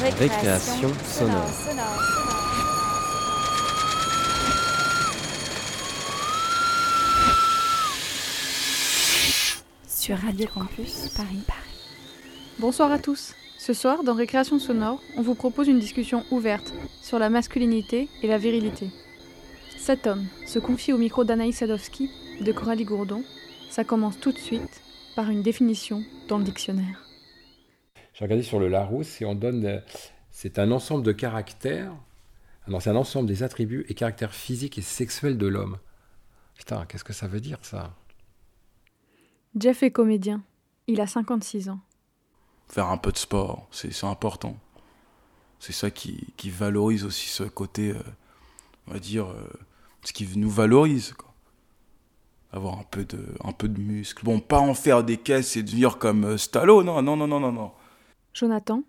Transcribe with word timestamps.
Récréation, 0.00 0.88
sonore. 1.04 1.50
Sur 9.86 10.16
Radio 10.16 10.46
Campus 10.54 11.10
Paris. 11.14 11.42
Bonsoir 12.58 12.90
à 12.92 12.98
tous. 12.98 13.34
Ce 13.58 13.74
soir, 13.74 14.02
dans 14.02 14.14
Récréation 14.14 14.58
sonore, 14.58 15.02
on 15.18 15.22
vous 15.22 15.34
propose 15.34 15.68
une 15.68 15.78
discussion 15.78 16.24
ouverte 16.30 16.72
sur 17.02 17.18
la 17.18 17.28
masculinité 17.28 18.08
et 18.22 18.26
la 18.26 18.38
virilité. 18.38 18.88
Cet 19.78 20.06
homme 20.06 20.26
se 20.46 20.58
confie 20.58 20.94
au 20.94 20.98
micro 20.98 21.24
d'Anaïs 21.24 21.58
Sadowski 21.58 22.08
et 22.40 22.44
de 22.44 22.52
Coralie 22.52 22.86
Gourdon. 22.86 23.22
Ça 23.68 23.84
commence 23.84 24.18
tout 24.18 24.32
de 24.32 24.38
suite 24.38 24.80
par 25.14 25.28
une 25.28 25.42
définition 25.42 26.02
dans 26.26 26.38
le 26.38 26.44
dictionnaire. 26.44 27.09
J'ai 28.20 28.26
regardé 28.26 28.42
sur 28.44 28.60
le 28.60 28.68
Larousse 28.68 29.22
et 29.22 29.24
on 29.24 29.34
donne. 29.34 29.64
euh, 29.64 29.80
C'est 30.30 30.58
un 30.58 30.70
ensemble 30.72 31.02
de 31.04 31.12
caractères. 31.12 31.90
Non, 32.68 32.78
c'est 32.78 32.90
un 32.90 32.96
ensemble 32.96 33.26
des 33.26 33.42
attributs 33.42 33.86
et 33.88 33.94
caractères 33.94 34.34
physiques 34.34 34.76
et 34.76 34.82
sexuels 34.82 35.38
de 35.38 35.46
l'homme. 35.46 35.78
Putain, 36.54 36.84
qu'est-ce 36.86 37.02
que 37.04 37.14
ça 37.14 37.26
veut 37.28 37.40
dire 37.40 37.58
ça? 37.62 37.94
Jeff 39.58 39.82
est 39.82 39.90
comédien. 39.90 40.42
Il 40.86 41.00
a 41.00 41.06
56 41.06 41.70
ans. 41.70 41.80
faire 42.68 42.88
un 42.90 42.98
peu 42.98 43.10
de 43.10 43.16
sport, 43.16 43.66
c'est 43.70 43.90
c'est 43.92 44.06
important. 44.06 44.56
C'est 45.58 45.72
ça 45.72 45.90
qui, 45.90 46.26
qui 46.36 46.50
valorise 46.50 47.04
aussi 47.04 47.28
ce 47.28 47.44
côté, 47.44 47.90
euh, 47.90 48.02
on 48.86 48.92
va 48.92 48.98
dire, 48.98 49.26
euh, 49.30 49.48
ce 50.04 50.12
qui 50.12 50.26
nous 50.36 50.50
valorise. 50.50 51.12
Quoi. 51.14 51.32
Avoir 52.52 52.78
un 52.78 52.84
peu, 52.84 53.04
de, 53.04 53.24
un 53.44 53.52
peu 53.52 53.68
de 53.68 53.80
muscle. 53.80 54.24
Bon, 54.24 54.40
pas 54.40 54.60
en 54.60 54.74
faire 54.74 55.04
des 55.04 55.16
caisses 55.16 55.56
et 55.56 55.62
devenir 55.62 55.98
comme 55.98 56.24
euh, 56.24 56.36
Stallone, 56.38 56.86
non, 56.86 57.02
non, 57.02 57.16
non, 57.16 57.26
non, 57.26 57.40
non, 57.40 57.52
non. 57.52 57.72
Jonathan, 58.32 58.84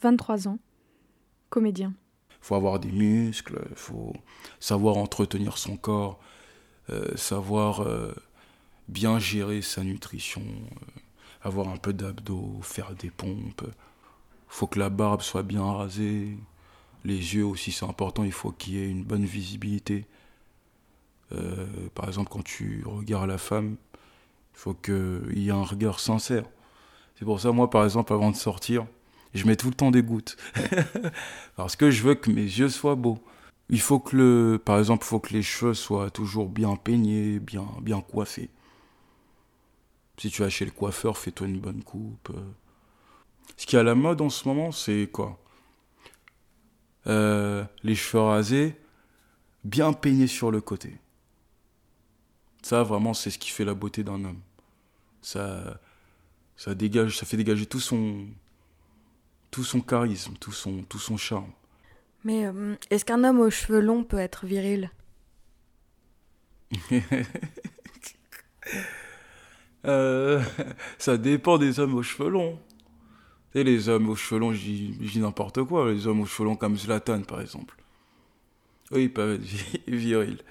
23 0.00 0.48
ans, 0.48 0.58
comédien. 1.50 1.92
faut 2.40 2.54
avoir 2.54 2.78
des 2.78 2.90
muscles, 2.90 3.60
faut 3.74 4.14
savoir 4.60 4.96
entretenir 4.96 5.58
son 5.58 5.76
corps, 5.76 6.18
euh, 6.90 7.14
savoir 7.16 7.82
euh, 7.82 8.14
bien 8.88 9.18
gérer 9.18 9.60
sa 9.60 9.84
nutrition, 9.84 10.42
euh, 10.42 11.00
avoir 11.42 11.68
un 11.68 11.76
peu 11.76 11.92
d'abdos, 11.92 12.60
faire 12.62 12.94
des 12.94 13.10
pompes. 13.10 13.66
faut 14.48 14.66
que 14.66 14.78
la 14.78 14.88
barbe 14.88 15.20
soit 15.20 15.42
bien 15.42 15.64
rasée. 15.64 16.38
Les 17.04 17.34
yeux 17.34 17.44
aussi, 17.44 17.72
c'est 17.72 17.84
important, 17.84 18.24
il 18.24 18.32
faut 18.32 18.52
qu'il 18.52 18.74
y 18.74 18.78
ait 18.78 18.88
une 18.88 19.04
bonne 19.04 19.24
visibilité. 19.24 20.06
Par 21.94 22.08
exemple, 22.08 22.30
quand 22.30 22.42
tu 22.42 22.82
regardes 22.86 23.28
la 23.28 23.38
femme, 23.38 23.76
il 24.54 24.58
faut 24.58 24.74
qu'il 24.74 25.38
y 25.38 25.48
ait 25.48 25.52
un 25.52 25.62
regard 25.62 26.00
sincère. 26.00 26.44
C'est 27.18 27.24
pour 27.24 27.40
ça, 27.40 27.50
moi, 27.50 27.68
par 27.68 27.82
exemple, 27.82 28.12
avant 28.12 28.30
de 28.30 28.36
sortir, 28.36 28.86
je 29.34 29.44
mets 29.44 29.56
tout 29.56 29.66
le 29.66 29.74
temps 29.74 29.90
des 29.90 30.04
gouttes. 30.04 30.36
Parce 31.56 31.74
que 31.74 31.90
je 31.90 32.04
veux 32.04 32.14
que 32.14 32.30
mes 32.30 32.42
yeux 32.42 32.68
soient 32.68 32.94
beaux. 32.94 33.18
Il 33.70 33.80
faut 33.80 33.98
que 33.98 34.16
le, 34.16 34.62
par 34.64 34.78
exemple, 34.78 35.04
il 35.04 35.08
faut 35.08 35.18
que 35.18 35.32
les 35.32 35.42
cheveux 35.42 35.74
soient 35.74 36.10
toujours 36.10 36.48
bien 36.48 36.76
peignés, 36.76 37.40
bien, 37.40 37.66
bien 37.82 38.00
coiffés. 38.00 38.50
Si 40.16 40.30
tu 40.30 40.42
vas 40.42 40.48
chez 40.48 40.64
le 40.64 40.70
coiffeur, 40.70 41.18
fais-toi 41.18 41.48
une 41.48 41.58
bonne 41.58 41.82
coupe. 41.82 42.30
Ce 43.56 43.66
qui 43.66 43.74
est 43.74 43.80
à 43.80 43.82
la 43.82 43.96
mode 43.96 44.20
en 44.20 44.30
ce 44.30 44.46
moment, 44.46 44.70
c'est 44.70 45.08
quoi? 45.12 45.40
Euh, 47.08 47.64
Les 47.82 47.96
cheveux 47.96 48.22
rasés, 48.22 48.76
bien 49.64 49.92
peignés 49.92 50.28
sur 50.28 50.52
le 50.52 50.60
côté. 50.60 50.98
Ça, 52.62 52.84
vraiment, 52.84 53.12
c'est 53.12 53.30
ce 53.30 53.38
qui 53.38 53.50
fait 53.50 53.64
la 53.64 53.74
beauté 53.74 54.04
d'un 54.04 54.24
homme. 54.24 54.40
Ça, 55.20 55.80
ça 56.58 56.74
dégage, 56.74 57.16
ça 57.16 57.24
fait 57.26 57.38
dégager 57.38 57.64
tout 57.66 57.80
son, 57.80 58.26
tout 59.50 59.64
son 59.64 59.80
charisme, 59.80 60.34
tout 60.40 60.52
son, 60.52 60.82
tout 60.82 60.98
son 60.98 61.16
charme. 61.16 61.52
Mais 62.24 62.46
euh, 62.46 62.76
est-ce 62.90 63.04
qu'un 63.04 63.24
homme 63.24 63.40
aux 63.40 63.50
cheveux 63.50 63.80
longs 63.80 64.04
peut 64.04 64.18
être 64.18 64.46
viril? 64.46 64.90
Euh, 69.86 70.42
ça 70.98 71.16
dépend 71.16 71.56
des 71.58 71.78
hommes 71.80 71.94
aux 71.94 72.02
cheveux 72.02 72.28
longs. 72.28 72.58
Tu 73.52 73.58
sais, 73.58 73.64
les 73.64 73.88
hommes 73.88 74.08
aux 74.10 74.16
cheveux 74.16 74.40
longs, 74.40 74.52
je 74.52 74.60
dis 74.60 75.20
n'importe 75.20 75.62
quoi. 75.64 75.90
Les 75.92 76.06
hommes 76.06 76.20
aux 76.20 76.26
cheveux 76.26 76.48
longs 76.48 76.56
comme 76.56 76.76
Zlatan, 76.76 77.22
par 77.22 77.40
exemple. 77.40 77.76
Oui, 78.90 79.04
ils 79.04 79.12
peuvent 79.12 79.34
être 79.34 79.42
vi- 79.42 79.82
virils. 79.86 80.42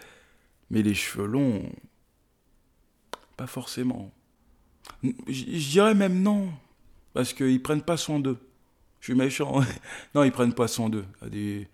Mais 0.72 0.82
les 0.82 0.96
cheveux 0.96 1.28
longs, 1.28 1.70
pas 3.36 3.48
forcément. 3.48 4.12
Je 5.04 5.70
dirais 5.72 5.96
même 5.96 6.22
non. 6.22 6.50
Parce 7.14 7.34
qu'ils 7.34 7.62
prennent 7.62 7.82
pas 7.84 7.98
soin 7.98 8.20
d'eux. 8.20 8.38
Je 9.02 9.08
suis 9.08 9.16
méchant. 9.16 9.62
non, 10.16 10.24
ils 10.24 10.32
prennent 10.32 10.54
pas 10.54 10.68
soin 10.68 10.90
d'eux. 10.90 11.06
Il 11.22 11.26
y 11.26 11.28
a 11.28 11.30
Des... 11.30 11.68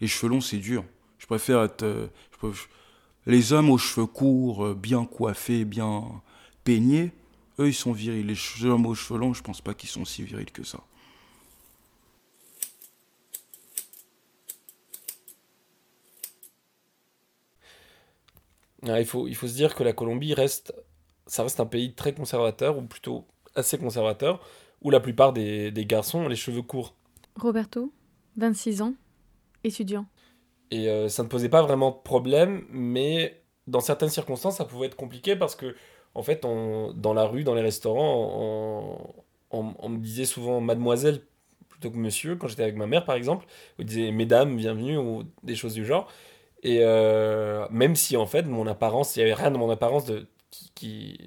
Les 0.00 0.08
cheveux 0.08 0.30
longs, 0.30 0.40
c'est 0.40 0.58
dur. 0.58 0.84
Je 1.18 1.26
préfère 1.26 1.62
être. 1.62 1.82
euh, 1.84 2.08
Les 3.26 3.52
hommes 3.52 3.70
aux 3.70 3.78
cheveux 3.78 4.06
courts, 4.06 4.66
euh, 4.66 4.74
bien 4.74 5.04
coiffés, 5.04 5.64
bien 5.64 6.04
peignés, 6.64 7.12
eux, 7.58 7.68
ils 7.68 7.74
sont 7.74 7.92
virils. 7.92 8.26
Les 8.26 8.64
hommes 8.66 8.86
aux 8.86 8.94
cheveux 8.94 9.18
longs, 9.18 9.34
je 9.34 9.42
pense 9.42 9.60
pas 9.60 9.74
qu'ils 9.74 9.90
sont 9.90 10.04
si 10.04 10.22
virils 10.22 10.50
que 10.52 10.64
ça. 10.64 10.80
Ah, 18.86 19.00
il, 19.00 19.06
faut, 19.06 19.26
il 19.28 19.34
faut 19.34 19.48
se 19.48 19.54
dire 19.54 19.74
que 19.74 19.82
la 19.82 19.92
Colombie 19.92 20.34
reste, 20.34 20.74
ça 21.26 21.42
reste 21.42 21.60
un 21.60 21.66
pays 21.66 21.94
très 21.94 22.14
conservateur, 22.14 22.78
ou 22.78 22.82
plutôt 22.82 23.26
assez 23.54 23.78
conservateur, 23.78 24.40
où 24.82 24.90
la 24.90 25.00
plupart 25.00 25.32
des, 25.32 25.70
des 25.70 25.86
garçons 25.86 26.20
ont 26.20 26.28
les 26.28 26.36
cheveux 26.36 26.62
courts. 26.62 26.94
Roberto, 27.40 27.92
26 28.36 28.82
ans, 28.82 28.94
étudiant. 29.64 30.06
Et 30.70 30.88
euh, 30.88 31.08
ça 31.08 31.22
ne 31.22 31.28
posait 31.28 31.48
pas 31.48 31.62
vraiment 31.62 31.90
de 31.90 31.96
problème, 32.02 32.64
mais 32.70 33.42
dans 33.66 33.80
certaines 33.80 34.08
circonstances, 34.08 34.56
ça 34.56 34.64
pouvait 34.64 34.86
être 34.86 34.96
compliqué 34.96 35.36
parce 35.36 35.54
que, 35.54 35.74
en 36.14 36.22
fait, 36.22 36.44
on- 36.44 36.92
dans 36.94 37.14
la 37.14 37.24
rue, 37.24 37.44
dans 37.44 37.54
les 37.54 37.62
restaurants, 37.62 38.30
on, 39.50 39.58
on- 39.58 39.74
on 39.78 39.88
me 39.88 39.98
disait 39.98 40.24
souvent 40.24 40.60
mademoiselle 40.60 41.22
plutôt 41.68 41.90
que 41.90 41.96
monsieur, 41.96 42.36
quand 42.36 42.48
j'étais 42.48 42.62
avec 42.62 42.76
ma 42.76 42.86
mère 42.86 43.04
par 43.04 43.14
exemple, 43.16 43.46
on 43.78 43.82
disait 43.84 44.10
mesdames, 44.12 44.56
bienvenue, 44.56 44.96
ou 44.98 45.24
des 45.42 45.54
choses 45.56 45.74
du 45.74 45.84
genre. 45.84 46.08
Et 46.62 46.78
euh, 46.82 47.66
même 47.70 47.96
si 47.96 48.16
en 48.16 48.26
fait, 48.26 48.42
mon 48.44 48.66
apparence, 48.66 49.16
il 49.16 49.20
n'y 49.20 49.24
avait 49.30 49.34
rien 49.42 49.50
de 49.50 49.58
mon 49.58 49.70
apparence 49.70 50.04
de, 50.06 50.26
qui, 50.74 51.18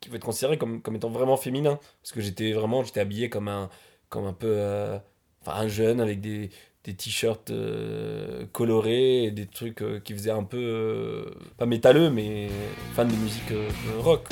qui, 0.00 0.08
peut 0.08 0.16
être 0.16 0.24
considéré 0.24 0.58
comme, 0.58 0.80
comme 0.82 0.96
étant 0.96 1.10
vraiment 1.10 1.36
féminin. 1.36 1.78
Parce 2.02 2.12
que 2.12 2.20
j'étais 2.20 2.52
vraiment, 2.52 2.82
j'étais 2.82 3.00
habillé 3.00 3.28
comme 3.28 3.48
un, 3.48 3.68
comme 4.08 4.26
un 4.26 4.32
peu, 4.32 4.54
euh, 4.58 4.98
enfin 5.42 5.60
un 5.60 5.68
jeune 5.68 6.00
avec 6.00 6.20
des, 6.20 6.50
des 6.84 6.94
t-shirts 6.94 7.50
euh, 7.50 8.46
colorés 8.52 9.24
et 9.24 9.30
des 9.30 9.46
trucs 9.46 9.82
euh, 9.82 10.00
qui 10.00 10.14
faisaient 10.14 10.30
un 10.30 10.44
peu, 10.44 11.32
pas 11.56 11.66
métalleux, 11.66 12.10
mais 12.10 12.48
fan 12.94 13.08
de 13.08 13.16
musique 13.16 13.52
rock. 13.98 14.26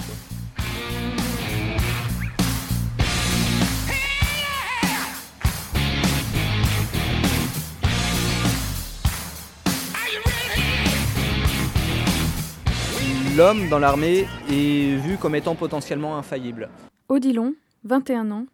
L'homme 13.37 13.69
dans 13.69 13.79
l'armée 13.79 14.27
est 14.49 14.97
vu 14.97 15.19
comme 15.19 15.35
étant 15.35 15.55
potentiellement 15.55 16.17
infaillible. 16.17 16.71
Odilon, 17.11 17.53
21 17.85 18.31
ans, 18.31 18.47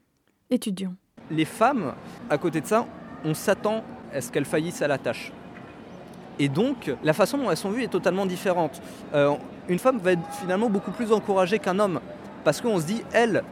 étudiant. 0.51 0.95
Les 1.31 1.45
femmes, 1.45 1.95
à 2.29 2.37
côté 2.37 2.61
de 2.61 2.67
ça, 2.67 2.85
on 3.25 3.33
s'attend 3.33 3.85
à 4.13 4.21
ce 4.21 4.33
qu'elles 4.33 4.45
faillissent 4.45 4.83
à 4.83 4.89
la 4.89 4.99
tâche. 4.99 5.31
Et 6.41 6.49
donc, 6.49 6.93
la 7.05 7.13
façon 7.13 7.39
dont 7.39 7.49
elles 7.49 7.57
sont 7.57 7.71
vues 7.71 7.85
est 7.85 7.93
totalement 7.93 8.27
différente. 8.27 8.83
Euh, 9.15 9.37
une 9.69 9.79
femme 9.79 9.99
va 9.99 10.13
être 10.13 10.33
finalement 10.41 10.69
beaucoup 10.69 10.91
plus 10.91 11.13
encouragée 11.13 11.61
qu'un 11.61 11.79
homme. 11.79 12.01
Parce 12.43 12.61
qu'on 12.61 12.81
se 12.81 12.87
dit, 12.87 13.05
elle, 13.13 13.45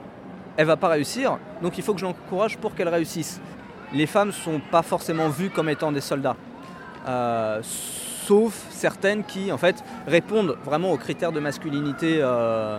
elle 0.57 0.67
va 0.67 0.77
pas 0.77 0.89
réussir, 0.89 1.39
donc 1.63 1.79
il 1.79 1.85
faut 1.85 1.95
que 1.95 2.01
je 2.01 2.07
l'encourage 2.07 2.59
pour 2.59 2.75
qu'elle 2.75 2.89
réussisse. 2.89 3.41
Les 3.93 4.07
femmes 4.07 4.33
sont 4.33 4.61
pas 4.73 4.83
forcément 4.83 5.29
vues 5.29 5.51
comme 5.51 5.69
étant 5.69 5.93
des 5.93 6.01
soldats. 6.01 6.37
Euh, 7.07 7.63
sauf 8.31 8.65
certaines 8.71 9.25
qui, 9.25 9.51
en 9.51 9.59
fait, 9.59 9.83
répondent 10.07 10.57
vraiment 10.65 10.93
aux 10.93 10.97
critères 10.97 11.33
de 11.33 11.41
masculinité, 11.41 12.19
euh, 12.21 12.79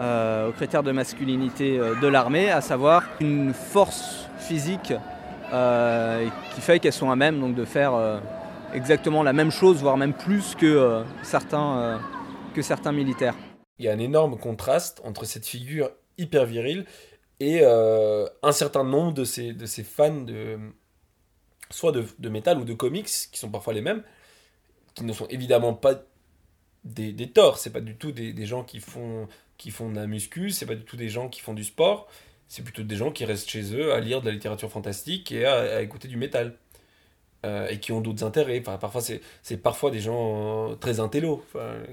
euh, 0.00 0.50
euh, 0.50 1.94
de 2.02 2.08
l'armée, 2.08 2.50
à 2.50 2.60
savoir 2.60 3.04
une 3.20 3.54
force 3.54 4.26
physique 4.36 4.92
qui 6.54 6.60
fait 6.60 6.80
qu'elles 6.80 6.92
sont 6.92 7.12
à 7.12 7.14
même 7.14 7.38
donc, 7.38 7.54
de 7.54 7.64
faire 7.64 8.20
exactement 8.72 9.22
la 9.22 9.32
même 9.32 9.52
chose, 9.52 9.76
voire 9.80 9.96
même 9.96 10.12
plus 10.12 10.56
que, 10.56 11.04
certains, 11.22 12.00
militaires. 12.92 13.36
Il 13.78 13.84
y 13.84 13.88
a 13.88 13.92
un 13.92 14.00
énorme 14.00 14.36
contraste 14.36 15.00
entre 15.04 15.24
cette 15.24 15.46
figure 15.46 15.90
hyper 16.18 16.46
virile 16.46 16.84
et 17.38 17.64
un 17.64 18.52
certain 18.52 18.82
nombre 18.82 19.12
de 19.12 19.22
ces, 19.22 19.84
fans 19.84 20.26
soit 21.70 21.92
de, 21.92 22.04
de 22.18 22.28
métal 22.28 22.58
ou 22.58 22.64
de 22.64 22.74
comics 22.74 23.06
qui 23.30 23.38
sont 23.38 23.50
parfois 23.50 23.72
les 23.72 23.80
mêmes, 23.80 24.02
qui 24.94 25.04
ne 25.04 25.12
sont 25.12 25.26
évidemment 25.26 25.74
pas 25.74 26.02
des, 26.84 27.12
des 27.12 27.30
torts, 27.30 27.58
c'est 27.58 27.70
pas 27.70 27.80
du 27.80 27.96
tout 27.96 28.12
des, 28.12 28.32
des 28.32 28.46
gens 28.46 28.62
qui 28.62 28.80
font, 28.80 29.28
qui 29.56 29.70
font 29.70 29.90
de 29.90 29.96
la 29.96 30.06
muscu, 30.06 30.50
c'est 30.50 30.66
pas 30.66 30.74
du 30.74 30.84
tout 30.84 30.96
des 30.96 31.08
gens 31.08 31.28
qui 31.28 31.40
font 31.40 31.54
du 31.54 31.64
sport, 31.64 32.08
c'est 32.48 32.62
plutôt 32.62 32.82
des 32.82 32.96
gens 32.96 33.10
qui 33.10 33.24
restent 33.24 33.50
chez 33.50 33.74
eux 33.74 33.92
à 33.92 34.00
lire 34.00 34.20
de 34.20 34.26
la 34.26 34.32
littérature 34.32 34.70
fantastique 34.70 35.32
et 35.32 35.46
à, 35.46 35.82
écouter 35.82 36.08
du 36.08 36.16
métal. 36.16 36.56
Euh, 37.44 37.68
et 37.68 37.78
qui 37.78 37.92
ont 37.92 38.00
d'autres 38.00 38.24
intérêts. 38.24 38.58
Enfin, 38.58 38.78
parfois, 38.78 39.02
c'est 39.02 39.56
parfois 39.58 39.90
des 39.90 40.00
gens 40.00 40.70
euh, 40.70 40.76
très 40.76 40.98
intello, 40.98 41.44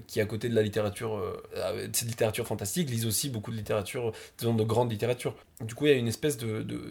qui, 0.07 0.21
à 0.21 0.25
côté 0.25 0.47
de 0.47 0.56
la 0.56 0.62
littérature, 0.62 1.18
euh, 1.18 1.89
cette 1.92 2.07
littérature 2.07 2.47
fantastique, 2.47 2.89
lisent 2.89 3.06
aussi 3.06 3.30
beaucoup 3.30 3.51
de 3.51 3.57
littérature, 3.57 4.13
disons, 4.38 4.54
de 4.54 4.63
grande 4.63 4.89
littérature. 4.89 5.36
Du 5.59 5.75
coup, 5.75 5.88
il 5.88 5.92
y 5.92 5.94
a 5.94 5.97
une 5.97 6.07
espèce 6.07 6.38
de. 6.38 6.62
de 6.62 6.81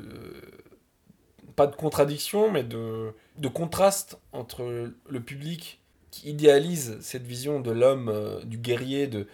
pas 1.57 1.67
de 1.67 1.75
contradiction, 1.75 2.51
mais 2.51 2.63
de, 2.63 3.15
de 3.39 3.49
contraste 3.49 4.19
entre 4.33 4.93
le 5.09 5.21
public 5.21 5.80
qui 6.11 6.31
idéalise 6.31 6.99
cette 7.01 7.27
vision 7.27 7.61
de 7.61 7.71
l'homme, 7.71 8.13
du 8.45 8.59
guerrier, 8.59 9.07
de, 9.07 9.27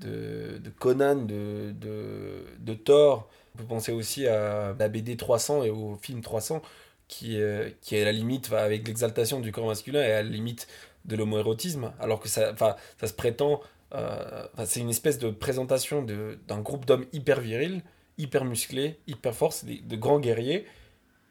de, 0.00 0.70
Conan, 0.78 1.16
de, 1.16 1.74
de, 1.78 2.74
Thor. 2.74 3.28
On 3.54 3.58
peut 3.58 3.64
penser 3.64 3.92
aussi 3.92 4.26
à 4.26 4.74
la 4.78 4.88
BD 4.88 5.16
300 5.16 5.64
et 5.64 5.70
au 5.70 5.96
film 6.00 6.20
300 6.22 6.62
qui, 7.08 7.36
est, 7.36 7.76
qui 7.80 7.96
est 7.96 8.02
à 8.02 8.04
la 8.04 8.12
limite 8.12 8.52
avec 8.52 8.86
l'exaltation 8.86 9.40
du 9.40 9.52
corps 9.52 9.66
masculin 9.66 10.00
et 10.00 10.12
à 10.12 10.22
la 10.22 10.28
limite 10.28 10.68
de 11.04 11.16
l'homoérotisme, 11.16 11.92
alors 12.00 12.20
que 12.20 12.28
ça, 12.28 12.54
ça 12.56 13.06
se 13.06 13.12
prétend. 13.12 13.60
Euh, 13.94 14.46
c'est 14.64 14.80
une 14.80 14.90
espèce 14.90 15.18
de 15.18 15.30
présentation 15.30 16.02
d'un 16.02 16.60
groupe 16.60 16.86
d'hommes 16.86 17.06
hyper 17.12 17.40
virils, 17.40 17.82
hyper 18.18 18.44
musclés, 18.44 18.98
hyper 19.06 19.34
forts, 19.34 19.54
de 19.64 19.96
grands 19.96 20.20
guerriers, 20.20 20.66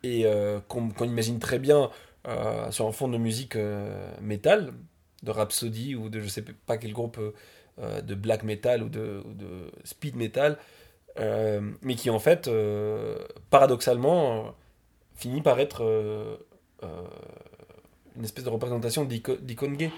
et 0.04 0.26
euh, 0.26 0.60
qu'on 0.68 0.92
imagine 1.06 1.40
très 1.40 1.60
bien 1.60 1.90
euh, 2.28 2.70
sur 2.72 2.88
un 2.88 2.92
fond 2.92 3.08
de 3.08 3.18
musique 3.18 3.58
métal, 4.22 4.74
de 5.24 5.32
Rhapsody 5.32 5.96
ou 5.96 6.10
de 6.10 6.20
je 6.20 6.28
sais 6.28 6.44
pas 6.44 6.78
quel 6.78 6.94
groupe 6.94 7.20
de 7.80 8.16
black 8.16 8.44
metal 8.44 8.84
ou 8.84 8.90
de, 8.90 9.22
ou 9.26 9.34
de 9.34 9.72
speed 9.84 10.16
metal, 10.16 10.58
mais 11.18 11.96
qui 11.96 12.10
en 12.10 12.20
fait, 12.20 12.50
paradoxalement, 13.50 14.54
finit 15.20 15.42
par 15.42 15.60
être 15.60 15.84
euh, 15.84 16.38
euh, 16.84 16.88
une 18.16 18.24
espèce 18.24 18.46
de 18.46 18.50
représentation 18.50 19.04
d'icône 19.04 19.76
gay. 19.76 19.92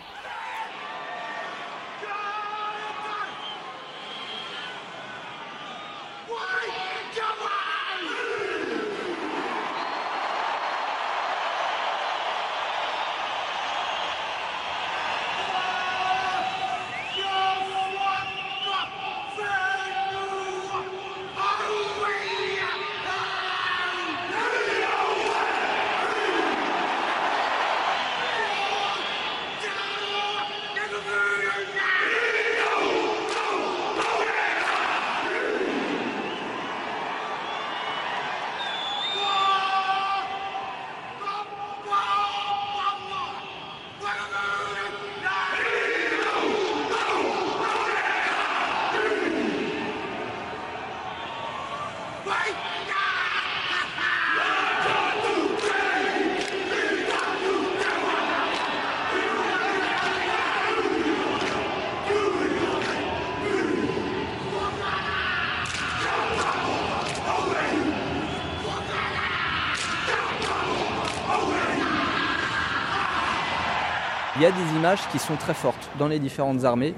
Qui 75.11 75.19
sont 75.19 75.35
très 75.35 75.53
fortes 75.53 75.89
dans 75.99 76.07
les 76.07 76.19
différentes 76.19 76.63
armées 76.63 76.93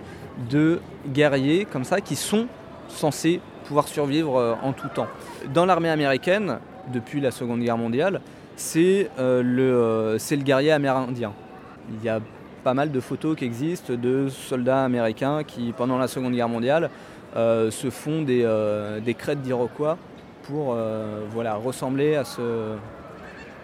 de 0.49 0.79
guerriers 1.07 1.65
comme 1.65 1.83
ça 1.83 2.01
qui 2.01 2.15
sont 2.15 2.47
censés 2.87 3.39
pouvoir 3.63 3.87
survivre 3.87 4.37
euh, 4.37 4.55
en 4.61 4.73
tout 4.73 4.89
temps. 4.89 5.07
Dans 5.53 5.65
l'armée 5.65 5.89
américaine, 5.89 6.59
depuis 6.91 7.21
la 7.21 7.31
Seconde 7.31 7.61
Guerre 7.61 7.77
mondiale, 7.77 8.21
c'est 8.55 9.09
euh, 9.19 9.41
le, 9.41 9.73
euh, 9.73 10.17
le 10.31 10.43
guerrier 10.43 10.71
amérindien. 10.71 11.33
Il 11.89 12.03
y 12.03 12.09
a 12.09 12.19
pas 12.63 12.73
mal 12.73 12.91
de 12.91 12.99
photos 12.99 13.35
qui 13.35 13.45
existent 13.45 13.93
de 13.93 14.29
soldats 14.29 14.83
américains 14.83 15.43
qui, 15.43 15.73
pendant 15.75 15.97
la 15.97 16.07
Seconde 16.07 16.33
Guerre 16.33 16.49
mondiale, 16.49 16.89
se 17.35 17.89
font 17.89 18.21
des, 18.21 18.47
des 19.03 19.13
crêtes 19.15 19.41
d'Iroquois 19.41 19.97
pour 20.43 20.77
voilà, 21.31 21.55
ressembler 21.55 22.15
à 22.15 22.23
ce, 22.23 22.77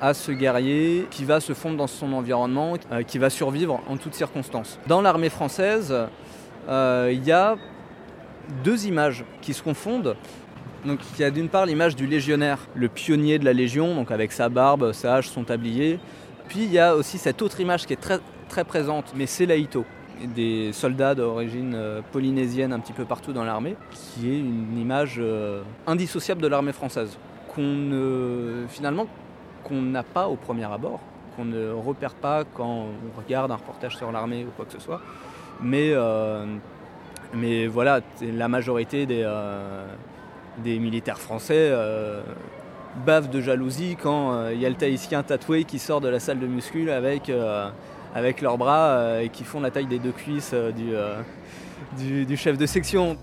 à 0.02 0.14
ce 0.14 0.32
guerrier 0.32 1.08
qui 1.12 1.26
va 1.26 1.40
se 1.40 1.54
fondre 1.54 1.78
dans 1.78 1.88
son 1.88 2.14
environnement, 2.14 2.74
euh, 2.92 3.04
qui 3.04 3.18
va 3.18 3.30
survivre 3.30 3.82
en 3.88 3.98
toutes 3.98 4.14
circonstances. 4.14 4.80
Dans 4.88 5.02
l'armée 5.02 5.30
française, 5.30 5.94
euh, 6.68 7.10
il 7.12 7.24
y 7.24 7.32
a 7.32 7.58
deux 8.64 8.88
images 8.88 9.26
qui 9.42 9.54
se 9.54 9.62
confondent. 9.62 10.16
Il 10.86 10.98
y 11.20 11.24
a 11.24 11.32
d'une 11.32 11.50
part 11.50 11.66
l'image 11.66 11.96
du 11.96 12.08
légionnaire, 12.08 12.60
le 12.74 12.88
pionnier 12.88 13.38
de 13.38 13.46
la 13.46 13.52
Légion, 13.52 13.96
donc 13.96 14.12
avec 14.12 14.32
sa 14.32 14.48
barbe, 14.48 14.94
sa 14.94 15.16
hache, 15.16 15.28
son 15.28 15.44
tablier. 15.44 16.00
Puis 16.48 16.64
il 16.64 16.72
y 16.72 16.80
a 16.80 16.96
aussi 16.96 17.18
cette 17.18 17.42
autre 17.42 17.60
image 17.60 17.86
qui 17.86 17.94
est 17.94 18.20
très, 18.48 18.64
présente, 18.64 19.14
mais 19.16 19.26
c'est 19.26 19.46
l'Aïto, 19.46 19.86
des 20.36 20.72
soldats 20.74 21.16
d'origine 21.16 21.74
euh, 21.76 22.02
polynésienne 22.12 22.74
un 22.74 22.80
petit 22.80 22.94
peu 22.94 23.06
partout 23.06 23.34
dans 23.34 23.44
l'armée, 23.44 23.76
qui 23.92 24.30
est 24.30 24.40
une 24.40 24.78
image 24.80 25.22
indissociable 25.86 26.42
de 26.42 26.48
l'armée 26.48 26.74
française. 26.74 27.18
Qu'on 29.64 29.82
n'a 29.82 30.04
pas 30.04 30.28
au 30.28 30.36
premier 30.36 30.66
abord, 30.66 31.00
qu'on 31.36 31.46
ne 31.46 31.72
repère 31.72 32.14
pas 32.14 32.44
quand 32.44 32.88
on 32.88 33.20
regarde 33.20 33.52
un 33.52 33.56
reportage 33.56 33.98
sur 33.98 34.12
l'armée 34.12 34.46
ou 34.46 34.52
quoi 34.56 34.66
que 34.66 34.74
ce 34.74 34.80
soit. 34.80 35.02
Mais, 35.62 35.92
euh, 35.94 36.46
mais 37.34 37.68
voilà, 37.68 38.02
la 38.22 38.48
majorité 38.48 39.06
des, 39.06 39.24
euh, 39.24 39.86
des 40.60 40.80
militaires 40.80 41.20
français 41.20 41.70
euh, 41.72 42.22
bavent 43.06 43.30
de 43.30 43.42
jalousie 43.42 43.98
quand 44.02 44.50
il 44.50 44.60
y 44.60 44.66
a 44.66 44.70
le 44.70 44.76
tahitien 44.76 45.24
tatoué 45.24 45.64
qui 45.64 45.80
sort 45.80 46.02
de 46.02 46.08
la 46.08 46.20
salle 46.20 46.40
de 46.40 46.48
muscule 46.48 46.90
avec, 46.90 47.32
avec 48.16 48.42
leurs 48.42 48.58
bras 48.58 49.22
et 49.22 49.30
qui 49.30 49.44
font 49.44 49.60
la 49.60 49.70
taille 49.70 49.86
des 49.86 50.00
deux 50.00 50.12
cuisses 50.12 50.56
du, 51.98 52.26
du, 52.26 52.38
chef 52.38 52.58
de 52.58 52.66
section. 52.66 53.16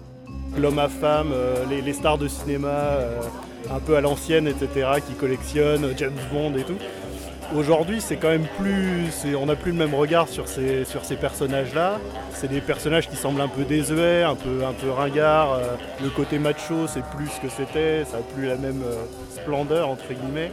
L'homme 0.56 0.78
à 0.78 0.88
femme, 0.88 1.34
les, 1.68 1.82
les, 1.82 1.92
stars 1.92 2.16
de 2.16 2.28
cinéma 2.28 2.98
un 3.70 3.80
peu 3.80 3.96
à 3.96 4.00
l'ancienne, 4.00 4.48
etc., 4.48 4.88
qui 5.06 5.14
collectionne 5.14 5.92
James 5.96 6.12
Bond 6.32 6.54
et 6.56 6.62
tout. 6.62 6.78
Aujourd'hui, 7.54 8.00
c'est 8.00 8.16
quand 8.16 8.28
même 8.28 8.46
plus. 8.58 9.06
On 9.36 9.46
n'a 9.46 9.54
plus 9.54 9.70
le 9.70 9.78
même 9.78 9.94
regard 9.94 10.28
sur 10.28 10.48
ces, 10.48 10.84
sur 10.84 11.04
ces 11.04 11.14
personnages-là. 11.14 12.00
C'est 12.32 12.48
des 12.50 12.60
personnages 12.60 13.08
qui 13.08 13.16
semblent 13.16 13.40
un 13.40 13.48
peu 13.48 13.62
désuets, 13.62 14.24
un 14.24 14.34
peu, 14.34 14.64
un 14.64 14.72
peu 14.72 14.90
ringards. 14.90 15.52
Euh, 15.52 15.62
le 16.02 16.10
côté 16.10 16.38
macho, 16.38 16.86
c'est 16.88 17.04
plus 17.04 17.28
ce 17.28 17.40
que 17.40 17.48
c'était. 17.48 18.04
Ça 18.04 18.16
n'a 18.16 18.22
plus 18.34 18.46
la 18.46 18.56
même 18.56 18.82
euh, 18.84 18.96
splendeur, 19.30 19.88
entre 19.88 20.08
guillemets. 20.08 20.50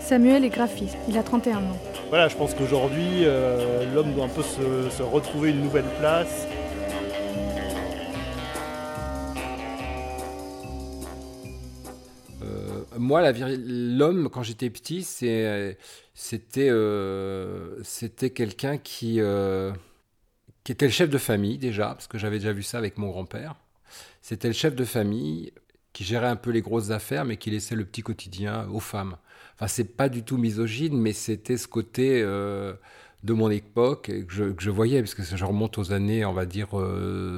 Samuel 0.00 0.44
est 0.44 0.50
graphiste. 0.50 0.96
Il 1.08 1.16
a 1.16 1.22
31 1.22 1.58
ans. 1.58 1.78
Voilà, 2.08 2.28
je 2.28 2.36
pense 2.36 2.52
qu'aujourd'hui, 2.54 3.22
euh, 3.22 3.84
l'homme 3.94 4.12
doit 4.12 4.24
un 4.24 4.28
peu 4.28 4.42
se, 4.42 4.90
se 4.90 5.02
retrouver 5.02 5.50
une 5.50 5.62
nouvelle 5.62 5.88
place. 6.00 6.48
Moi, 12.98 13.32
l'homme, 13.32 14.28
quand 14.30 14.42
j'étais 14.42 14.70
petit, 14.70 15.02
c'était 15.02 16.68
euh, 16.68 17.82
c'était 17.82 18.30
quelqu'un 18.30 18.78
qui, 18.78 19.20
euh, 19.20 19.72
qui 20.64 20.72
était 20.72 20.86
le 20.86 20.92
chef 20.92 21.10
de 21.10 21.18
famille 21.18 21.58
déjà, 21.58 21.88
parce 21.88 22.06
que 22.06 22.18
j'avais 22.18 22.38
déjà 22.38 22.52
vu 22.52 22.62
ça 22.62 22.78
avec 22.78 22.98
mon 22.98 23.08
grand-père. 23.08 23.56
C'était 24.22 24.48
le 24.48 24.54
chef 24.54 24.74
de 24.74 24.84
famille 24.84 25.52
qui 25.92 26.04
gérait 26.04 26.26
un 26.28 26.36
peu 26.36 26.50
les 26.50 26.62
grosses 26.62 26.90
affaires, 26.90 27.24
mais 27.24 27.36
qui 27.36 27.50
laissait 27.50 27.76
le 27.76 27.84
petit 27.84 28.02
quotidien 28.02 28.68
aux 28.70 28.80
femmes. 28.80 29.16
Enfin, 29.54 29.68
c'est 29.68 29.96
pas 29.96 30.08
du 30.08 30.24
tout 30.24 30.38
misogyne, 30.38 30.98
mais 30.98 31.12
c'était 31.12 31.56
ce 31.56 31.68
côté 31.68 32.22
euh, 32.22 32.74
de 33.22 33.32
mon 33.32 33.50
époque 33.50 34.06
que 34.06 34.34
je, 34.34 34.44
que 34.52 34.62
je, 34.62 34.70
voyais, 34.70 35.00
parce 35.02 35.14
que 35.14 35.22
je 35.22 35.44
remonte 35.44 35.78
aux 35.78 35.92
années, 35.92 36.24
on 36.24 36.32
va 36.32 36.46
dire, 36.46 36.70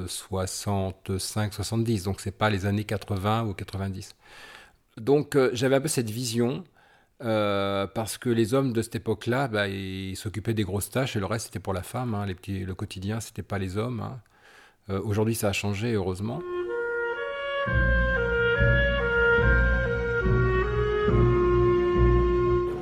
65, 0.07 1.53
70, 1.53 2.03
donc 2.03 2.21
c'est 2.21 2.31
pas 2.31 2.49
les 2.49 2.65
années 2.65 2.85
80 2.85 3.45
ou 3.45 3.53
90. 3.53 4.15
Donc 4.97 5.35
euh, 5.35 5.49
j'avais 5.53 5.75
un 5.75 5.81
peu 5.81 5.87
cette 5.87 6.09
vision, 6.09 6.63
euh, 7.23 7.87
parce 7.87 8.17
que 8.17 8.29
les 8.29 8.53
hommes 8.53 8.73
de 8.73 8.81
cette 8.81 8.95
époque-là, 8.95 9.47
bah, 9.47 9.67
ils 9.67 10.15
s'occupaient 10.15 10.53
des 10.53 10.63
grosses 10.63 10.89
tâches 10.89 11.15
et 11.15 11.19
le 11.19 11.25
reste 11.25 11.45
c'était 11.45 11.59
pour 11.59 11.73
la 11.73 11.83
femme. 11.83 12.15
Hein. 12.15 12.25
le 12.25 12.73
quotidien, 12.73 13.19
c'était 13.19 13.43
pas 13.43 13.59
les 13.59 13.77
hommes. 13.77 14.01
Hein. 14.01 14.19
Euh, 14.89 15.01
aujourd'hui, 15.03 15.35
ça 15.35 15.49
a 15.49 15.53
changé, 15.53 15.93
heureusement. 15.93 16.41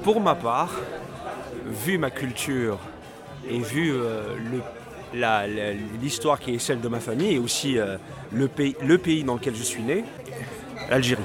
pour 0.04 0.22
ma 0.22 0.36
part, 0.36 0.70
vu 1.66 1.98
ma 1.98 2.12
culture 2.12 2.78
et 3.50 3.58
vu 3.58 3.92
l'histoire 6.00 6.40
qui 6.40 6.54
est 6.54 6.60
celle 6.60 6.80
de 6.80 6.88
ma 6.88 7.00
famille 7.00 7.34
et 7.34 7.40
aussi 7.40 7.80
le, 8.32 8.48
pays, 8.48 8.76
le 8.84 9.00
pays 9.00 9.24
dans 9.24 9.34
lequel 9.34 9.56
je 9.56 9.64
suis 9.64 9.82
né, 9.82 10.06
l'Algérie. 10.92 11.24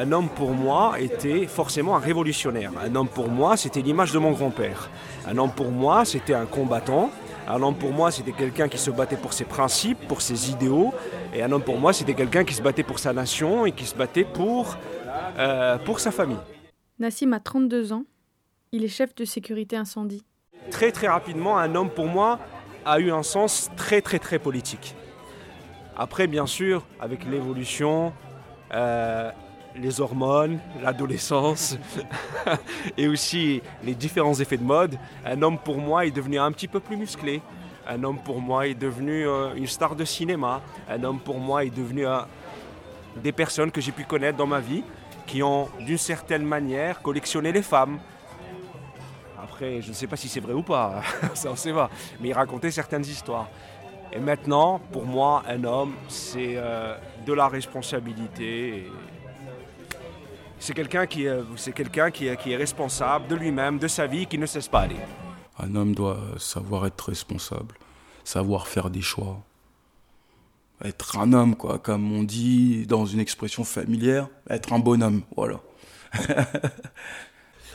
Un 0.00 0.12
homme 0.12 0.28
pour 0.28 0.52
moi 0.52 1.00
était 1.00 1.48
forcément 1.48 1.96
un 1.96 1.98
révolutionnaire. 1.98 2.70
Un 2.80 2.94
homme 2.94 3.08
pour 3.08 3.28
moi, 3.28 3.56
c'était 3.56 3.80
l'image 3.80 4.12
de 4.12 4.20
mon 4.20 4.30
grand-père. 4.30 4.88
Un 5.26 5.36
homme 5.38 5.50
pour 5.50 5.72
moi, 5.72 6.04
c'était 6.04 6.34
un 6.34 6.46
combattant. 6.46 7.10
Un 7.48 7.60
homme 7.60 7.74
pour 7.74 7.90
moi, 7.92 8.12
c'était 8.12 8.30
quelqu'un 8.30 8.68
qui 8.68 8.78
se 8.78 8.92
battait 8.92 9.16
pour 9.16 9.32
ses 9.32 9.44
principes, 9.44 9.98
pour 10.06 10.20
ses 10.20 10.52
idéaux. 10.52 10.94
Et 11.34 11.42
un 11.42 11.50
homme 11.50 11.64
pour 11.64 11.80
moi, 11.80 11.92
c'était 11.92 12.14
quelqu'un 12.14 12.44
qui 12.44 12.54
se 12.54 12.62
battait 12.62 12.84
pour 12.84 13.00
sa 13.00 13.12
nation 13.12 13.66
et 13.66 13.72
qui 13.72 13.86
se 13.86 13.96
battait 13.96 14.22
pour, 14.22 14.76
euh, 15.36 15.78
pour 15.78 15.98
sa 15.98 16.12
famille. 16.12 16.44
Nassim 17.00 17.32
a 17.32 17.40
32 17.40 17.92
ans. 17.92 18.04
Il 18.70 18.84
est 18.84 18.94
chef 18.98 19.16
de 19.16 19.24
sécurité 19.24 19.74
incendie. 19.74 20.22
Très 20.70 20.92
très 20.92 21.08
rapidement, 21.08 21.58
un 21.58 21.74
homme 21.74 21.90
pour 21.90 22.06
moi 22.06 22.38
a 22.84 23.00
eu 23.00 23.10
un 23.10 23.24
sens 23.24 23.68
très 23.76 24.00
très 24.00 24.20
très 24.20 24.38
politique. 24.38 24.94
Après, 25.96 26.28
bien 26.28 26.46
sûr, 26.46 26.86
avec 27.00 27.24
l'évolution, 27.24 28.12
euh, 28.72 29.32
les 29.80 30.00
hormones, 30.00 30.58
l'adolescence 30.82 31.76
et 32.96 33.08
aussi 33.08 33.62
les 33.84 33.94
différents 33.94 34.34
effets 34.34 34.56
de 34.56 34.64
mode, 34.64 34.98
un 35.24 35.40
homme 35.42 35.58
pour 35.58 35.78
moi 35.78 36.06
est 36.06 36.10
devenu 36.10 36.38
un 36.38 36.52
petit 36.52 36.68
peu 36.68 36.80
plus 36.80 36.96
musclé. 36.96 37.40
Un 37.86 38.04
homme 38.04 38.18
pour 38.18 38.40
moi 38.40 38.66
est 38.66 38.74
devenu 38.74 39.26
euh, 39.26 39.54
une 39.54 39.66
star 39.66 39.96
de 39.96 40.04
cinéma. 40.04 40.60
Un 40.88 41.02
homme 41.04 41.20
pour 41.20 41.38
moi 41.38 41.64
est 41.64 41.74
devenu 41.74 42.04
des 43.16 43.32
personnes 43.32 43.70
que 43.70 43.80
j'ai 43.80 43.92
pu 43.92 44.04
connaître 44.04 44.36
dans 44.36 44.46
ma 44.46 44.60
vie 44.60 44.82
qui 45.26 45.42
ont 45.42 45.68
d'une 45.80 45.98
certaine 45.98 46.44
manière 46.44 47.00
collectionné 47.02 47.52
les 47.52 47.62
femmes. 47.62 47.98
Après, 49.40 49.80
je 49.82 49.88
ne 49.88 49.94
sais 49.94 50.06
pas 50.06 50.16
si 50.16 50.28
c'est 50.28 50.40
vrai 50.40 50.52
ou 50.52 50.62
pas, 50.62 51.02
ça 51.34 51.50
on 51.50 51.56
sait 51.56 51.72
pas, 51.72 51.90
mais 52.20 52.28
il 52.28 52.32
racontait 52.32 52.70
certaines 52.70 53.02
histoires. 53.02 53.48
Et 54.12 54.18
maintenant, 54.18 54.80
pour 54.90 55.04
moi, 55.04 55.42
un 55.46 55.64
homme, 55.64 55.94
c'est 56.08 56.54
euh, 56.56 56.96
de 57.26 57.32
la 57.34 57.48
responsabilité. 57.48 58.86
C'est 60.60 60.74
quelqu'un 60.74 61.06
qui, 61.06 61.26
c'est 61.56 61.72
quelqu'un 61.72 62.10
qui, 62.10 62.28
qui 62.36 62.52
est 62.52 62.56
responsable 62.56 63.28
de 63.28 63.36
lui-même, 63.36 63.78
de 63.78 63.88
sa 63.88 64.06
vie, 64.06 64.26
qui 64.26 64.38
ne 64.38 64.46
cesse 64.46 64.68
pas 64.68 64.80
aller. 64.80 64.96
Un 65.58 65.74
homme 65.74 65.94
doit 65.94 66.20
savoir 66.38 66.86
être 66.86 67.08
responsable, 67.08 67.74
savoir 68.24 68.66
faire 68.66 68.90
des 68.90 69.00
choix, 69.00 69.40
être 70.84 71.18
un 71.18 71.32
homme, 71.32 71.56
quoi, 71.56 71.78
comme 71.78 72.12
on 72.12 72.22
dit 72.22 72.86
dans 72.86 73.06
une 73.06 73.20
expression 73.20 73.64
familière, 73.64 74.28
être 74.48 74.72
un 74.72 74.78
bonhomme, 74.78 75.22
voilà. 75.36 75.60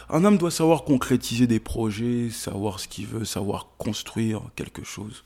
un 0.10 0.24
homme 0.26 0.38
doit 0.38 0.52
savoir 0.52 0.84
concrétiser 0.84 1.48
des 1.48 1.60
projets, 1.60 2.30
savoir 2.30 2.80
ce 2.80 2.88
qu'il 2.88 3.08
veut, 3.08 3.26
savoir 3.26 3.68
construire 3.78 4.42
quelque 4.56 4.84
chose, 4.84 5.24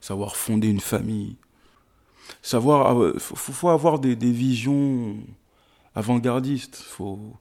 savoir 0.00 0.36
fonder 0.36 0.68
une 0.68 0.80
famille, 0.80 1.36
savoir, 2.42 3.00
euh, 3.00 3.18
faut, 3.18 3.68
avoir 3.68 3.98
des 3.98 4.14
visions 4.14 5.16
avant-gardistes, 5.94 6.76
faut 6.76 7.36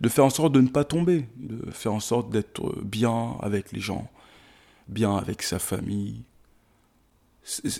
de 0.00 0.08
faire 0.08 0.24
en 0.24 0.30
sorte 0.30 0.52
de 0.52 0.60
ne 0.60 0.68
pas 0.68 0.84
tomber, 0.84 1.28
de 1.36 1.70
faire 1.70 1.92
en 1.92 2.00
sorte 2.00 2.30
d'être 2.30 2.82
bien 2.82 3.36
avec 3.40 3.72
les 3.72 3.80
gens, 3.80 4.10
bien 4.88 5.16
avec 5.16 5.42
sa 5.42 5.58
famille, 5.58 6.22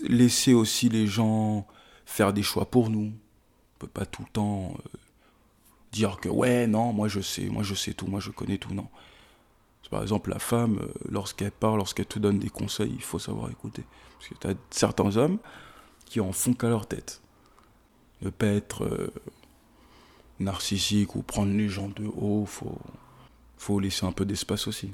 laisser 0.07 0.53
aussi 0.53 0.89
les 0.89 1.07
gens 1.07 1.65
faire 2.05 2.33
des 2.33 2.43
choix 2.43 2.65
pour 2.65 2.89
nous. 2.89 3.11
On 3.11 3.79
peut 3.79 3.87
pas 3.87 4.05
tout 4.05 4.23
le 4.23 4.29
temps 4.29 4.73
euh, 4.73 4.97
dire 5.91 6.19
que 6.19 6.29
ouais, 6.29 6.67
non, 6.67 6.93
moi 6.93 7.07
je 7.07 7.19
sais, 7.19 7.45
moi 7.45 7.63
je 7.63 7.73
sais 7.73 7.93
tout, 7.93 8.07
moi 8.07 8.19
je 8.19 8.31
connais 8.31 8.57
tout, 8.57 8.73
non. 8.73 8.87
Par 9.89 10.01
exemple, 10.01 10.31
la 10.31 10.39
femme, 10.39 10.79
euh, 10.81 10.93
lorsqu'elle 11.09 11.51
parle, 11.51 11.77
lorsqu'elle 11.77 12.07
te 12.07 12.19
donne 12.19 12.39
des 12.39 12.49
conseils, 12.49 12.91
il 12.93 13.01
faut 13.01 13.19
savoir 13.19 13.49
écouter. 13.49 13.85
Parce 14.17 14.29
que 14.29 14.35
tu 14.35 14.47
as 14.47 14.53
certains 14.69 15.15
hommes 15.15 15.37
qui 16.05 16.19
en 16.19 16.33
font 16.33 16.53
qu'à 16.53 16.67
leur 16.67 16.87
tête. 16.87 17.21
Ne 18.21 18.29
pas 18.29 18.47
être 18.47 18.83
euh, 18.83 19.13
narcissique 20.39 21.15
ou 21.15 21.21
prendre 21.21 21.53
les 21.53 21.69
gens 21.69 21.89
de 21.89 22.05
haut, 22.05 22.45
faut, 22.45 22.77
faut 23.57 23.79
laisser 23.79 24.05
un 24.05 24.11
peu 24.11 24.25
d'espace 24.25 24.67
aussi. 24.67 24.91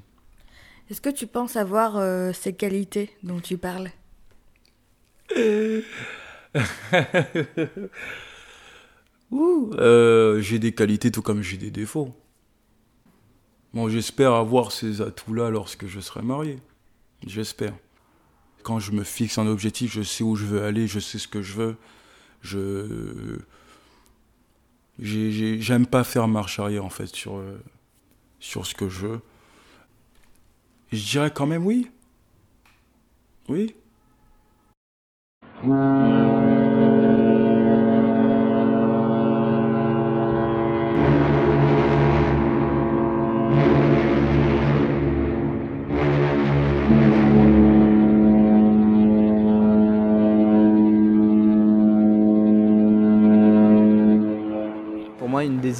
Est-ce 0.89 1.01
que 1.01 1.09
tu 1.09 1.27
penses 1.27 1.55
avoir 1.55 2.33
ces 2.33 2.53
qualités 2.53 3.09
dont 3.23 3.39
tu 3.39 3.57
parles? 3.57 3.89
Euh, 9.33 10.41
j'ai 10.41 10.59
des 10.59 10.73
qualités 10.73 11.11
tout 11.11 11.21
comme 11.21 11.41
j'ai 11.41 11.57
des 11.57 11.71
défauts. 11.71 12.15
Bon, 13.73 13.89
j'espère 13.89 14.33
avoir 14.33 14.71
ces 14.71 15.01
atouts-là 15.01 15.49
lorsque 15.49 15.87
je 15.87 15.99
serai 15.99 16.21
marié. 16.21 16.59
J'espère. 17.25 17.73
Quand 18.61 18.79
je 18.79 18.91
me 18.91 19.03
fixe 19.03 19.37
un 19.37 19.47
objectif, 19.47 19.91
je 19.91 20.03
sais 20.03 20.23
où 20.23 20.35
je 20.35 20.45
veux 20.45 20.63
aller, 20.63 20.87
je 20.87 20.99
sais 20.99 21.17
ce 21.17 21.27
que 21.27 21.41
je 21.41 21.53
veux. 21.53 21.75
Je 22.41 23.39
j'aime 24.99 25.85
pas 25.85 26.03
faire 26.03 26.27
marche 26.27 26.59
arrière 26.59 26.85
en 26.85 26.89
fait 26.89 27.07
sur 27.07 27.41
sur 28.39 28.65
ce 28.65 28.75
que 28.75 28.89
je 28.89 29.07
veux. 29.07 29.21
Je 30.91 31.03
dirais 31.03 31.31
quand 31.31 31.47
même 31.47 31.65
oui. 31.65 31.89
Oui. 33.49 33.75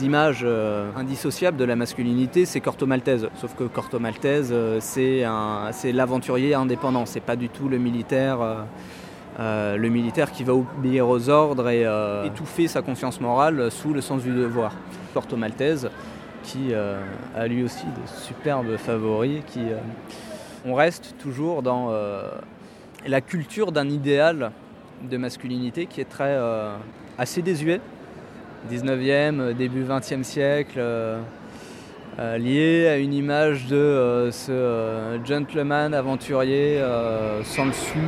Images 0.02 0.42
euh, 0.44 0.90
indissociables 0.96 1.58
de 1.58 1.64
la 1.64 1.76
masculinité, 1.76 2.46
c'est 2.46 2.60
Corto 2.60 2.86
Maltese. 2.86 3.30
Sauf 3.36 3.56
que 3.56 3.64
Corto 3.66 4.00
Maltese, 4.00 4.50
euh, 4.52 4.80
c'est 4.82 5.92
l'aventurier 5.92 6.54
indépendant, 6.54 7.06
c'est 7.06 7.20
pas 7.20 7.36
du 7.36 7.50
tout 7.50 7.70
le 7.70 7.78
militaire. 7.78 8.40
Euh, 9.40 9.78
le 9.78 9.90
militaire 9.90 10.32
qui 10.32 10.44
va 10.44 10.54
obéir 10.54 11.08
aux 11.08 11.30
ordres 11.30 11.70
et 11.70 11.88
étouffer 12.26 12.68
sa 12.68 12.82
conscience 12.82 13.20
morale 13.20 13.72
sous 13.72 13.94
le 13.94 14.02
sens 14.02 14.22
du 14.22 14.32
devoir. 14.32 14.74
Porto 15.14 15.36
Maltese, 15.38 15.90
qui 16.44 16.72
a 16.74 17.48
lui 17.48 17.64
aussi 17.64 17.86
de 17.86 18.22
superbes 18.22 18.78
favoris, 18.78 19.42
qui 19.48 19.62
on 20.66 20.76
reste 20.76 21.16
toujours 21.18 21.64
dans 21.64 21.92
la 23.08 23.22
culture 23.22 23.72
d'un 23.72 23.90
idéal 23.90 24.52
de 25.02 25.18
masculinité 25.18 25.88
qui 25.88 26.00
est 26.00 26.10
très 26.10 26.38
assez 27.18 27.42
désuet, 27.42 27.82
19e, 28.72 29.54
début 29.54 29.84
20e 29.84 30.24
siècle. 30.24 30.80
lié 32.20 32.88
à 32.88 32.98
une 32.98 33.14
image 33.14 33.68
de 33.68 34.30
ce 34.32 35.20
gentleman 35.26 35.94
aventurier 35.94 36.80
sans 37.44 37.66
le 37.66 37.74
sou, 37.74 38.00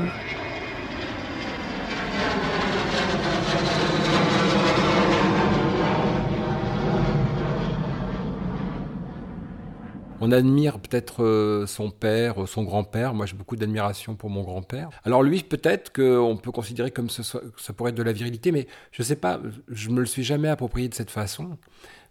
On 10.26 10.32
admire 10.32 10.80
peut-être 10.80 11.24
euh, 11.24 11.68
son 11.68 11.92
père, 11.92 12.42
euh, 12.42 12.48
son 12.48 12.64
grand-père. 12.64 13.14
Moi, 13.14 13.28
j'ai 13.28 13.36
beaucoup 13.36 13.56
d'admiration 13.56 14.16
pour 14.16 14.32
mon 14.32 14.42
grand-père. 14.42 14.90
Alors 15.04 15.22
lui, 15.22 15.44
peut-être 15.44 15.94
qu'on 15.94 16.36
peut 16.36 16.52
considérer 16.52 16.90
comme 16.90 17.12
ça 17.12 17.44
pourrait 17.78 17.92
être 17.92 17.98
de 17.98 18.02
la 18.02 18.12
virilité, 18.12 18.52
mais 18.52 18.66
je 18.92 19.04
ne 19.04 19.06
sais 19.06 19.18
pas, 19.18 19.40
je 19.68 19.90
me 19.92 20.00
le 20.00 20.08
suis 20.08 20.24
jamais 20.24 20.48
approprié 20.48 20.90
de 20.90 20.96
cette 20.96 21.12
façon. 21.12 21.60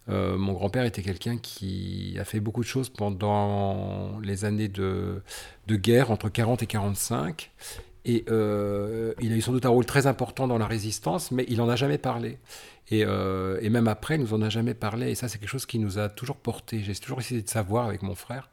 Euh, 0.07 0.37
mon 0.37 0.53
grand-père 0.53 0.85
était 0.85 1.01
quelqu'un 1.01 1.37
qui 1.37 2.15
a 2.17 2.23
fait 2.23 2.39
beaucoup 2.39 2.61
de 2.61 2.67
choses 2.67 2.87
pendant 2.87 4.17
les 4.21 4.45
années 4.45 4.69
de 4.69 5.21
guerre 5.67 6.09
entre 6.09 6.29
40 6.29 6.63
et 6.63 6.67
45. 6.67 7.51
Et 8.07 8.23
il 8.27 9.33
a 9.33 9.35
eu 9.35 9.41
sans 9.41 9.51
doute 9.51 9.65
un 9.65 9.69
rôle 9.69 9.85
très 9.85 10.05
important 10.07 10.47
dans 10.47 10.59
la 10.59 10.67
résistance, 10.67 11.31
mais 11.31 11.45
il 11.49 11.57
n'en 11.57 11.69
a 11.69 11.75
jamais 11.75 11.97
parlé. 11.97 12.37
Euh, 12.91 13.57
et, 13.61 13.69
même 13.69 13.87
après, 13.87 14.15
il 14.15 14.21
nous 14.21 14.33
en 14.33 14.41
a 14.41 14.49
jamais 14.49 14.73
parlé. 14.73 15.11
Et 15.11 15.15
ça, 15.15 15.27
c'est 15.27 15.37
quelque 15.39 15.49
chose 15.49 15.65
qui 15.65 15.79
nous 15.79 15.97
a 15.97 16.09
toujours 16.09 16.37
porté. 16.37 16.81
J'ai 16.83 16.95
toujours 16.95 17.19
essayé 17.19 17.41
de 17.41 17.49
savoir 17.49 17.87
avec 17.87 18.01
mon 18.03 18.15
frère. 18.15 18.49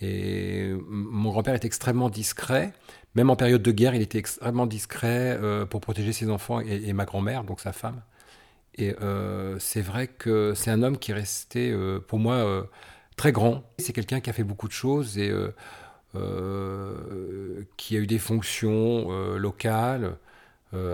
Et 0.00 0.72
mon 0.88 1.30
grand-père 1.30 1.54
était 1.54 1.66
extrêmement 1.66 2.10
discret. 2.10 2.72
Même 3.14 3.30
en 3.30 3.36
période 3.36 3.62
de 3.62 3.72
guerre, 3.72 3.94
il 3.94 4.02
était 4.02 4.18
extrêmement 4.18 4.66
discret 4.66 5.38
euh, 5.40 5.66
pour 5.66 5.80
protéger 5.80 6.12
ses 6.12 6.30
enfants 6.30 6.60
et, 6.60 6.92
ma 6.92 7.04
grand-mère, 7.04 7.44
donc 7.44 7.60
sa 7.60 7.72
femme. 7.72 8.02
Et 8.76 8.94
euh, 9.02 9.58
c'est 9.58 9.82
vrai 9.82 10.06
que 10.06 10.54
c'est 10.54 10.70
un 10.70 10.82
homme 10.82 10.96
qui 10.96 11.10
est 11.10 11.14
resté, 11.14 11.74
pour 12.06 12.18
moi, 12.18 12.68
très 13.16 13.32
grand. 13.32 13.64
C'est 13.78 13.92
quelqu'un 13.92 14.20
qui 14.20 14.30
a 14.30 14.32
fait 14.32 14.44
beaucoup 14.44 14.68
de 14.68 14.72
choses 14.72 15.18
qui 17.76 17.96
a 17.96 17.98
eu 17.98 18.06
des 18.06 18.18
fonctions 18.18 19.10
locales. 19.36 20.16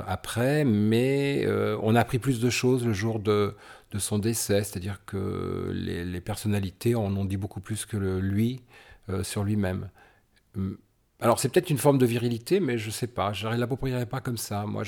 après, 0.06 0.64
mais 0.64 1.46
on 1.82 1.94
a 1.94 2.00
appris 2.00 2.18
plus 2.18 2.40
de 2.40 2.50
choses 2.50 2.86
le 2.86 2.92
jour 2.92 3.18
de, 3.18 3.54
son 3.98 4.18
décès, 4.18 4.62
c'est-à-dire 4.62 5.00
que 5.06 5.70
les, 5.72 6.20
personnalités 6.20 6.94
en 6.94 7.16
ont 7.16 7.24
dit 7.24 7.38
beaucoup 7.38 7.60
plus 7.60 7.86
que 7.86 7.96
lui 7.96 8.62
sur 9.22 9.44
lui-même. 9.44 9.88
Hum, 10.56 10.78
alors 11.18 11.38
c'est 11.40 11.48
peut-être 11.48 11.70
une 11.70 11.78
forme 11.78 11.96
de 11.96 12.04
virilité, 12.04 12.60
mais 12.60 12.76
je 12.76 12.90
sais 12.90 13.06
pas, 13.06 13.32
je 13.32 13.48
ne 13.48 13.56
l'approprierais 13.56 14.04
pas 14.04 14.20
comme 14.20 14.36
ça. 14.36 14.66
Moi, 14.66 14.82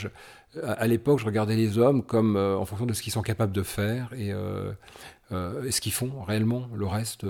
à, 0.63 0.87
l'époque, 0.87 1.21
je 1.21 1.25
regardais 1.25 1.57
les 1.57 1.79
hommes 1.79 2.03
comme 2.03 2.37
en 2.37 2.67
fonction 2.67 2.85
de 2.85 2.93
ce 2.93 3.01
qu'ils 3.01 3.15
sont 3.15 3.23
capables 3.23 3.53
de 3.53 3.63
faire 3.63 4.13
et, 4.13 4.33
ce 5.31 5.81
qu'ils 5.81 5.93
font 5.93 6.23
réellement. 6.23 6.69
Le 6.75 6.87
reste... 6.87 7.25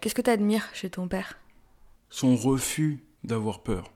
Qu'est-ce 0.00 0.14
que 0.14 0.22
tu 0.22 0.30
admires 0.30 0.68
chez 0.74 0.90
ton 0.90 1.08
père? 1.08 1.38
Son 2.10 2.36
refus 2.36 3.04
d'avoir 3.24 3.62
peur, 3.62 3.92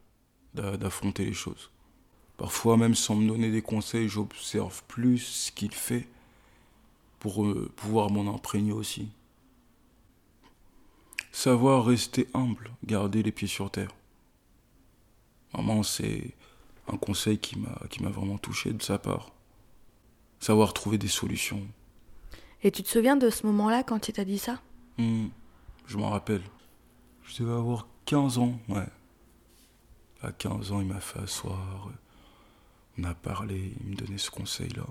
d'affronter 0.54 1.24
les 1.24 1.32
choses. 1.32 1.70
Parfois, 2.36 2.76
même 2.76 2.94
sans 2.94 3.14
me 3.14 3.28
donner 3.28 3.50
des 3.50 3.62
conseils, 3.62 4.08
j'observe 4.08 4.82
plus 4.88 5.18
ce 5.18 5.52
qu'il 5.52 5.72
fait 5.72 6.08
pour 7.20 7.44
euh, 7.44 7.70
pouvoir 7.76 8.10
m'en 8.10 8.34
imprégner 8.34 8.72
aussi. 8.72 9.08
Savoir 11.30 11.86
rester 11.86 12.28
humble, 12.34 12.70
garder 12.84 13.22
les 13.22 13.32
pieds 13.32 13.48
sur 13.48 13.70
terre. 13.70 13.94
Vraiment, 15.52 15.82
c'est 15.82 16.34
un 16.88 16.96
conseil 16.96 17.38
qui 17.38 17.58
m'a 17.58 18.10
vraiment 18.10 18.38
touché 18.38 18.72
de 18.72 18.82
sa 18.82 18.98
part. 18.98 19.30
Savoir 20.40 20.74
trouver 20.74 20.98
des 20.98 21.08
solutions. 21.08 21.66
Et 22.64 22.70
tu 22.70 22.82
te 22.82 22.88
souviens 22.88 23.16
de 23.16 23.30
ce 23.30 23.46
moment-là 23.46 23.82
quand 23.82 24.08
il 24.08 24.12
t'a 24.12 24.24
dit 24.24 24.38
ça? 24.38 24.60
Hmm. 24.98 25.28
Je 25.86 25.96
m'en 25.96 26.10
rappelle. 26.10 26.42
Je 27.22 27.42
devais 27.42 27.52
avoir 27.54 27.86
15 28.12 28.36
ans, 28.36 28.60
ouais. 28.68 28.84
À 30.20 30.32
15 30.32 30.72
ans, 30.72 30.82
il 30.82 30.86
m'a 30.86 31.00
fait 31.00 31.20
asseoir. 31.20 31.88
On 32.98 33.04
a 33.04 33.14
parlé, 33.14 33.72
il 33.80 33.92
me 33.92 33.96
donnait 33.96 34.18
ce 34.18 34.30
conseil-là. 34.30 34.84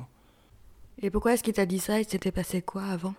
Et 1.04 1.12
pourquoi 1.12 1.34
est-ce 1.34 1.44
qu'il 1.44 1.54
t'a 1.54 1.68
dit 1.68 1.78
ça? 1.78 2.00
Il 2.00 2.10
s'était 2.10 2.32
passé 2.32 2.64
quoi 2.64 2.82
avant? 2.82 3.14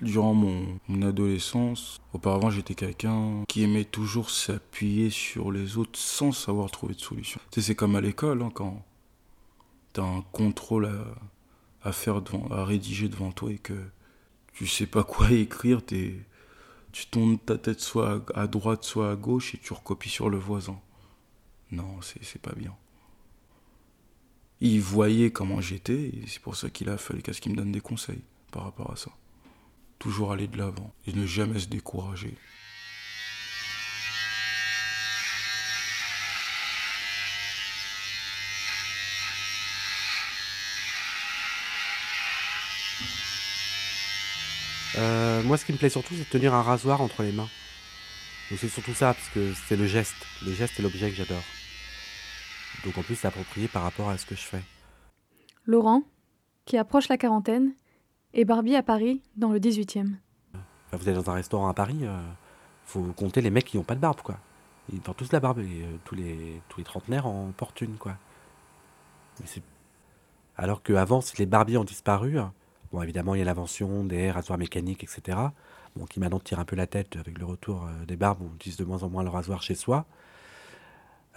Durant 0.00 0.32
mon, 0.32 0.78
adolescence, 1.02 2.00
auparavant 2.12 2.50
j'étais 2.50 2.76
quelqu'un 2.76 3.42
qui 3.48 3.64
aimait 3.64 3.84
toujours 3.84 4.30
s'appuyer 4.30 5.10
sur 5.10 5.50
les 5.50 5.76
autres 5.76 5.98
sans 5.98 6.30
savoir 6.30 6.70
trouver 6.70 6.94
de 6.94 7.00
solution. 7.00 7.40
Tu 7.50 7.60
sais, 7.60 7.66
c'est 7.66 7.74
comme 7.74 7.96
à 7.96 8.00
l'école, 8.00 8.42
hein, 8.42 8.52
quand 8.54 8.84
t'as 9.92 10.04
un 10.04 10.22
contrôle 10.30 10.86
à, 10.86 11.88
à 11.88 11.90
faire, 11.90 12.22
devant, 12.22 12.46
à 12.52 12.64
rédiger 12.64 13.08
devant 13.08 13.32
toi 13.32 13.50
et 13.50 13.58
que 13.58 13.74
tu 14.52 14.68
sais 14.68 14.86
pas 14.86 15.02
quoi 15.02 15.30
écrire, 15.32 15.84
t'es 15.84 16.14
tu 16.96 17.08
tournes 17.08 17.38
ta 17.38 17.58
tête 17.58 17.80
soit 17.80 18.24
à 18.34 18.46
droite, 18.46 18.82
soit 18.82 19.10
à 19.10 19.16
gauche 19.16 19.54
et 19.54 19.58
tu 19.58 19.74
recopies 19.74 20.08
sur 20.08 20.30
le 20.30 20.38
voisin. 20.38 20.80
Non, 21.70 22.00
c'est 22.00 22.40
pas 22.40 22.54
bien. 22.54 22.74
Il 24.62 24.80
voyait 24.80 25.30
comment 25.30 25.60
j'étais 25.60 26.04
et 26.06 26.24
c'est 26.26 26.40
pour 26.40 26.56
ça 26.56 26.70
qu'il 26.70 26.88
a 26.88 26.96
fallu 26.96 27.20
qu'il 27.20 27.52
me 27.52 27.56
donne 27.58 27.70
des 27.70 27.82
conseils 27.82 28.22
par 28.50 28.64
rapport 28.64 28.90
à 28.90 28.96
ça. 28.96 29.10
Toujours 29.98 30.32
aller 30.32 30.46
de 30.46 30.56
l'avant 30.56 30.90
et 31.06 31.12
ne 31.12 31.26
jamais 31.26 31.58
se 31.58 31.68
décourager. 31.68 32.34
Euh, 44.98 45.42
moi, 45.42 45.56
ce 45.56 45.64
qui 45.64 45.72
me 45.72 45.78
plaît 45.78 45.90
surtout, 45.90 46.14
c'est 46.14 46.24
de 46.24 46.30
tenir 46.30 46.54
un 46.54 46.62
rasoir 46.62 47.00
entre 47.00 47.22
les 47.22 47.32
mains. 47.32 47.48
Donc 48.50 48.60
c'est 48.60 48.68
surtout 48.68 48.94
ça, 48.94 49.14
parce 49.14 49.28
que 49.28 49.52
c'est 49.68 49.76
le 49.76 49.86
geste. 49.86 50.14
Le 50.44 50.52
geste 50.52 50.78
est 50.78 50.82
l'objet 50.82 51.10
que 51.10 51.16
j'adore. 51.16 51.42
Donc 52.84 52.96
en 52.98 53.02
plus, 53.02 53.16
c'est 53.16 53.28
approprié 53.28 53.68
par 53.68 53.82
rapport 53.82 54.08
à 54.08 54.18
ce 54.18 54.26
que 54.26 54.34
je 54.34 54.42
fais. 54.42 54.62
Laurent, 55.66 56.02
qui 56.64 56.76
approche 56.76 57.08
la 57.08 57.18
quarantaine, 57.18 57.72
et 58.32 58.44
Barbie 58.44 58.76
à 58.76 58.82
Paris, 58.82 59.22
dans 59.36 59.50
le 59.50 59.58
18e. 59.58 60.14
vous 60.92 61.08
êtes 61.08 61.14
dans 61.14 61.30
un 61.30 61.34
restaurant 61.34 61.68
à 61.68 61.74
Paris, 61.74 61.96
il 62.00 62.06
euh, 62.06 62.20
faut 62.84 63.02
compter 63.16 63.40
les 63.40 63.50
mecs 63.50 63.64
qui 63.64 63.76
n'ont 63.76 63.82
pas 63.82 63.94
de 63.94 64.00
barbe, 64.00 64.20
quoi. 64.22 64.38
Ils 64.92 65.00
portent 65.00 65.18
tous 65.18 65.32
la 65.32 65.40
barbe, 65.40 65.58
et 65.58 65.82
euh, 65.82 65.96
tous, 66.04 66.14
les, 66.14 66.62
tous 66.68 66.78
les 66.78 66.84
trentenaires 66.84 67.26
en 67.26 67.50
portent 67.56 67.80
une, 67.80 67.96
quoi. 67.96 68.16
Alors 70.56 70.82
qu'avant, 70.82 71.20
si 71.20 71.36
les 71.38 71.46
barbiers 71.46 71.78
ont 71.78 71.84
disparu, 71.84 72.38
Bon, 72.92 73.02
évidemment, 73.02 73.34
il 73.34 73.38
y 73.38 73.42
a 73.42 73.44
l'invention 73.44 74.04
des 74.04 74.30
rasoirs 74.30 74.58
mécaniques, 74.58 75.02
etc. 75.02 75.38
Bon, 75.96 76.04
qui 76.04 76.20
maintenant 76.20 76.38
tire 76.38 76.60
un 76.60 76.64
peu 76.64 76.76
la 76.76 76.86
tête 76.86 77.16
avec 77.16 77.38
le 77.38 77.44
retour 77.44 77.84
euh, 77.84 78.04
des 78.06 78.16
barbes, 78.16 78.38
on 78.42 78.54
utilise 78.54 78.76
de 78.76 78.84
moins 78.84 79.02
en 79.02 79.08
moins 79.08 79.22
le 79.22 79.30
rasoir 79.30 79.62
chez 79.62 79.74
soi. 79.74 80.06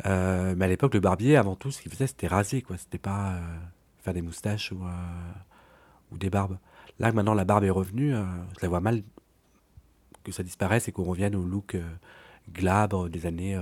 Euh, 0.05 0.53
mais 0.55 0.65
à 0.65 0.67
l'époque, 0.67 0.93
le 0.93 0.99
barbier, 0.99 1.38
avant 1.38 1.55
tout, 1.55 1.71
ce 1.71 1.81
qu'il 1.81 1.91
faisait, 1.91 2.07
c'était 2.07 2.27
raser, 2.27 2.62
quoi. 2.62 2.77
C'était 2.77 2.97
pas 2.97 3.31
euh, 3.31 3.57
faire 3.99 4.13
des 4.13 4.21
moustaches 4.21 4.71
ou, 4.71 4.81
ou 6.12 6.17
des 6.17 6.29
barbes. 6.29 6.57
Là, 6.99 7.12
maintenant, 7.12 7.33
la 7.33 7.45
barbe 7.45 7.63
est 7.63 7.69
revenue, 7.69 8.12
je 8.12 8.62
la 8.62 8.67
vois 8.67 8.79
mal 8.81 9.03
que 10.23 10.31
ça 10.31 10.43
disparaisse 10.43 10.88
et 10.88 10.91
qu'on 10.91 11.03
revienne 11.03 11.35
au 11.35 11.43
look 11.43 11.77
glabre 12.51 13.09
des 13.09 13.25
années 13.25 13.57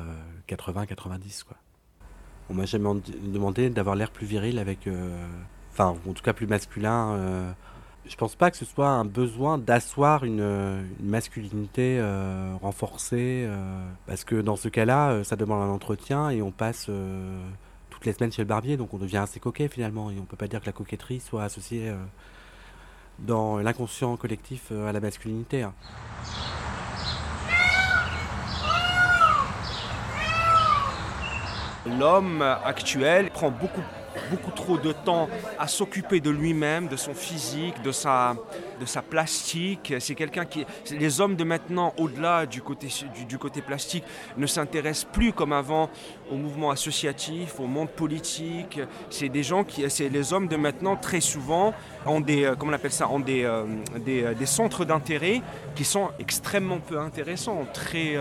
80-90, 0.47 1.43
quoi. 1.43 1.57
On 2.49 2.53
m'a 2.53 2.65
jamais 2.65 2.89
demandé 3.21 3.69
d'avoir 3.69 3.95
l'air 3.95 4.09
plus 4.09 4.25
viril 4.25 4.57
avec. 4.57 4.89
Enfin, 5.71 5.95
en 6.07 6.13
tout 6.13 6.23
cas, 6.23 6.33
plus 6.33 6.47
masculin 6.47 7.53
je 8.09 8.15
pense 8.15 8.35
pas 8.35 8.51
que 8.51 8.57
ce 8.57 8.65
soit 8.65 8.89
un 8.89 9.05
besoin 9.05 9.57
d'asseoir 9.57 10.23
une, 10.23 10.85
masculinité 11.01 11.97
euh, 11.99 12.53
renforcée, 12.61 13.45
euh, 13.47 13.79
parce 14.05 14.23
que 14.23 14.35
dans 14.35 14.55
ce 14.55 14.69
cas-là, 14.69 15.11
euh, 15.11 15.23
ça 15.23 15.35
demande 15.35 15.61
un 15.61 15.71
entretien 15.71 16.29
et 16.29 16.41
on 16.41 16.51
passe 16.51 16.89
toutes 17.89 18.05
les 18.05 18.13
semaines 18.13 18.31
chez 18.31 18.41
le 18.41 18.47
barbier, 18.47 18.77
donc 18.77 18.93
on 18.93 18.97
devient 18.97 19.17
assez 19.17 19.39
coquet 19.39 19.67
finalement, 19.67 20.11
et 20.11 20.15
on 20.19 20.25
peut 20.25 20.37
pas 20.37 20.47
dire 20.47 20.61
que 20.61 20.65
la 20.65 20.71
coquetterie 20.71 21.19
soit 21.19 21.43
associée 21.43 21.91
dans 23.19 23.57
l'inconscient 23.57 24.15
collectif 24.17 24.71
à 24.71 24.91
la 24.91 24.99
masculinité. 24.99 25.63
Hein. 25.63 25.73
L'homme 31.99 32.41
actuel 32.41 33.31
prend 33.31 33.49
beaucoup 33.49 33.81
beaucoup 34.29 34.51
trop 34.51 34.77
de 34.77 34.91
temps 34.91 35.29
à 35.59 35.67
s'occuper 35.67 36.19
de 36.19 36.29
lui-même, 36.29 36.87
de 36.87 36.95
son 36.95 37.13
physique, 37.13 37.81
de 37.81 37.91
sa, 37.91 38.35
de 38.79 38.85
sa 38.85 39.01
plastique. 39.01 39.93
C'est 39.99 40.15
quelqu'un 40.15 40.45
qui. 40.45 40.65
Les 40.91 41.21
hommes 41.21 41.35
de 41.35 41.43
maintenant, 41.43 41.93
au-delà 41.97 42.45
du 42.45 42.61
côté, 42.61 42.87
du, 43.27 43.37
côté 43.37 43.61
plastique, 43.61 44.03
ne 44.37 44.45
s'intéressent 44.45 45.07
plus 45.11 45.33
comme 45.33 45.53
avant 45.53 45.89
au 46.31 46.35
mouvement 46.35 46.71
associatif, 46.71 47.59
au 47.59 47.67
monde 47.67 47.89
politique. 47.89 48.79
C'est 49.09 49.29
des 49.29 49.43
gens 49.43 49.63
qui. 49.63 49.89
C'est 49.89 50.09
les 50.09 50.33
hommes 50.33 50.47
de 50.47 50.55
maintenant, 50.55 50.95
très 50.95 51.21
souvent, 51.21 51.73
ont 52.05 52.21
des. 52.21 52.45
Euh, 52.45 52.55
comment 52.55 52.71
on 52.71 52.75
appelle 52.75 52.91
ça 52.91 53.09
Ont 53.09 53.19
des, 53.19 53.43
euh, 53.43 53.65
euh, 54.07 54.33
des, 54.33 54.45
centres 54.45 54.85
d'intérêt 54.85 55.41
qui 55.75 55.83
sont 55.83 56.09
extrêmement 56.19 56.79
peu 56.79 56.99
intéressants. 56.99 57.65
Très, 57.73 58.15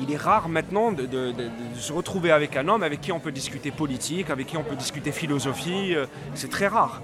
il 0.00 0.12
est 0.12 0.16
rare 0.16 0.48
maintenant 0.48 0.92
de, 0.92 1.06
de, 1.06 1.32
se 1.76 1.92
retrouver 1.92 2.30
avec 2.30 2.56
un 2.56 2.68
homme 2.68 2.82
avec 2.82 3.00
qui 3.00 3.12
on 3.12 3.20
peut 3.20 3.32
discuter 3.32 3.70
politique, 3.70 4.30
avec 4.30 4.46
qui 4.46 4.56
on 4.56 4.62
peut 4.62 4.76
discuter 4.76 5.12
philosophie. 5.12 5.94
c'est 6.34 6.50
très 6.50 6.68
rare 6.68 7.02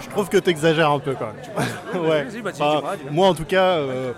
je 0.00 0.08
trouve 0.08 0.28
que 0.28 0.38
tu 0.38 0.50
exagères 0.50 0.90
un 0.90 0.98
peu 0.98 1.14
quand 1.14 1.32
même. 1.32 2.04
ouais. 2.08 2.26
Bah, 2.42 2.82
moi 3.10 3.28
en 3.28 3.34
tout 3.34 3.44
cas, 3.44 3.76
euh, 3.76 4.12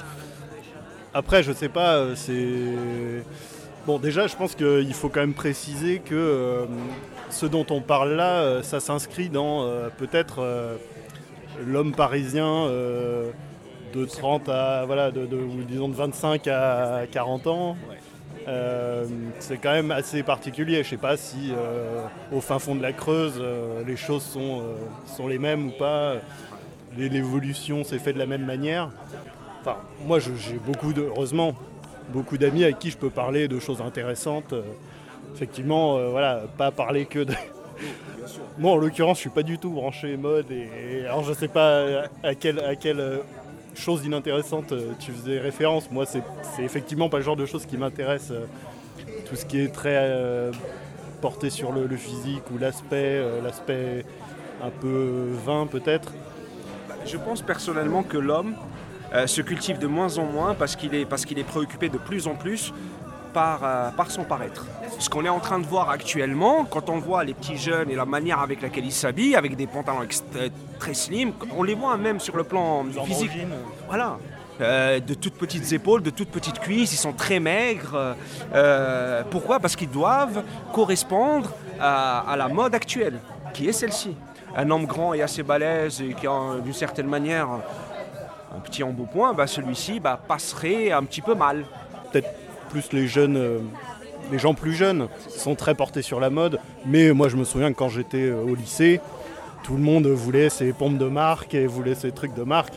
après 1.15 1.43
je 1.43 1.53
sais 1.53 1.69
pas, 1.69 1.97
euh, 1.97 2.15
c'est... 2.15 3.25
Bon 3.87 3.99
déjà 3.99 4.27
je 4.27 4.37
pense 4.37 4.55
qu'il 4.55 4.95
faut 4.95 5.09
quand 5.09 5.21
même 5.21 5.35
préciser 5.35 6.01
que 6.01 6.15
euh, 6.15 6.67
ce 7.31 7.47
dont 7.47 7.67
on 7.71 7.81
parle 7.81 8.13
là, 8.13 8.63
ça 8.63 8.81
s'inscrit 8.81 9.29
dans 9.29 9.67
peut-être 9.97 10.79
l'homme 11.67 11.93
parisien 11.95 12.67
de 12.69 14.05
30 14.05 14.49
à, 14.49 14.85
voilà, 14.87 15.11
de, 15.11 15.27
disons 15.67 15.89
de 15.89 15.95
25 15.95 16.47
à 16.49 17.03
40 17.11 17.47
ans. 17.47 17.77
Euh, 18.47 19.05
c'est 19.39 19.59
quand 19.59 19.73
même 19.73 19.91
assez 19.91 20.23
particulier. 20.23 20.83
Je 20.83 20.91
sais 20.91 20.97
pas 20.97 21.17
si 21.17 21.53
euh, 21.53 22.05
au 22.33 22.41
fin 22.41 22.59
fond 22.59 22.75
de 22.75 22.83
la 22.83 22.93
Creuse, 22.93 23.39
euh, 23.39 23.83
les 23.87 23.97
choses 23.97 24.23
sont, 24.23 24.63
sont 25.07 25.27
les 25.27 25.39
mêmes 25.39 25.69
ou 25.69 25.71
pas. 25.71 26.17
L'évolution 26.97 27.85
s'est 27.85 27.99
faite 27.99 28.15
de 28.15 28.19
la 28.19 28.27
même 28.27 28.45
manière. 28.45 28.91
Enfin, 29.61 29.77
moi, 30.07 30.19
j'ai 30.19 30.59
beaucoup 30.65 30.93
de, 30.93 31.03
heureusement, 31.03 31.55
beaucoup 32.11 32.39
d'amis 32.39 32.65
avec 32.65 32.79
qui 32.79 32.91
je 32.91 32.97
peux 32.97 33.11
parler 33.11 33.49
de 33.49 33.59
choses 33.59 33.81
intéressantes. 33.81 34.55
effectivement, 35.35 36.11
voilà, 36.11 36.45
pas 36.57 36.71
parler 36.71 37.07
que 37.07 37.21
de. 37.21 37.35
Moi, 38.59 38.73
en 38.73 38.77
l'occurrence, 38.77 39.19
je 39.19 39.23
suis 39.23 39.31
pas 39.31 39.45
du 39.45 39.59
tout 39.59 39.71
branché 39.71 40.17
mode 40.17 40.51
et, 40.51 41.05
alors 41.07 41.23
je 41.23 41.33
sais 41.33 41.47
pas 41.47 42.05
à 42.25 42.35
quel, 42.35 42.59
à 42.59 42.75
quel 42.75 43.21
chose 43.79 44.05
inintéressante, 44.05 44.73
euh, 44.73 44.93
tu 44.99 45.13
faisais 45.13 45.39
référence. 45.39 45.91
Moi, 45.91 46.05
c'est 46.07 46.23
effectivement 46.59 47.09
pas 47.09 47.19
le 47.19 47.23
genre 47.23 47.37
de 47.37 47.47
choses 47.47 47.67
qui 47.67 47.77
m'intéresse. 47.77 48.31
Euh, 48.31 48.45
tout 49.29 49.37
ce 49.37 49.45
qui 49.45 49.61
est 49.61 49.69
très 49.69 49.97
euh, 49.97 50.53
porté 51.21 51.51
sur 51.51 51.73
le, 51.73 51.89
physique 51.97 52.43
ou 52.53 52.59
l'aspect, 52.59 53.23
l'aspect 53.43 54.05
un 54.63 54.71
peu 54.71 55.29
vain 55.45 55.67
peut-être. 55.67 56.13
Je 57.07 57.17
pense 57.17 57.43
personnellement 57.43 58.03
que 58.03 58.17
l'homme 58.17 58.55
se 59.27 59.41
cultive 59.41 59.79
de 59.79 59.87
moins 59.87 60.19
en 60.19 60.25
moins 60.25 60.55
parce 60.55 60.77
qu'il 60.77 60.95
est, 60.95 61.05
parce 61.05 61.25
qu'il 61.25 61.39
est 61.39 61.45
préoccupé 61.45 61.89
de 61.89 61.99
plus 61.99 62.27
en 62.27 62.35
plus 62.35 62.73
par, 63.33 63.61
euh, 63.63 63.91
par 63.91 64.11
son 64.11 64.25
paraître. 64.25 64.67
Ce 64.99 65.09
qu'on 65.09 65.25
est 65.25 65.29
en 65.29 65.39
train 65.39 65.59
de 65.59 65.67
voir 65.67 65.91
actuellement, 65.91 66.65
quand 66.65 66.91
on 66.91 66.99
voit 66.99 67.23
les 67.25 67.35
petits 67.35 67.57
jeunes 67.57 67.91
et 67.91 67.95
la 67.95 68.05
manière 68.05 68.41
avec 68.41 68.63
laquelle 68.63 68.85
ils 68.85 68.93
s'habillent, 68.93 69.37
avec 69.37 69.57
des 69.57 69.67
pantalons 69.67 70.01
euh, 70.37 70.49
très 70.79 70.95
slim, 70.95 71.33
on 71.57 71.63
les 71.63 71.75
voit 71.75 71.97
même 71.97 72.21
sur 72.21 72.37
le 72.37 72.45
plan 72.45 72.85
physique. 73.05 73.31
Voilà. 73.87 74.19
Euh, 74.61 74.99
de 74.99 75.15
toutes 75.15 75.35
petites 75.35 75.73
épaules, 75.73 76.03
de 76.03 76.11
toutes 76.11 76.31
petites 76.31 76.59
cuisses, 76.59 76.93
ils 76.93 76.97
sont 76.97 77.13
très 77.13 77.39
maigres. 77.39 78.17
Euh, 78.53 79.23
pourquoi? 79.31 79.61
Parce 79.61 79.77
qu'ils 79.77 79.91
doivent 79.91 80.43
correspondre 80.73 81.51
à, 81.81 82.29
à 82.29 82.37
la 82.37 82.49
mode 82.49 82.75
actuelle, 82.75 83.21
qui 83.55 83.69
est 83.69 83.73
celle-ci. 83.73 84.17
Un 84.57 84.69
homme 84.71 84.87
grand 84.87 85.15
et 85.15 85.23
assez 85.23 85.45
balèze 85.45 86.03
et 86.03 86.15
qui 86.15 86.27
a 86.27 86.59
d'une 86.65 86.73
certaine 86.73 87.07
manière 87.07 87.49
un 88.57 88.61
petit 88.61 88.83
embonpoint, 88.83 89.33
bah, 89.33 89.47
celui-ci 89.47 90.01
bah, 90.01 90.19
passerait 90.27 90.91
un 90.91 91.05
petit 91.05 91.21
peu 91.21 91.35
mal. 91.35 91.65
Peut-être 92.11 92.29
plus 92.69 92.93
les 92.93 93.07
jeunes, 93.07 93.37
euh, 93.37 93.59
les 94.31 94.39
gens 94.39 94.55
plus 94.55 94.75
jeunes 94.75 95.09
sont 95.29 95.55
très 95.55 95.75
portés 95.75 96.03
sur 96.03 96.21
la 96.21 96.31
mode. 96.31 96.59
Mais 96.87 97.13
moi, 97.13 97.29
je 97.29 97.37
me 97.37 97.45
souviens 97.45 97.73
que 97.73 97.79
quand 97.79 97.89
j'étais 97.89 98.29
euh, 98.31 98.43
au 98.43 98.55
lycée, 98.55 99.01
tout 99.65 99.75
le 99.75 99.83
monde 99.83 100.07
voulait 100.07 100.49
ses 100.51 100.73
pompes 100.73 100.99
de 100.99 101.07
marque 101.09 101.55
et 101.55 101.67
voulait 101.67 101.95
ses 101.95 102.13
trucs 102.13 102.35
de 102.35 102.43
marque. 102.43 102.75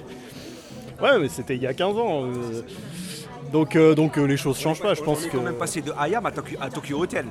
Ouais, 1.02 1.20
mais 1.20 1.30
c'était 1.30 1.56
il 1.56 1.62
y 1.62 1.68
a 1.68 1.74
15 1.74 1.98
ans. 1.98 2.24
euh, 2.26 2.62
donc, 3.52 3.78
donc 3.96 4.18
les 4.18 4.38
choses 4.38 4.60
changent 4.60 4.82
pas. 4.82 4.94
Je 4.94 5.02
pense 5.02 5.20
on 5.22 5.26
est 5.26 5.30
que 5.30 5.38
quand 5.38 5.44
même 5.44 5.56
passé 5.56 5.82
de 5.82 5.92
Hayam 6.00 6.26
à 6.26 6.32
Tokyo, 6.32 6.58
à 6.62 6.70
Tokyo 6.70 7.02
Hotel. 7.02 7.26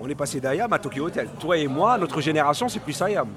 On 0.00 0.08
est 0.08 0.14
passé 0.14 0.40
d'Ayam 0.40 0.72
à 0.72 0.78
Tokyo 0.78 1.04
Hotel. 1.04 1.28
Toi 1.38 1.58
et 1.58 1.68
moi, 1.68 1.98
notre 1.98 2.20
génération, 2.22 2.68
c'est 2.68 2.80
plus 2.80 3.00
Ayam. 3.02 3.28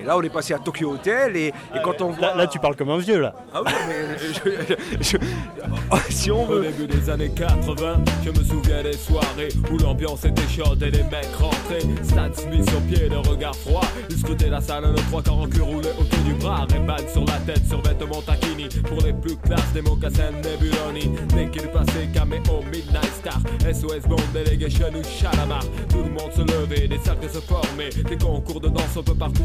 Et 0.00 0.04
là, 0.04 0.16
on 0.16 0.22
est 0.22 0.28
passé 0.30 0.54
à 0.54 0.58
Tokyo 0.58 0.92
Hotel 0.92 1.36
et, 1.36 1.48
et 1.48 1.52
quand 1.84 2.00
on 2.00 2.10
voit... 2.10 2.28
là, 2.28 2.36
là, 2.36 2.46
tu 2.46 2.58
parles 2.58 2.76
comme 2.76 2.90
un 2.90 2.98
vieux 2.98 3.20
là. 3.20 3.34
Ah 3.54 3.62
oui, 3.64 3.72
mais 3.88 4.18
je- 4.18 4.74
je- 5.02 5.16
je- 5.18 6.10
si 6.12 6.30
on 6.30 6.42
Au 6.44 6.46
veut... 6.46 6.62
début 6.62 6.86
des 6.86 7.10
années 7.10 7.30
80, 7.30 8.00
je 8.24 8.30
me 8.30 8.44
souviens 8.44 8.82
des 8.82 8.92
soirées 8.94 9.48
où 9.72 9.78
l'ambiance 9.78 10.24
était 10.24 10.42
chaude 10.48 10.82
et 10.82 10.90
les 10.90 11.02
mecs 11.04 11.28
rentraient. 11.38 11.80
Stan 12.02 12.28
Smith 12.34 12.68
sur 12.70 12.80
pied, 12.82 13.08
le 13.08 13.18
regard 13.18 13.54
froid. 13.56 13.82
Ils 14.08 14.16
scrutaient 14.18 14.48
la 14.48 14.60
salle, 14.60 14.84
nos 14.86 14.94
trois 14.94 15.22
quarts 15.22 15.38
en 15.38 15.46
cul 15.48 15.60
roulés 15.62 15.88
autour 15.98 16.18
du 16.20 16.34
bras. 16.34 16.66
Ray-Ban 16.70 16.96
sur 17.12 17.24
la 17.24 17.38
tête, 17.52 17.66
sur 17.66 17.80
vêtements 17.82 18.22
taquini. 18.22 18.68
Pour 18.88 18.98
les 19.04 19.12
plus 19.12 19.36
classes, 19.36 19.72
des 19.74 19.82
mocassins 19.82 20.30
Nebuloni. 20.42 21.12
Dès 21.34 21.48
qu'il 21.48 21.68
passait, 21.68 22.08
caméo, 22.14 22.40
Midnight 22.72 23.12
Star. 23.20 23.38
SOS 23.72 24.06
Bond, 24.08 24.16
Delegation 24.34 24.86
ou 24.94 25.02
Chalamar. 25.04 25.62
Tout 25.88 26.02
le 26.04 26.10
monde 26.10 26.32
se 26.34 26.40
levait, 26.40 26.88
des 26.88 26.98
cercles 26.98 27.28
se 27.30 27.40
formaient. 27.40 27.90
Des 28.08 28.16
concours 28.16 28.60
de 28.60 28.68
danse, 28.68 28.96
on 28.96 29.02
peut 29.02 29.14
partout 29.14 29.44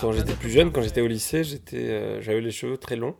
Quand 0.00 0.12
j'étais 0.12 0.34
plus 0.34 0.50
jeune, 0.50 0.72
quand 0.72 0.82
j'étais 0.82 1.00
au 1.00 1.06
lycée, 1.06 1.42
euh, 1.74 2.22
j'avais 2.22 2.40
les 2.40 2.50
cheveux 2.50 2.78
très 2.78 2.96
longs. 2.96 3.16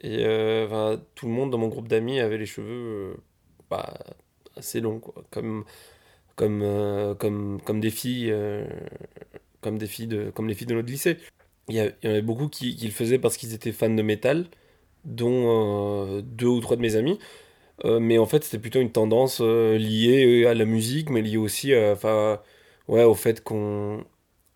Et 0.00 0.24
euh, 0.24 0.96
tout 1.14 1.26
le 1.26 1.32
monde 1.32 1.50
dans 1.50 1.58
mon 1.58 1.68
groupe 1.68 1.88
d'amis 1.88 2.20
avait 2.20 2.38
les 2.38 2.46
cheveux 2.46 3.12
euh, 3.12 3.14
bah, 3.70 3.92
assez 4.56 4.80
longs. 4.80 5.00
Comme, 5.30 5.64
des 6.36 7.90
filles, 7.90 8.34
comme 9.60 9.78
de, 9.78 9.82
les 9.82 9.86
filles 9.86 10.06
de 10.66 10.74
notre 10.74 10.88
lycée. 10.88 11.18
Il 11.68 11.76
y, 11.76 11.80
en 11.80 12.10
avait 12.10 12.22
beaucoup 12.22 12.48
qui, 12.48 12.74
qui 12.74 12.86
le 12.86 12.92
faisaient 12.92 13.18
parce 13.18 13.36
qu'ils 13.36 13.54
étaient 13.54 13.72
fans 13.72 13.90
de 13.90 14.02
métal, 14.02 14.46
dont 15.04 16.20
deux 16.22 16.46
ou 16.46 16.60
trois 16.60 16.76
de 16.76 16.82
mes 16.82 16.96
amis. 16.96 17.18
Mais 17.84 18.18
en 18.18 18.26
fait, 18.26 18.44
c'était 18.44 18.58
plutôt 18.58 18.80
une 18.80 18.92
tendance 18.92 19.40
liée 19.40 20.46
à 20.46 20.54
la 20.54 20.64
musique, 20.64 21.10
mais 21.10 21.22
liée 21.22 21.36
aussi 21.36 21.74
à, 21.74 21.94
ouais, 22.88 23.04
au 23.04 23.14
fait 23.14 23.42
qu'on 23.42 24.04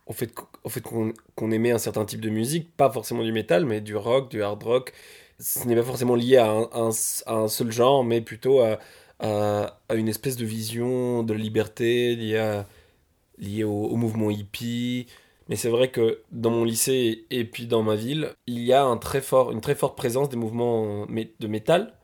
au 0.06 0.12
fait, 0.14 0.28
qu'- 0.34 0.42
au 0.64 0.68
fait 0.70 0.80
qu'on 0.82 1.12
qu'on 1.36 1.50
aimait 1.52 1.72
un 1.72 1.78
certain 1.78 2.04
type 2.06 2.20
de 2.20 2.30
musique, 2.30 2.76
pas 2.76 2.90
forcément 2.90 3.24
du 3.24 3.32
métal, 3.32 3.66
mais 3.66 3.80
du 3.80 3.96
rock, 3.96 4.30
du 4.30 4.42
hard 4.42 4.62
rock. 4.62 4.92
Ce 5.40 5.66
n'est 5.68 5.76
pas 5.76 5.82
forcément 5.84 6.14
lié 6.16 6.38
à 6.38 6.50
un, 6.52 6.90
à 7.26 7.34
un 7.36 7.48
seul 7.48 7.72
genre, 7.72 8.04
mais 8.04 8.20
plutôt 8.22 8.60
à, 8.60 8.78
à, 9.20 9.78
une 9.94 10.08
espèce 10.08 10.36
de 10.36 10.46
vision 10.46 11.22
de 11.24 11.34
liberté 11.34 12.16
liée, 12.16 12.62
liée 13.38 13.64
au, 13.64 13.96
mouvement 13.96 14.30
hippie. 14.30 15.06
Mais 15.48 15.56
c'est 15.56 15.68
vrai 15.68 15.90
que 15.90 16.22
dans 16.32 16.50
mon 16.50 16.64
lycée 16.64 17.26
et 17.30 17.44
puis 17.44 17.66
dans 17.66 17.82
ma 17.82 17.94
ville, 17.96 18.34
il 18.46 18.60
y 18.64 18.72
a 18.72 18.84
un 18.84 18.96
très 18.96 19.20
fort, 19.20 19.52
une 19.52 19.60
très 19.60 19.74
forte 19.76 19.96
présence 19.96 20.28
des 20.28 20.36
mouvements 20.36 21.06
de 21.06 21.46
métal. 21.46 21.94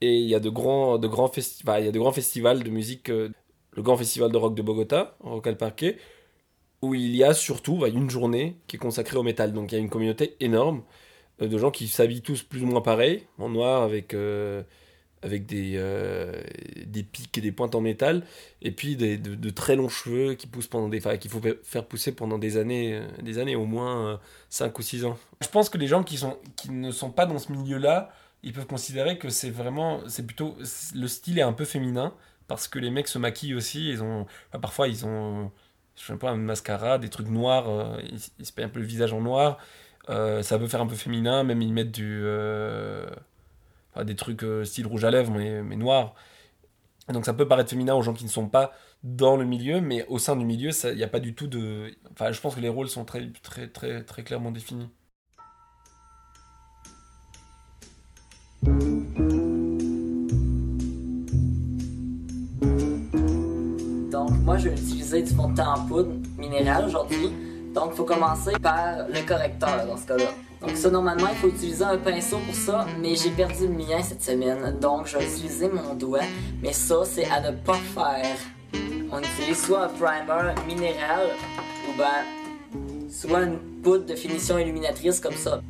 Et 0.00 0.18
il 0.18 0.28
y 0.28 0.34
a 0.34 0.40
de 0.40 0.50
grands, 0.50 0.98
de 0.98 1.08
grands, 1.08 1.28
festi- 1.28 1.62
enfin, 1.64 1.78
il 1.78 1.86
y 1.86 1.88
a 1.88 1.92
de 1.92 1.98
grands 1.98 2.12
festivals 2.12 2.62
de 2.64 2.70
musique. 2.70 3.10
Le 3.72 3.82
grand 3.82 3.96
festival 3.96 4.30
de 4.30 4.36
rock 4.36 4.54
de 4.54 4.62
Bogota, 4.62 5.16
Rock 5.20 5.46
al 5.46 5.56
Parque, 5.56 5.96
où 6.82 6.94
il 6.94 7.14
y 7.14 7.24
a 7.24 7.34
surtout 7.34 7.76
bah, 7.76 7.88
une 7.88 8.10
journée 8.10 8.56
qui 8.66 8.76
est 8.76 8.78
consacrée 8.78 9.16
au 9.16 9.22
métal. 9.22 9.52
Donc 9.52 9.72
il 9.72 9.76
y 9.76 9.78
a 9.78 9.80
une 9.80 9.90
communauté 9.90 10.36
énorme 10.40 10.82
euh, 11.40 11.48
de 11.48 11.58
gens 11.58 11.70
qui 11.70 11.88
s'habillent 11.88 12.22
tous 12.22 12.42
plus 12.42 12.62
ou 12.62 12.66
moins 12.66 12.80
pareil, 12.80 13.26
en 13.38 13.48
noir, 13.48 13.82
avec, 13.82 14.14
euh, 14.14 14.62
avec 15.22 15.46
des, 15.46 15.74
euh, 15.76 16.42
des 16.86 17.02
pics 17.02 17.36
et 17.38 17.40
des 17.40 17.52
pointes 17.52 17.74
en 17.74 17.80
métal, 17.80 18.24
et 18.60 18.72
puis 18.72 18.96
des, 18.96 19.16
de, 19.16 19.50
très 19.50 19.76
longs 19.76 19.88
cheveux 19.88 20.34
qui 20.34 20.46
poussent 20.46 20.66
pendant 20.66 20.88
des, 20.88 21.00
qu'il 21.18 21.30
faut 21.30 21.40
faire 21.62 21.86
pousser 21.86 22.12
pendant 22.12 22.38
des 22.38 22.56
années, 22.56 22.94
euh, 22.94 23.22
des 23.22 23.38
années 23.38 23.56
au 23.56 23.64
moins 23.64 24.20
5 24.50 24.76
ou 24.78 24.82
6 24.82 25.04
ans. 25.04 25.16
Je 25.40 25.48
pense 25.48 25.68
que 25.68 25.78
les 25.78 25.86
gens 25.86 26.02
qui, 26.02 26.18
sont, 26.18 26.36
qui 26.56 26.70
ne 26.70 26.90
sont 26.90 27.10
pas 27.10 27.26
dans 27.26 27.38
ce 27.38 27.52
milieu-là, 27.52 28.10
ils 28.42 28.52
peuvent 28.52 28.66
considérer 28.66 29.18
que 29.18 29.28
c'est 29.28 29.50
vraiment, 29.50 30.00
c'est 30.08 30.26
plutôt, 30.26 30.56
le 30.94 31.06
style 31.06 31.38
est 31.38 31.42
un 31.42 31.52
peu 31.52 31.64
féminin, 31.64 32.12
parce 32.52 32.68
que 32.68 32.78
les 32.78 32.90
mecs 32.90 33.08
se 33.08 33.18
maquillent 33.18 33.54
aussi, 33.54 33.88
ils 33.88 34.02
ont, 34.02 34.26
parfois 34.60 34.86
ils 34.88 35.06
ont 35.06 35.50
je 35.96 36.04
sais 36.04 36.16
pas, 36.16 36.30
un 36.30 36.36
mascara, 36.36 36.98
des 36.98 37.08
trucs 37.08 37.28
noirs, 37.28 37.68
euh, 37.68 38.00
ils, 38.38 38.46
se 38.46 38.52
peignent 38.52 38.66
un 38.66 38.68
peu 38.68 38.80
le 38.80 38.86
visage 38.86 39.12
en 39.12 39.20
noir. 39.20 39.58
Euh, 40.10 40.42
ça 40.42 40.58
peut 40.58 40.66
faire 40.68 40.80
un 40.82 40.86
peu 40.86 40.94
féminin, 40.94 41.44
même 41.44 41.62
ils 41.62 41.72
mettent 41.72 41.92
du, 41.92 42.20
euh, 42.24 43.08
des 44.04 44.16
trucs 44.16 44.44
style 44.64 44.86
rouge 44.86 45.04
à 45.04 45.10
lèvres, 45.10 45.32
mais, 45.32 45.62
mais 45.62 45.76
noir. 45.76 46.14
Donc 47.08 47.24
ça 47.24 47.34
peut 47.34 47.48
paraître 47.48 47.70
féminin 47.70 47.94
aux 47.94 48.02
gens 48.02 48.14
qui 48.14 48.24
ne 48.24 48.30
sont 48.30 48.48
pas 48.48 48.72
dans 49.02 49.36
le 49.36 49.44
milieu, 49.44 49.80
mais 49.80 50.06
au 50.08 50.18
sein 50.18 50.36
du 50.36 50.44
milieu, 50.44 50.70
il 50.84 50.96
n'y 50.96 51.02
a 51.02 51.08
pas 51.08 51.20
du 51.20 51.34
tout 51.34 51.46
de... 51.46 51.96
Enfin, 52.12 52.32
je 52.32 52.40
pense 52.40 52.54
que 52.54 52.60
les 52.60 52.68
rôles 52.68 52.88
sont 52.88 53.04
très, 53.04 53.30
très, 53.42 53.68
très, 53.68 54.04
très 54.04 54.24
clairement 54.24 54.50
définis. 54.50 54.90
Je 64.58 64.68
vais 64.68 64.74
utiliser 64.74 65.22
du 65.22 65.34
fond 65.34 65.48
de 65.48 65.56
teint 65.56 65.74
en 65.74 65.86
poudre 65.86 66.12
minéral 66.38 66.86
aujourd'hui. 66.86 67.32
Donc, 67.74 67.90
il 67.92 67.96
faut 67.96 68.04
commencer 68.04 68.52
par 68.62 69.08
le 69.08 69.26
correcteur 69.26 69.86
dans 69.86 69.96
ce 69.96 70.06
cas-là. 70.06 70.30
Donc, 70.60 70.76
ça, 70.76 70.90
normalement, 70.90 71.28
il 71.30 71.36
faut 71.36 71.48
utiliser 71.48 71.84
un 71.84 71.96
pinceau 71.96 72.38
pour 72.38 72.54
ça, 72.54 72.86
mais 73.00 73.14
j'ai 73.14 73.30
perdu 73.30 73.66
le 73.66 73.74
mien 73.74 74.02
cette 74.02 74.22
semaine. 74.22 74.78
Donc, 74.80 75.06
je 75.06 75.18
vais 75.18 75.24
utiliser 75.24 75.68
mon 75.68 75.94
doigt. 75.94 76.20
Mais 76.62 76.72
ça, 76.72 76.96
c'est 77.04 77.28
à 77.30 77.40
ne 77.40 77.56
pas 77.56 77.78
faire. 77.94 78.36
On 79.10 79.18
utilise 79.18 79.64
soit 79.64 79.84
un 79.84 79.88
primer 79.88 80.54
minéral 80.66 81.28
ou 81.88 81.98
ben, 81.98 83.10
soit 83.10 83.42
une 83.42 83.58
poudre 83.82 84.06
de 84.06 84.14
finition 84.14 84.58
illuminatrice 84.58 85.18
comme 85.20 85.34
ça. 85.34 85.60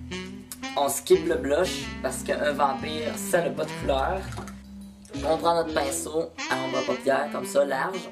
On 0.77 0.88
skip 0.88 1.27
le 1.27 1.37
blush 1.37 1.87
parce 2.03 2.23
qu'un 2.23 2.53
vampire, 2.53 3.12
ça 3.16 3.42
n'a 3.42 3.51
pas 3.51 3.64
de 3.64 3.71
couleur. 3.81 4.21
On 5.29 5.37
prend 5.37 5.55
notre 5.55 5.75
pinceau 5.75 6.31
à 6.51 6.57
ombre 6.66 6.79
à 6.79 6.87
paupières 6.87 7.29
comme 7.33 7.45
ça, 7.45 7.64
large, 7.64 8.09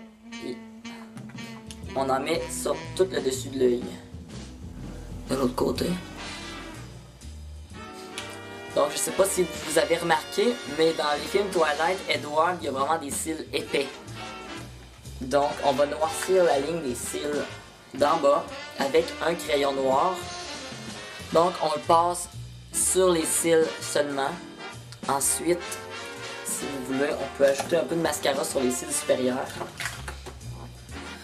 on 1.96 2.08
en 2.08 2.20
met 2.20 2.40
sur 2.50 2.76
tout 2.96 3.06
le 3.10 3.20
dessus 3.20 3.48
de 3.48 3.58
l'œil. 3.58 3.82
De 5.28 5.36
l'autre 5.36 5.54
côté. 5.54 5.86
Donc 8.74 8.86
je 8.92 8.98
sais 8.98 9.10
pas 9.10 9.24
si 9.24 9.44
vous 9.66 9.78
avez 9.78 9.96
remarqué, 9.96 10.54
mais 10.78 10.92
dans 10.92 11.12
les 11.14 11.26
films 11.26 11.48
Twilight, 11.50 11.98
Edward, 12.08 12.56
il 12.60 12.66
y 12.66 12.68
a 12.68 12.70
vraiment 12.70 12.98
des 12.98 13.10
cils 13.10 13.44
épais. 13.52 13.88
Donc 15.20 15.50
on 15.64 15.72
va 15.72 15.86
noircir 15.86 16.44
la 16.44 16.58
ligne 16.60 16.80
des 16.82 16.94
cils 16.94 17.44
d'en 17.94 18.16
bas 18.18 18.44
avec 18.78 19.06
un 19.26 19.34
crayon 19.34 19.72
noir. 19.72 20.14
Donc 21.32 21.52
on 21.62 21.74
le 21.74 21.80
passe 21.86 22.28
sur 22.72 23.10
les 23.10 23.24
cils 23.24 23.66
seulement. 23.80 24.30
Ensuite, 25.08 25.58
si 26.44 26.64
vous 26.64 26.94
voulez, 26.94 27.10
on 27.12 27.38
peut 27.38 27.46
ajouter 27.46 27.76
un 27.76 27.84
peu 27.84 27.96
de 27.96 28.00
mascara 28.00 28.44
sur 28.44 28.60
les 28.60 28.70
cils 28.70 28.92
supérieurs. 28.92 29.46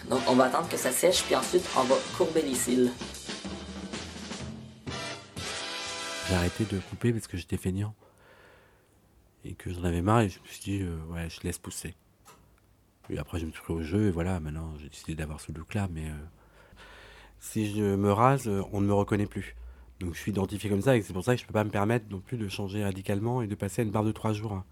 Donc 0.09 0.21
on 0.27 0.35
va 0.35 0.45
attendre 0.45 0.69
que 0.69 0.77
ça 0.77 0.91
sèche, 0.91 1.23
puis 1.23 1.35
ensuite 1.35 1.67
on 1.77 1.83
va 1.83 1.95
courber 2.17 2.41
les 2.41 2.55
cils. 2.55 2.91
J'ai 6.27 6.35
arrêté 6.35 6.65
de 6.65 6.79
couper 6.79 7.11
parce 7.13 7.27
que 7.27 7.37
j'étais 7.37 7.57
feignant. 7.57 7.93
Et 9.45 9.53
que 9.53 9.71
j'en 9.71 9.83
avais 9.83 10.01
marre 10.01 10.21
et 10.21 10.29
je 10.29 10.39
me 10.39 10.45
suis 10.47 10.59
dit, 10.59 10.81
euh, 10.81 10.97
ouais, 11.13 11.29
je 11.29 11.39
laisse 11.43 11.57
pousser. 11.57 11.95
Et 13.09 13.17
après, 13.17 13.39
je 13.39 13.45
me 13.45 13.51
suis 13.51 13.61
pris 13.61 13.73
au 13.73 13.81
jeu 13.81 14.07
et 14.07 14.11
voilà, 14.11 14.39
maintenant 14.41 14.73
j'ai 14.81 14.89
décidé 14.89 15.15
d'avoir 15.15 15.39
ce 15.39 15.51
look-là. 15.51 15.87
Mais 15.93 16.07
euh, 16.07 16.13
si 17.39 17.73
je 17.73 17.95
me 17.95 18.11
rase, 18.11 18.49
on 18.71 18.81
ne 18.81 18.87
me 18.87 18.93
reconnaît 18.93 19.25
plus. 19.25 19.55
Donc 19.99 20.13
je 20.13 20.19
suis 20.19 20.31
identifié 20.31 20.69
comme 20.69 20.81
ça 20.81 20.95
et 20.95 21.01
c'est 21.01 21.13
pour 21.13 21.23
ça 21.23 21.35
que 21.35 21.41
je 21.41 21.47
peux 21.47 21.53
pas 21.53 21.63
me 21.63 21.69
permettre 21.69 22.05
non 22.09 22.19
plus 22.19 22.37
de 22.37 22.47
changer 22.47 22.83
radicalement 22.83 23.41
et 23.41 23.47
de 23.47 23.55
passer 23.55 23.81
à 23.81 23.85
une 23.85 23.91
barbe 23.91 24.07
de 24.07 24.11
3 24.11 24.33
jours. 24.33 24.63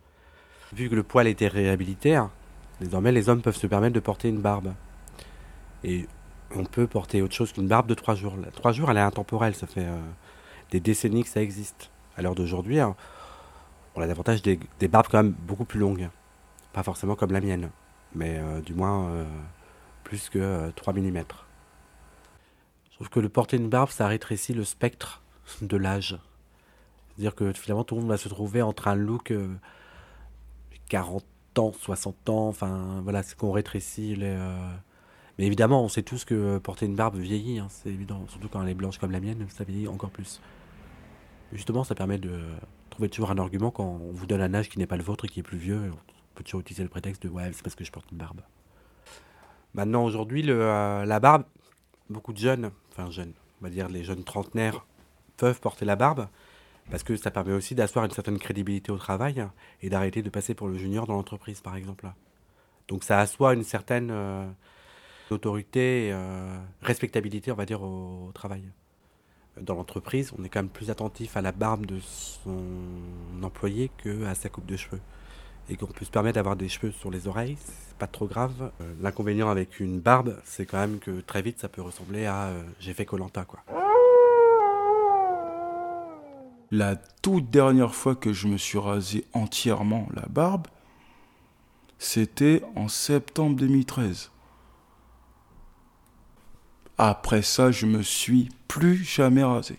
Vu 0.74 0.90
que 0.90 0.96
le 0.96 1.04
poil 1.04 1.28
était 1.28 1.48
réhabilité, 1.48 2.16
hein, 2.16 2.32
désormais 2.82 3.12
les 3.12 3.30
hommes 3.30 3.42
peuvent 3.42 3.56
se 3.56 3.68
permettre 3.68 3.94
de 3.94 4.00
porter 4.00 4.30
une 4.30 4.42
barbe. 4.42 4.74
Et 5.86 6.08
on 6.56 6.66
peut 6.66 6.88
porter 6.88 7.22
autre 7.22 7.34
chose 7.34 7.52
qu'une 7.52 7.68
barbe 7.68 7.88
de 7.88 7.94
3 7.94 8.16
jours. 8.16 8.34
3 8.54 8.72
jours, 8.72 8.92
elle 8.92 8.98
est 8.98 9.02
intemporelle, 9.02 9.56
ça 9.56 9.68
fait 9.68 9.86
euh, 9.86 10.00
des 10.72 10.80
décennies 10.80 11.24
que 11.24 11.30
ça 11.30 11.42
existe. 11.42 11.92
À 12.18 12.22
l'heure 12.22 12.36
d'aujourd'hui, 12.36 12.80
hein, 12.80 12.96
On 13.96 14.02
a 14.02 14.08
davantage 14.08 14.42
des, 14.42 14.58
barbes 14.88 15.08
quand 15.10 15.22
même 15.24 15.36
beaucoup 15.48 15.66
plus 15.66 15.80
longues. 15.80 16.10
Pas 16.74 16.84
forcément 16.84 17.16
comme 17.16 17.32
la 17.32 17.42
mienne, 17.42 17.70
mais 18.14 18.38
euh, 18.38 18.62
du 18.62 18.74
moins 18.74 19.10
euh, 19.10 19.26
plus 20.04 20.30
que 20.30 20.40
euh, 20.40 20.72
3 20.76 20.94
mm. 20.94 21.24
Je 22.90 22.96
trouve 22.96 23.10
que 23.10 23.20
le 23.20 23.30
porter 23.30 23.58
une 23.58 23.70
barbe, 23.70 23.90
ça 23.90 24.08
rétrécit 24.08 24.54
le 24.54 24.64
spectre 24.64 25.22
de 25.62 25.78
l'âge. 25.78 26.18
C'est-à-dire 27.10 27.36
que 27.36 27.52
finalement, 27.54 27.84
tout 27.84 27.96
le 27.96 28.02
monde 28.02 28.10
va 28.10 28.18
se 28.18 28.30
trouver 28.30 28.62
entre 28.62 28.88
un 28.88 28.96
look 28.96 29.32
euh, 29.32 29.54
40 30.90 31.24
ans, 31.58 31.74
60 31.74 32.30
ans, 32.30 32.48
enfin 32.48 33.02
voilà, 33.04 33.24
c'est 33.24 33.38
qu'on 33.38 33.52
rétrécit 33.52 34.16
les. 34.16 34.38
Euh, 35.36 35.40
Mais 35.40 35.46
évidemment, 35.46 35.84
on 35.84 35.90
sait 35.90 36.04
tous 36.04 36.26
que 36.26 36.58
porter 36.58 36.86
une 36.86 36.96
barbe 36.96 37.18
vieillit, 37.18 37.60
hein, 37.60 37.68
c'est 37.70 37.90
évident. 37.90 38.26
Surtout 38.30 38.50
quand 38.50 38.62
elle 38.62 38.70
est 38.70 38.74
blanche 38.74 38.98
comme 38.98 39.12
la 39.12 39.20
mienne, 39.20 39.46
ça 39.50 39.64
vieillit 39.64 39.88
encore 39.88 40.10
plus. 40.10 40.42
Justement, 41.54 41.84
ça 41.84 41.96
permet 41.96 42.18
de 42.18 42.40
trouver 42.90 43.10
toujours 43.10 43.32
un 43.32 43.38
argument 43.38 43.72
quand 43.72 44.00
on 44.02 44.12
vous 44.12 44.26
donne 44.26 44.42
un 44.42 44.54
âge 44.54 44.70
qui 44.70 44.80
n'est 44.80 44.88
pas 44.88 44.98
le 44.98 45.04
vôtre 45.04 45.26
et 45.26 45.28
qui 45.28 45.40
est 45.40 45.44
plus 45.44 45.58
vieux. 45.58 45.92
On 45.92 46.36
peut 46.36 46.44
toujours 46.44 46.62
utiliser 46.62 46.84
le 46.84 46.90
prétexte 46.90 47.24
de 47.24 47.30
ouais, 47.30 47.52
c'est 47.54 47.64
parce 47.64 47.76
que 47.76 47.84
je 47.84 47.92
porte 47.92 48.12
une 48.12 48.18
barbe. 48.18 48.42
Maintenant, 49.74 50.06
aujourd'hui, 50.06 50.44
euh, 50.48 51.06
la 51.06 51.20
barbe, 51.20 51.44
beaucoup 52.10 52.32
de 52.34 52.38
jeunes, 52.38 52.72
enfin 52.92 53.12
jeunes, 53.12 53.34
on 53.62 53.66
va 53.66 53.70
dire 53.70 53.90
les 53.90 54.04
jeunes 54.04 54.24
trentenaires, 54.24 54.86
peuvent 55.38 55.60
porter 55.60 55.86
la 55.86 55.98
barbe 55.98 56.28
parce 56.90 57.04
que 57.04 57.16
ça 57.16 57.32
permet 57.32 57.54
aussi 57.54 57.76
d'asseoir 57.76 58.06
une 58.06 58.12
certaine 58.12 58.38
crédibilité 58.38 58.92
au 58.92 58.98
travail 58.98 59.46
et 59.82 59.90
d'arrêter 59.90 60.22
de 60.22 60.30
passer 60.30 60.54
pour 60.54 60.68
le 60.68 60.78
junior 60.78 61.08
dans 61.08 61.14
l'entreprise, 61.14 61.62
par 61.62 61.76
exemple. 61.76 62.08
Donc 62.88 63.04
ça 63.04 63.20
assoit 63.20 63.54
une 63.54 63.64
certaine 63.64 64.10
euh, 64.12 64.48
autorité, 65.34 66.08
et, 66.08 66.12
euh, 66.14 66.58
respectabilité, 66.82 67.52
on 67.52 67.56
va 67.56 67.66
dire, 67.66 67.82
au, 67.82 68.32
travail. 68.34 68.64
Dans 69.60 69.76
l'entreprise, 69.76 70.34
on 70.38 70.44
est 70.44 70.50
quand 70.50 70.60
même 70.60 70.70
plus 70.70 70.90
attentif 70.90 71.38
à 71.38 71.42
la 71.42 71.52
barbe 71.52 71.86
de 71.86 72.00
son 72.00 72.60
employé 73.42 73.90
qu'à 74.04 74.36
sa 74.36 74.50
coupe 74.50 74.66
de 74.66 74.76
cheveux. 74.76 75.00
Et 75.70 75.78
qu'on 75.78 75.88
peut 75.88 76.06
se 76.06 76.12
permettre 76.12 76.36
d'avoir 76.36 76.56
des 76.56 76.68
cheveux 76.68 76.92
sur 76.92 77.10
les 77.10 77.28
oreilles, 77.28 77.58
c'est 77.60 77.98
pas 77.98 78.08
trop 78.08 78.28
grave. 78.28 78.72
Euh, 78.82 78.94
L'inconvénient 79.02 79.50
avec 79.50 79.80
une 79.80 80.00
barbe, 80.00 80.38
c'est 80.44 80.66
quand 80.66 80.78
même 80.78 81.00
que 81.00 81.22
très 81.22 81.42
vite 81.42 81.60
ça 81.60 81.70
peut 81.70 81.82
ressembler 81.82 82.26
à 82.26 82.48
euh, 82.48 82.64
j'ai 82.80 82.94
fait 82.94 83.06
Colanta 83.06 83.46
quoi. 83.46 83.64
La 86.72 86.96
toute 86.96 87.50
dernière 87.50 87.96
fois 87.96 88.16
que 88.16 88.34
je 88.34 88.48
me 88.48 88.58
suis 88.58 88.78
rasé 88.78 89.26
entièrement 89.34 90.08
la 90.14 90.26
barbe, 90.28 90.68
c'était 91.98 92.62
en 92.76 92.88
septembre 92.88 93.56
2013. 93.56 94.32
Après 96.98 97.42
ça, 97.42 97.72
je 97.72 97.86
me 97.86 98.02
suis 98.02 98.50
plus 98.68 99.04
jamais 99.04 99.44
rasé. 99.44 99.78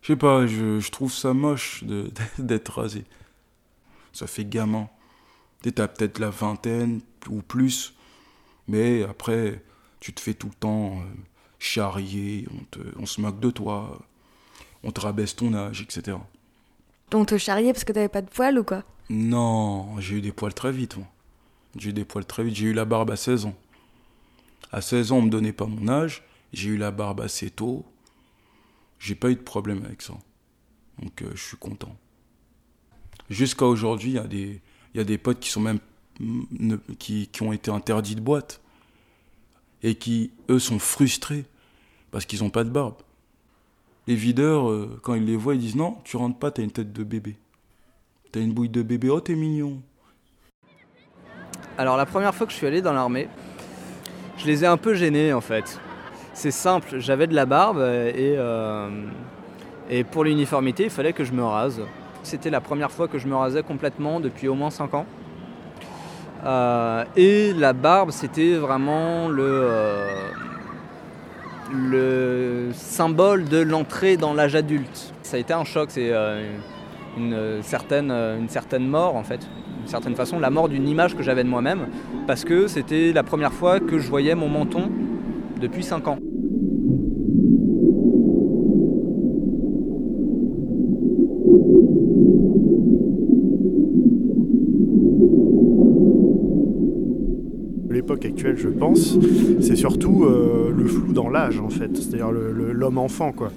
Je 0.00 0.08
sais 0.08 0.16
pas, 0.16 0.46
je, 0.46 0.80
je 0.80 0.90
trouve 0.90 1.12
ça 1.12 1.32
moche 1.34 1.84
de- 1.84 2.10
d'être 2.38 2.80
rasé. 2.80 3.04
Ça 4.12 4.26
fait 4.26 4.44
gamin. 4.44 4.88
T'as 5.74 5.86
peut-être 5.88 6.18
la 6.18 6.30
vingtaine 6.30 7.00
ou 7.30 7.40
plus, 7.40 7.94
mais 8.66 9.04
après, 9.04 9.62
tu 10.00 10.12
te 10.12 10.20
fais 10.20 10.34
tout 10.34 10.48
le 10.48 10.54
temps 10.54 10.96
euh, 10.98 11.04
charrier, 11.60 12.48
on, 12.52 12.64
te- 12.64 12.98
on 12.98 13.06
se 13.06 13.20
moque 13.20 13.38
de 13.38 13.50
toi, 13.50 14.00
on 14.82 14.90
te 14.90 15.00
rabaisse 15.00 15.36
ton 15.36 15.54
âge, 15.54 15.82
etc. 15.82 16.18
Donc 17.12 17.28
te 17.28 17.38
charrier 17.38 17.72
parce 17.72 17.84
que 17.84 17.92
t'avais 17.92 18.08
pas 18.08 18.22
de 18.22 18.28
poils 18.28 18.58
ou 18.58 18.64
quoi? 18.64 18.82
Non, 19.08 20.00
j'ai 20.00 20.16
eu 20.16 20.20
des 20.20 20.32
poils 20.32 20.52
très 20.54 20.72
vite, 20.72 20.96
moi. 20.96 21.06
J'ai 21.76 21.90
eu 21.90 21.92
des 21.92 22.04
poils 22.04 22.26
très 22.26 22.42
vite. 22.42 22.56
J'ai 22.56 22.66
eu 22.66 22.72
la 22.72 22.84
barbe 22.84 23.12
à 23.12 23.16
16 23.16 23.46
ans. 23.46 23.54
À 24.72 24.80
16 24.80 25.12
ans, 25.12 25.18
on 25.18 25.22
me 25.22 25.30
donnait 25.30 25.52
pas 25.52 25.66
mon 25.66 25.86
âge. 25.88 26.24
J'ai 26.52 26.70
eu 26.70 26.76
la 26.76 26.90
barbe 26.90 27.20
assez 27.20 27.50
tôt. 27.50 27.84
J'ai 28.98 29.14
pas 29.14 29.30
eu 29.30 29.34
de 29.34 29.40
problème 29.40 29.84
avec 29.84 30.02
ça. 30.02 30.14
Donc, 31.00 31.22
euh, 31.22 31.30
je 31.34 31.42
suis 31.42 31.56
content. 31.56 31.96
Jusqu'à 33.30 33.66
aujourd'hui, 33.66 34.10
il 34.10 34.14
y, 34.14 34.18
a 34.18 34.26
des- 34.26 34.60
il 34.94 34.98
y 34.98 35.00
a 35.00 35.04
des 35.04 35.18
potes 35.18 35.40
qui 35.40 35.48
sont 35.48 35.60
même 35.60 35.78
mm, 36.20 36.76
qui, 36.98 37.28
qui 37.28 37.42
ont 37.42 37.52
été 37.52 37.70
interdits 37.70 38.14
de 38.14 38.20
boîte 38.20 38.60
et 39.82 39.94
qui, 39.94 40.30
eux, 40.50 40.58
sont 40.58 40.78
frustrés 40.78 41.46
parce 42.10 42.26
qu'ils 42.26 42.40
n'ont 42.42 42.50
pas 42.50 42.64
de 42.64 42.70
barbe. 42.70 42.96
Les 44.06 44.14
videurs, 44.16 44.68
euh, 44.70 45.00
quand 45.02 45.14
ils 45.14 45.24
les 45.24 45.36
voient, 45.36 45.54
ils 45.54 45.60
disent 45.60 45.76
non, 45.76 45.96
tu 46.04 46.16
rentres 46.16 46.38
pas, 46.38 46.50
t'as 46.50 46.62
une 46.62 46.70
tête 46.70 46.92
de 46.92 47.04
bébé. 47.04 47.36
T'as 48.30 48.40
une 48.40 48.52
bouille 48.52 48.68
de 48.68 48.82
bébé, 48.82 49.08
oh 49.10 49.20
t'es 49.20 49.34
mignon. 49.34 49.82
Alors 51.78 51.96
la 51.96 52.06
première 52.06 52.34
fois 52.34 52.46
que 52.46 52.52
je 52.52 52.58
suis 52.58 52.66
allé 52.66 52.82
dans 52.82 52.92
l'armée, 52.92 53.28
je 54.38 54.46
les 54.46 54.64
ai 54.64 54.66
un 54.66 54.76
peu 54.76 54.94
gênés 54.94 55.32
en 55.32 55.40
fait. 55.40 55.80
C'est 56.34 56.50
simple, 56.50 56.98
j'avais 56.98 57.26
de 57.26 57.34
la 57.34 57.44
barbe 57.44 57.78
euh, 57.78 58.88
et, 59.90 60.04
pour 60.04 60.24
l'uniformité, 60.24 60.84
il 60.84 60.90
fallait 60.90 61.12
que 61.12 61.24
je 61.24 61.32
me 61.32 61.44
rase. 61.44 61.82
C'était 62.22 62.50
la 62.50 62.60
première 62.60 62.90
fois 62.90 63.06
que 63.06 63.18
je 63.18 63.26
me 63.26 63.36
rasais 63.36 63.62
complètement 63.62 64.18
depuis 64.18 64.48
au 64.48 64.54
moins 64.54 64.70
5 64.70 64.94
ans. 64.94 65.06
Euh, 66.44 67.04
et 67.16 67.52
la 67.52 67.74
barbe, 67.74 68.10
c'était 68.10 68.54
vraiment 68.54 69.28
le, 69.28 69.42
euh, 69.44 70.06
le 71.70 72.70
symbole 72.72 73.44
de 73.44 73.58
l'entrée 73.58 74.16
dans 74.16 74.32
l'âge 74.32 74.54
adulte. 74.54 75.12
Ça 75.22 75.36
a 75.36 75.40
été 75.40 75.52
un 75.52 75.64
choc, 75.64 75.90
c'est 75.90 76.12
une, 77.18 77.62
certaine, 77.62 78.10
une 78.10 78.48
certaine 78.48 78.88
mort 78.88 79.16
en 79.16 79.22
fait, 79.22 79.40
d'une 79.78 79.88
certaine 79.88 80.16
façon, 80.16 80.40
la 80.40 80.50
mort 80.50 80.68
d'une 80.68 80.88
image 80.88 81.14
que 81.14 81.22
j'avais 81.22 81.44
de 81.44 81.48
moi-même, 81.48 81.88
parce 82.26 82.44
que 82.44 82.66
c'était 82.68 83.12
la 83.12 83.22
première 83.22 83.52
fois 83.52 83.80
que 83.80 83.98
je 83.98 84.08
voyais 84.08 84.34
mon 84.34 84.48
menton 84.48 84.90
depuis 85.62 85.84
5 85.84 86.08
ans. 86.08 86.18
L'époque 97.90 98.24
actuelle, 98.24 98.56
je 98.56 98.68
pense, 98.68 99.18
c'est 99.60 99.76
surtout 99.76 100.24
euh, 100.24 100.72
le 100.74 100.86
flou 100.86 101.12
dans 101.12 101.28
l'âge, 101.28 101.60
en 101.60 101.68
fait. 101.68 101.94
C'est-à-dire 101.96 102.30
l'homme-enfant, 102.30 103.32
quoi. 103.32 103.52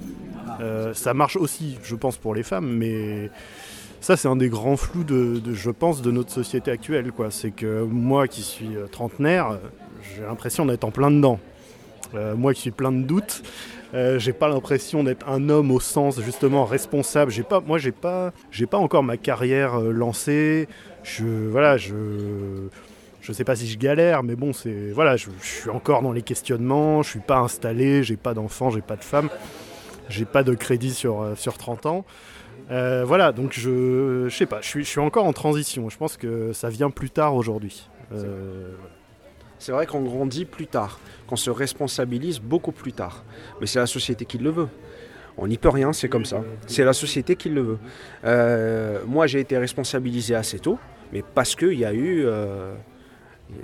Euh, 0.60 0.92
ça 0.94 1.14
marche 1.14 1.36
aussi, 1.36 1.78
je 1.82 1.94
pense, 1.94 2.16
pour 2.18 2.34
les 2.34 2.42
femmes, 2.42 2.70
mais 2.76 3.30
ça, 4.00 4.16
c'est 4.16 4.28
un 4.28 4.36
des 4.36 4.48
grands 4.48 4.76
flous, 4.76 5.04
de, 5.04 5.38
de- 5.42 5.54
je 5.54 5.70
pense, 5.70 6.02
de 6.02 6.10
notre 6.10 6.30
société 6.30 6.70
actuelle, 6.70 7.12
quoi. 7.12 7.30
C'est 7.30 7.50
que 7.50 7.82
moi, 7.84 8.28
qui 8.28 8.42
suis 8.42 8.76
euh, 8.76 8.86
trentenaire, 8.86 9.58
j'ai 10.14 10.22
l'impression 10.22 10.66
d'être 10.66 10.84
en 10.84 10.90
plein 10.90 11.10
dedans. 11.10 11.38
Euh, 12.14 12.34
moi, 12.36 12.54
qui 12.54 12.60
suis 12.62 12.70
plein 12.70 12.92
de 12.92 13.02
doutes, 13.02 13.42
euh, 13.94 14.18
j'ai 14.18 14.32
pas 14.32 14.48
l'impression 14.48 15.04
d'être 15.04 15.28
un 15.28 15.48
homme 15.48 15.70
au 15.70 15.80
sens 15.80 16.20
justement 16.20 16.64
responsable. 16.64 17.30
J'ai 17.30 17.42
pas, 17.42 17.60
moi, 17.60 17.78
j'ai 17.78 17.92
pas, 17.92 18.32
j'ai 18.50 18.66
pas 18.66 18.78
encore 18.78 19.02
ma 19.02 19.16
carrière 19.16 19.80
euh, 19.80 19.92
lancée. 19.92 20.68
Je, 21.02 21.24
voilà, 21.24 21.76
je, 21.76 21.94
je 23.20 23.32
sais 23.32 23.44
pas 23.44 23.56
si 23.56 23.68
je 23.68 23.78
galère, 23.78 24.22
mais 24.22 24.36
bon, 24.36 24.52
c'est 24.52 24.90
voilà, 24.90 25.16
je, 25.16 25.28
je 25.40 25.46
suis 25.46 25.70
encore 25.70 26.02
dans 26.02 26.12
les 26.12 26.22
questionnements. 26.22 27.02
Je 27.02 27.10
suis 27.10 27.20
pas 27.20 27.38
installé, 27.38 28.02
j'ai 28.02 28.16
pas 28.16 28.34
d'enfant, 28.34 28.70
j'ai 28.70 28.82
pas 28.82 28.96
de 28.96 29.04
femme, 29.04 29.28
j'ai 30.08 30.24
pas 30.24 30.42
de 30.42 30.54
crédit 30.54 30.92
sur 30.92 31.32
sur 31.36 31.56
30 31.56 31.86
ans. 31.86 32.04
Voilà, 32.68 33.30
donc 33.30 33.52
je, 33.52 34.26
je 34.28 34.36
sais 34.36 34.46
pas, 34.46 34.60
je 34.60 34.66
suis, 34.66 34.84
je 34.84 34.88
suis 34.88 35.00
encore 35.00 35.26
en 35.26 35.32
transition. 35.32 35.88
Je 35.88 35.96
pense 35.96 36.16
que 36.16 36.52
ça 36.52 36.68
vient 36.68 36.90
plus 36.90 37.10
tard 37.10 37.36
aujourd'hui. 37.36 37.88
C'est 39.58 39.72
vrai 39.72 39.86
qu'on 39.86 40.02
grandit 40.02 40.44
plus 40.44 40.66
tard, 40.66 40.98
qu'on 41.26 41.36
se 41.36 41.50
responsabilise 41.50 42.40
beaucoup 42.40 42.72
plus 42.72 42.92
tard. 42.92 43.24
Mais 43.60 43.66
c'est 43.66 43.78
la 43.78 43.86
société 43.86 44.24
qui 44.24 44.38
le 44.38 44.50
veut. 44.50 44.68
On 45.38 45.46
n'y 45.48 45.58
peut 45.58 45.68
rien, 45.68 45.92
c'est 45.92 46.08
comme 46.08 46.24
ça. 46.24 46.42
C'est 46.66 46.84
la 46.84 46.92
société 46.94 47.36
qui 47.36 47.48
le 47.50 47.60
veut. 47.62 47.78
Euh, 48.24 49.00
moi, 49.06 49.26
j'ai 49.26 49.40
été 49.40 49.58
responsabilisé 49.58 50.34
assez 50.34 50.58
tôt, 50.58 50.78
mais 51.12 51.22
parce 51.34 51.54
qu'il 51.54 51.74
y 51.78 51.84
a 51.84 51.92
eu... 51.92 52.24
euh, 52.24 52.74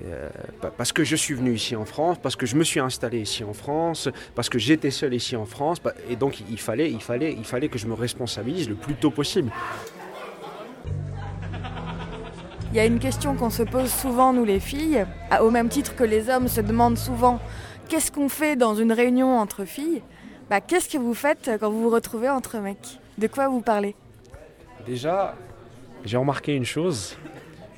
euh, 0.05 0.29
pa- 0.61 0.71
parce 0.71 0.93
que 0.93 1.03
je 1.03 1.17
suis 1.17 1.35
venu 1.35 1.55
ici 1.55 1.75
en 1.75 1.85
France, 1.85 2.19
parce 2.23 2.37
que 2.37 2.47
je 2.47 2.57
me 2.57 2.63
suis 2.63 2.79
installé 2.79 3.21
ici 3.21 3.43
en 3.43 3.53
France, 3.53 4.09
parce 4.35 4.49
que 4.49 4.59
j'étais 4.59 4.91
seul 4.91 5.13
ici 5.15 5.35
en 5.35 5.45
France, 5.47 5.79
et 6.09 6.15
donc 6.17 6.41
il 6.49 6.59
fallait 6.59 6.93
que 6.93 7.79
je 7.79 7.87
me 7.87 7.95
responsabilise 7.95 8.69
le 8.69 8.77
plus 8.77 8.95
tôt 8.95 9.11
possible. 9.11 9.51
Il 12.73 12.77
y 12.77 12.81
a 12.81 12.87
une 12.87 13.01
question 13.01 13.37
qu'on 13.37 13.51
se 13.51 13.63
pose 13.63 13.93
souvent, 13.93 14.33
nous 14.33 14.47
les 14.47 14.59
filles, 14.59 15.05
au 15.43 15.51
même 15.51 15.69
titre 15.69 15.95
que 15.95 16.05
les 16.05 16.31
hommes 16.31 16.49
se 16.49 16.63
demandent 16.63 16.97
souvent 16.97 17.39
qu'est-ce 17.91 18.11
qu'on 18.11 18.31
fait 18.31 18.57
dans 18.57 18.75
une 18.75 18.93
réunion 18.93 19.39
entre 19.39 19.67
filles? 19.67 20.01
Bah, 20.49 20.63
Qu'est-ce 20.63 20.89
que 20.89 20.97
vous 20.97 21.13
faites 21.13 21.51
quand 21.61 21.71
vous 21.71 21.83
vous 21.83 21.91
retrouvez 21.91 22.31
entre 22.31 22.57
mecs? 22.61 22.99
De 23.19 23.27
quoi 23.27 23.49
vous 23.49 23.61
parlez? 23.61 23.95
Déjà, 24.87 25.35
j'ai 26.07 26.17
remarqué 26.17 26.55
une 26.55 26.65
chose, 26.65 27.19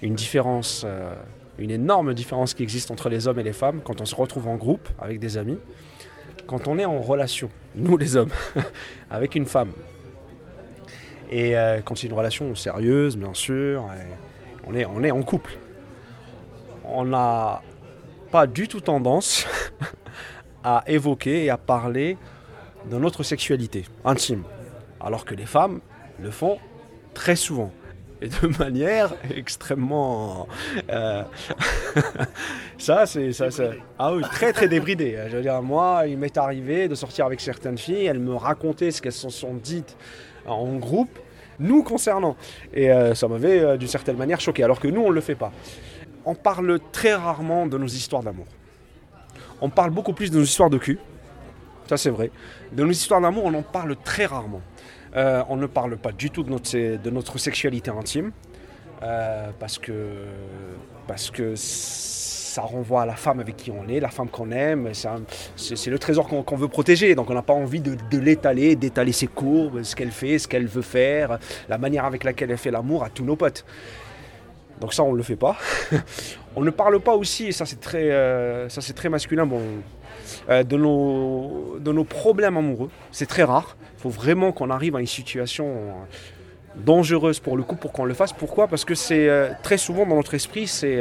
une 0.00 0.14
différence, 0.14 0.84
euh, 0.86 1.12
une 1.58 1.72
énorme 1.72 2.14
différence 2.14 2.54
qui 2.54 2.62
existe 2.62 2.92
entre 2.92 3.08
les 3.08 3.26
hommes 3.26 3.40
et 3.40 3.42
les 3.42 3.52
femmes 3.52 3.80
quand 3.84 4.00
on 4.00 4.04
se 4.04 4.14
retrouve 4.14 4.46
en 4.46 4.54
groupe 4.54 4.88
avec 5.00 5.18
des 5.18 5.36
amis, 5.36 5.58
quand 6.46 6.68
on 6.68 6.78
est 6.78 6.84
en 6.84 7.00
relation, 7.00 7.50
nous 7.74 7.96
les 7.96 8.14
hommes, 8.14 8.30
avec 9.10 9.34
une 9.34 9.46
femme. 9.46 9.72
Et 11.32 11.56
euh, 11.56 11.80
quand 11.84 11.96
c'est 11.96 12.06
une 12.06 12.12
relation 12.12 12.54
sérieuse, 12.54 13.16
bien 13.16 13.34
sûr, 13.34 13.88
on, 14.66 14.74
est, 14.74 15.10
en 15.10 15.22
couple. 15.22 15.58
On 16.84 17.04
n'a 17.04 17.62
pas 18.30 18.46
du 18.46 18.68
tout 18.68 18.80
tendance 18.80 19.46
à 20.64 20.82
évoquer 20.86 21.44
et 21.44 21.50
à 21.50 21.56
parler 21.56 22.16
de 22.90 22.98
notre 22.98 23.22
sexualité 23.22 23.84
intime, 24.04 24.44
alors 25.00 25.24
que 25.24 25.34
les 25.34 25.46
femmes 25.46 25.80
le 26.20 26.30
font 26.30 26.58
très 27.14 27.36
souvent. 27.36 27.72
et 28.20 28.28
de 28.28 28.58
manière 28.58 29.14
extrêmement. 29.34 30.48
euh, 30.90 31.22
ça, 32.78 33.06
c'est. 33.06 33.30
Ah 33.98 34.12
oui, 34.12 34.22
très 34.22 34.52
très 34.52 34.68
débridé. 34.68 35.18
Je 35.28 35.36
veux 35.36 35.42
dire, 35.42 35.62
moi, 35.62 36.04
il 36.06 36.18
m'est 36.18 36.36
arrivé 36.36 36.88
de 36.88 36.94
sortir 36.94 37.26
avec 37.26 37.40
certaines 37.40 37.78
filles, 37.78 38.06
elles 38.06 38.18
me 38.18 38.34
racontaient 38.34 38.90
ce 38.90 39.00
qu'elles 39.00 39.12
se 39.12 39.30
sont 39.30 39.54
dites 39.54 39.96
en 40.46 40.74
groupe, 40.76 41.18
nous 41.58 41.82
concernant. 41.82 42.36
Et 42.72 42.90
euh, 42.90 43.14
ça 43.14 43.28
m'avait 43.28 43.60
euh, 43.60 43.76
d'une 43.76 43.88
certaine 43.88 44.16
manière 44.16 44.40
choqué, 44.40 44.62
alors 44.62 44.80
que 44.80 44.88
nous, 44.88 45.00
on 45.00 45.10
ne 45.10 45.14
le 45.14 45.20
fait 45.20 45.34
pas. 45.34 45.52
On 46.24 46.34
parle 46.34 46.80
très 46.92 47.14
rarement 47.14 47.66
de 47.66 47.78
nos 47.78 47.86
histoires 47.86 48.22
d'amour. 48.22 48.46
On 49.60 49.70
parle 49.70 49.90
beaucoup 49.90 50.12
plus 50.12 50.30
de 50.30 50.38
nos 50.38 50.44
histoires 50.44 50.70
de 50.70 50.78
cul. 50.78 50.98
Ça, 51.86 51.96
c'est 51.96 52.10
vrai. 52.10 52.30
De 52.72 52.82
nos 52.82 52.90
histoires 52.90 53.20
d'amour, 53.20 53.44
on 53.44 53.54
en 53.54 53.62
parle 53.62 53.96
très 53.96 54.26
rarement. 54.26 54.62
Euh, 55.16 55.42
on 55.48 55.56
ne 55.56 55.66
parle 55.66 55.96
pas 55.96 56.12
du 56.12 56.30
tout 56.30 56.42
de 56.42 56.50
notre, 56.50 56.72
de 56.72 57.10
notre 57.10 57.38
sexualité 57.38 57.90
intime. 57.90 58.32
parce 59.60 59.78
que, 59.78 59.92
parce 61.06 61.30
que 61.30 61.54
ça 62.54 62.62
renvoie 62.62 63.02
à 63.02 63.06
la 63.06 63.16
femme 63.16 63.40
avec 63.40 63.56
qui 63.56 63.72
on 63.72 63.88
est, 63.88 63.98
la 63.98 64.10
femme 64.10 64.28
qu'on 64.28 64.52
aime. 64.52 64.92
C'est 65.56 65.90
le 65.90 65.98
trésor 65.98 66.28
qu'on 66.28 66.56
veut 66.56 66.68
protéger. 66.68 67.16
Donc 67.16 67.28
on 67.28 67.34
n'a 67.34 67.42
pas 67.42 67.52
envie 67.52 67.80
de, 67.80 67.96
l'étaler, 68.16 68.76
d'étaler 68.76 69.10
ses 69.10 69.26
courbes, 69.26 69.82
ce 69.82 69.96
qu'elle 69.96 70.12
fait, 70.12 70.38
ce 70.38 70.46
qu'elle 70.46 70.66
veut 70.66 70.82
faire, 70.82 71.40
la 71.68 71.78
manière 71.78 72.04
avec 72.04 72.22
laquelle 72.22 72.52
elle 72.52 72.58
fait 72.58 72.70
l'amour 72.70 73.02
à 73.02 73.10
tous 73.10 73.24
nos 73.24 73.34
potes. 73.34 73.64
Donc 74.80 74.94
ça, 74.94 75.02
on 75.02 75.12
ne 75.12 75.16
le 75.16 75.24
fait 75.24 75.34
pas. 75.34 75.56
on 76.56 76.62
ne 76.62 76.70
parle 76.70 77.00
pas 77.00 77.16
aussi, 77.16 77.46
et 77.46 77.52
ça 77.52 77.66
c'est 77.66 77.80
très, 77.80 78.10
euh, 78.10 78.68
très 78.94 79.08
masculin, 79.08 79.46
bon, 79.46 79.60
euh, 80.48 80.62
de, 80.62 80.76
nos, 80.76 81.78
de 81.80 81.90
nos 81.90 82.04
problèmes 82.04 82.56
amoureux. 82.56 82.90
C'est 83.10 83.26
très 83.26 83.42
rare. 83.42 83.76
Il 83.98 84.02
faut 84.02 84.10
vraiment 84.10 84.52
qu'on 84.52 84.70
arrive 84.70 84.94
à 84.94 85.00
une 85.00 85.06
situation 85.06 85.92
dangereuse 86.76 87.40
pour 87.40 87.56
le 87.56 87.64
coup 87.64 87.76
pour 87.76 87.90
qu'on 87.90 88.04
le 88.04 88.14
fasse. 88.14 88.32
Pourquoi? 88.32 88.68
Parce 88.68 88.84
que 88.84 88.94
c'est 88.94 89.28
euh, 89.28 89.50
très 89.64 89.78
souvent 89.78 90.06
dans 90.06 90.16
notre 90.16 90.34
esprit, 90.34 90.68
c'est 90.68 91.00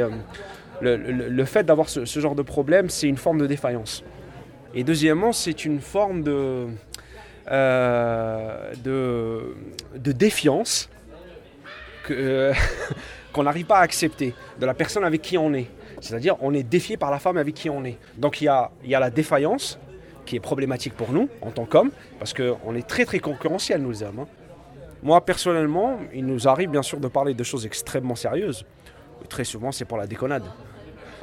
le, 0.84 1.44
fait 1.44 1.64
d'avoir 1.64 1.88
ce, 1.88 2.04
genre 2.04 2.34
de 2.34 2.42
problème, 2.42 2.88
c'est 2.90 3.08
une 3.08 3.16
forme 3.16 3.38
de 3.38 3.46
défaillance. 3.46 4.04
Et 4.74 4.84
deuxièmement, 4.84 5.32
c'est 5.32 5.64
une 5.64 5.80
forme 5.80 6.22
de, 6.22 6.66
euh, 7.50 8.72
de, 8.82 9.54
de 9.96 10.12
défiance 10.12 10.88
euh, 12.10 12.52
qu'on 13.32 13.44
n'arrive 13.44 13.66
pas 13.66 13.78
à 13.78 13.82
accepter 13.82 14.34
de 14.58 14.66
la 14.66 14.74
personne 14.74 15.04
avec 15.04 15.22
qui 15.22 15.38
on 15.38 15.52
est. 15.54 15.68
C'est-à-dire, 16.00 16.36
on 16.40 16.52
est 16.52 16.62
défié 16.62 16.96
par 16.96 17.10
la 17.10 17.18
femme 17.18 17.36
avec 17.36 17.54
qui 17.54 17.70
on 17.70 17.84
est. 17.84 17.98
Donc 18.16 18.40
il 18.40 18.44
y 18.44 18.48
a, 18.48 18.70
la 18.84 19.10
défaillance 19.10 19.78
qui 20.26 20.36
est 20.36 20.40
problématique 20.40 20.94
pour 20.94 21.12
nous 21.12 21.28
en 21.40 21.50
tant 21.50 21.64
qu'hommes, 21.64 21.90
parce 22.18 22.34
qu'on 22.34 22.74
est 22.74 22.86
très 22.86 23.04
très 23.04 23.18
concurrentiels, 23.18 23.80
nous 23.80 23.90
les 23.90 24.02
hommes. 24.02 24.20
hein. 24.20 24.26
Moi, 25.02 25.22
personnellement, 25.22 25.98
il 26.14 26.24
nous 26.24 26.48
arrive 26.48 26.70
bien 26.70 26.82
sûr 26.82 26.98
de 26.98 27.08
parler 27.08 27.34
de 27.34 27.44
choses 27.44 27.66
extrêmement 27.66 28.14
sérieuses. 28.14 28.64
Très 29.28 29.44
souvent, 29.44 29.70
c'est 29.70 29.84
pour 29.84 29.98
la 29.98 30.06
déconnade. 30.06 30.44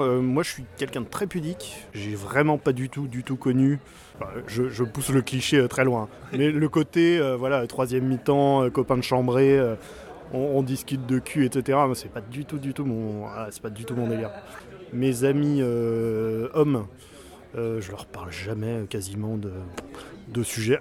Euh, 0.02 0.20
moi, 0.20 0.42
je 0.42 0.50
suis 0.50 0.64
quelqu'un 0.76 1.00
de 1.00 1.06
très 1.06 1.26
pudique. 1.26 1.86
J'ai 1.94 2.14
vraiment 2.14 2.58
pas 2.58 2.72
du 2.72 2.88
tout, 2.88 3.06
du 3.08 3.22
tout 3.24 3.36
connu. 3.36 3.78
Enfin, 4.16 4.30
je, 4.46 4.68
je 4.68 4.84
pousse 4.84 5.10
le 5.10 5.22
cliché 5.22 5.58
euh, 5.58 5.68
très 5.68 5.84
loin. 5.84 6.08
Mais 6.32 6.50
le 6.50 6.68
côté, 6.68 7.18
euh, 7.18 7.36
voilà, 7.36 7.66
troisième 7.66 8.04
mi-temps, 8.06 8.68
copain 8.70 8.96
de 8.96 9.02
chambrée, 9.02 9.58
on, 10.32 10.38
on 10.38 10.62
discute 10.62 11.06
de 11.06 11.18
cul, 11.18 11.44
etc. 11.46 11.78
C'est 11.94 12.10
pas 12.12 12.20
du 12.20 12.44
tout, 12.44 12.58
du 12.58 12.74
tout 12.74 12.84
mon, 12.84 13.26
ah, 13.26 13.48
c'est 13.50 13.62
pas 13.62 13.70
du 13.70 13.84
tout 13.84 13.94
mon 13.94 14.06
délire. 14.06 14.30
Mes 14.92 15.24
amis 15.24 15.62
hommes, 15.62 16.86
je 17.54 17.90
leur 17.90 18.06
parle 18.06 18.30
jamais 18.30 18.84
quasiment 18.90 19.36
de, 19.36 19.52
de 20.28 20.42
sujets 20.42 20.80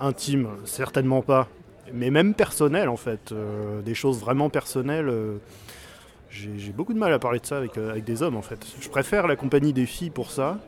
intimes, 0.00 0.48
certainement 0.64 1.22
pas. 1.22 1.48
Mais 1.92 2.10
même 2.10 2.34
personnels, 2.34 2.88
en 2.88 2.96
fait, 2.96 3.32
euh, 3.32 3.82
des 3.82 3.94
choses 3.94 4.18
vraiment 4.18 4.48
personnelles. 4.48 5.08
euh, 5.08 5.36
j'ai 6.34 6.72
beaucoup 6.72 6.94
de 6.94 6.98
mal 6.98 7.12
à 7.12 7.18
parler 7.18 7.38
de 7.38 7.46
ça 7.46 7.58
avec, 7.58 7.78
euh, 7.78 7.90
avec 7.90 8.04
des 8.04 8.22
hommes 8.22 8.36
en 8.36 8.42
fait. 8.42 8.58
Je 8.80 8.88
préfère 8.88 9.26
la 9.26 9.36
compagnie 9.36 9.72
des 9.72 9.86
filles 9.86 10.10
pour 10.10 10.30
ça. 10.30 10.58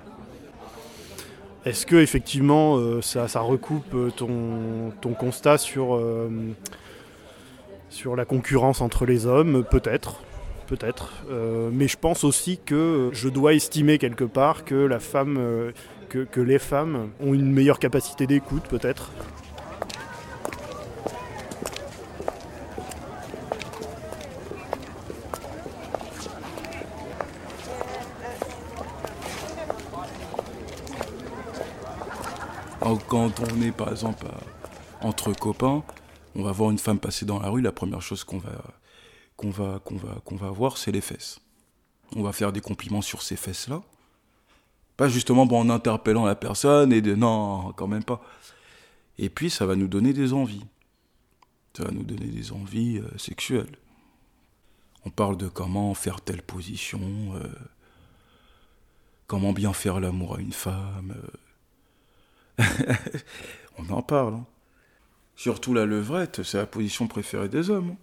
Est-ce 1.65 1.85
que 1.85 1.97
effectivement 1.97 2.77
euh, 2.77 3.03
ça, 3.03 3.27
recoupe 3.41 3.93
euh, 3.95 4.11
ton, 4.11 5.15
constat 5.15 5.59
sur, 5.59 6.01
sur 7.91 8.15
la 8.15 8.25
concurrence 8.25 8.81
entre 8.81 9.07
les 9.07 9.27
hommes? 9.27 9.65
Peut-être. 9.69 10.23
Peut-être. 10.69 11.25
Mais 11.73 11.87
je 11.87 11.97
pense 11.97 12.25
aussi 12.25 12.59
que 12.59 13.11
je 13.13 13.29
dois 13.29 13.55
estimer 13.55 13.99
quelque 13.99 14.25
part 14.25 14.65
que 14.65 14.75
la 14.75 14.99
femme. 14.99 15.73
que 16.09 16.41
les 16.41 16.59
femmes 16.59 17.11
ont 17.21 17.35
une 17.35 17.53
meilleure 17.53 17.79
capacité 17.79 18.27
d'écoute 18.27 18.65
peut-être. 18.69 19.13
Quand 33.09 33.41
on 33.41 33.63
est 33.63 33.73
par 33.73 33.91
exemple 33.91 34.27
à- 34.27 35.07
entre 35.07 35.33
copains, 35.33 35.83
on 36.35 36.43
va 36.43 36.53
voir 36.53 36.71
une 36.71 36.79
femme 36.79 36.99
passer 37.01 37.25
dans 37.27 37.41
la 37.41 37.49
rue, 37.49 37.61
la 37.61 37.73
première 37.73 38.01
chose 38.03 38.23
qu'on 38.25 38.39
va, 38.39 38.51
qu'on 39.37 39.51
va, 39.51 39.81
qu'on 39.85 39.97
va, 39.97 40.21
qu'on 40.25 40.37
va 40.37 40.51
voir, 40.51 40.77
c'est 40.79 40.93
les 40.93 41.01
fesses. 41.01 41.41
On 42.15 42.23
va 42.23 42.33
faire 42.33 42.53
des 42.53 42.61
compliments 42.61 43.03
sur 43.03 43.23
ces 43.23 43.37
fesses-là. 43.37 43.83
Pas 44.97 45.09
justement 45.09 45.43
en 45.43 45.69
interpellant 45.71 46.25
la 46.25 46.37
personne 46.37 46.93
et 46.93 47.01
de 47.03 47.15
non, 47.15 47.73
quand 47.77 47.89
même 47.89 48.05
pas. 48.05 48.23
Et 49.19 49.29
puis 49.31 49.51
ça 49.51 49.67
va 49.67 49.75
nous 49.77 49.89
donner 49.89 50.13
des 50.13 50.33
envies. 50.33 50.65
Ça 51.77 51.85
va 51.85 51.91
nous 51.91 52.05
donner 52.05 52.27
des 52.27 52.53
envies 52.53 52.99
euh, 52.99 53.19
sexuelles. 53.19 53.77
On 55.05 55.11
parle 55.11 55.37
de 55.37 55.49
comment 55.49 55.93
faire 55.95 56.21
telle 56.21 56.43
position, 56.43 57.01
euh, 57.35 57.49
comment 59.27 59.53
bien 59.53 59.73
faire 59.73 60.01
l'amour 60.01 60.37
à 60.37 60.41
une 60.41 60.53
femme. 60.53 61.15
euh. 61.17 61.31
On 63.79 63.89
en 63.91 64.03
parle. 64.03 64.35
hein. 64.35 64.47
Surtout 65.35 65.75
la 65.75 65.85
levrette, 65.85 66.43
c'est 66.43 66.57
la 66.59 66.67
position 66.67 67.07
préférée 67.09 67.49
des 67.49 67.69
hommes. 67.71 67.91
hein. 67.91 67.97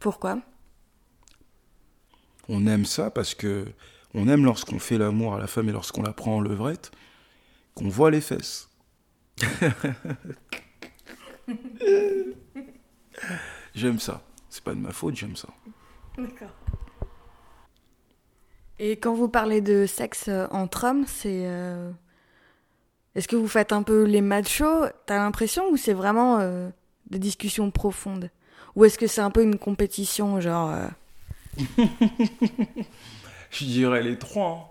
Pourquoi? 0.00 0.40
On 2.48 2.66
aime 2.66 2.84
ça 2.86 3.10
parce 3.10 3.34
que 3.34 3.66
on 4.14 4.26
aime 4.28 4.44
lorsqu'on 4.44 4.78
fait 4.78 4.96
l'amour 4.98 5.34
à 5.34 5.38
la 5.38 5.46
femme 5.46 5.68
et 5.68 5.72
lorsqu'on 5.72 6.02
la 6.02 6.12
prend 6.12 6.36
en 6.36 6.40
levrette, 6.40 6.90
qu'on 7.74 7.88
voit 7.88 8.10
les 8.10 8.20
fesses. 8.22 8.68
j'aime 13.74 13.98
ça. 13.98 14.22
C'est 14.48 14.64
pas 14.64 14.74
de 14.74 14.80
ma 14.80 14.92
faute, 14.92 15.14
j'aime 15.16 15.36
ça. 15.36 15.48
D'accord. 16.16 16.48
Et 18.78 18.92
quand 18.92 19.14
vous 19.14 19.28
parlez 19.28 19.60
de 19.60 19.86
sexe 19.86 20.28
euh, 20.28 20.46
entre 20.50 20.84
hommes, 20.84 21.04
c'est. 21.06 21.46
euh, 21.46 21.90
Est-ce 23.18 23.26
que 23.26 23.34
vous 23.34 23.48
faites 23.48 23.72
un 23.72 23.82
peu 23.82 24.04
les 24.04 24.20
machos, 24.20 24.86
t'as 25.06 25.16
l'impression, 25.16 25.68
ou 25.72 25.76
c'est 25.76 25.92
vraiment 25.92 26.38
euh, 26.38 26.70
des 27.10 27.18
discussions 27.18 27.68
profondes? 27.72 28.30
Ou 28.76 28.84
est-ce 28.84 28.96
que 28.96 29.08
c'est 29.08 29.20
un 29.20 29.32
peu 29.32 29.42
une 29.42 29.58
compétition, 29.58 30.40
genre. 30.40 30.70
euh, 30.70 30.86
Je 33.50 33.64
dirais 33.64 34.04
les 34.04 34.16
trois. 34.16 34.50
hein. 34.52 34.70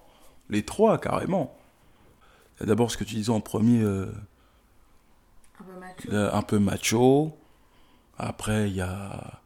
Les 0.49 0.63
trois, 0.63 0.97
carrément. 0.97 1.57
D'abord, 2.61 2.89
ce 2.89 2.95
que 2.95 3.03
tu 3.03 3.15
disais 3.15 3.31
en 3.31 3.41
premier, 3.41 3.81
euh, 3.81 4.05
euh, 6.09 6.29
un 6.31 6.41
peu 6.41 6.57
macho. 6.57 7.37
Après, 8.17 8.69
il 8.69 8.77
y 8.77 8.81
a. 8.81 9.41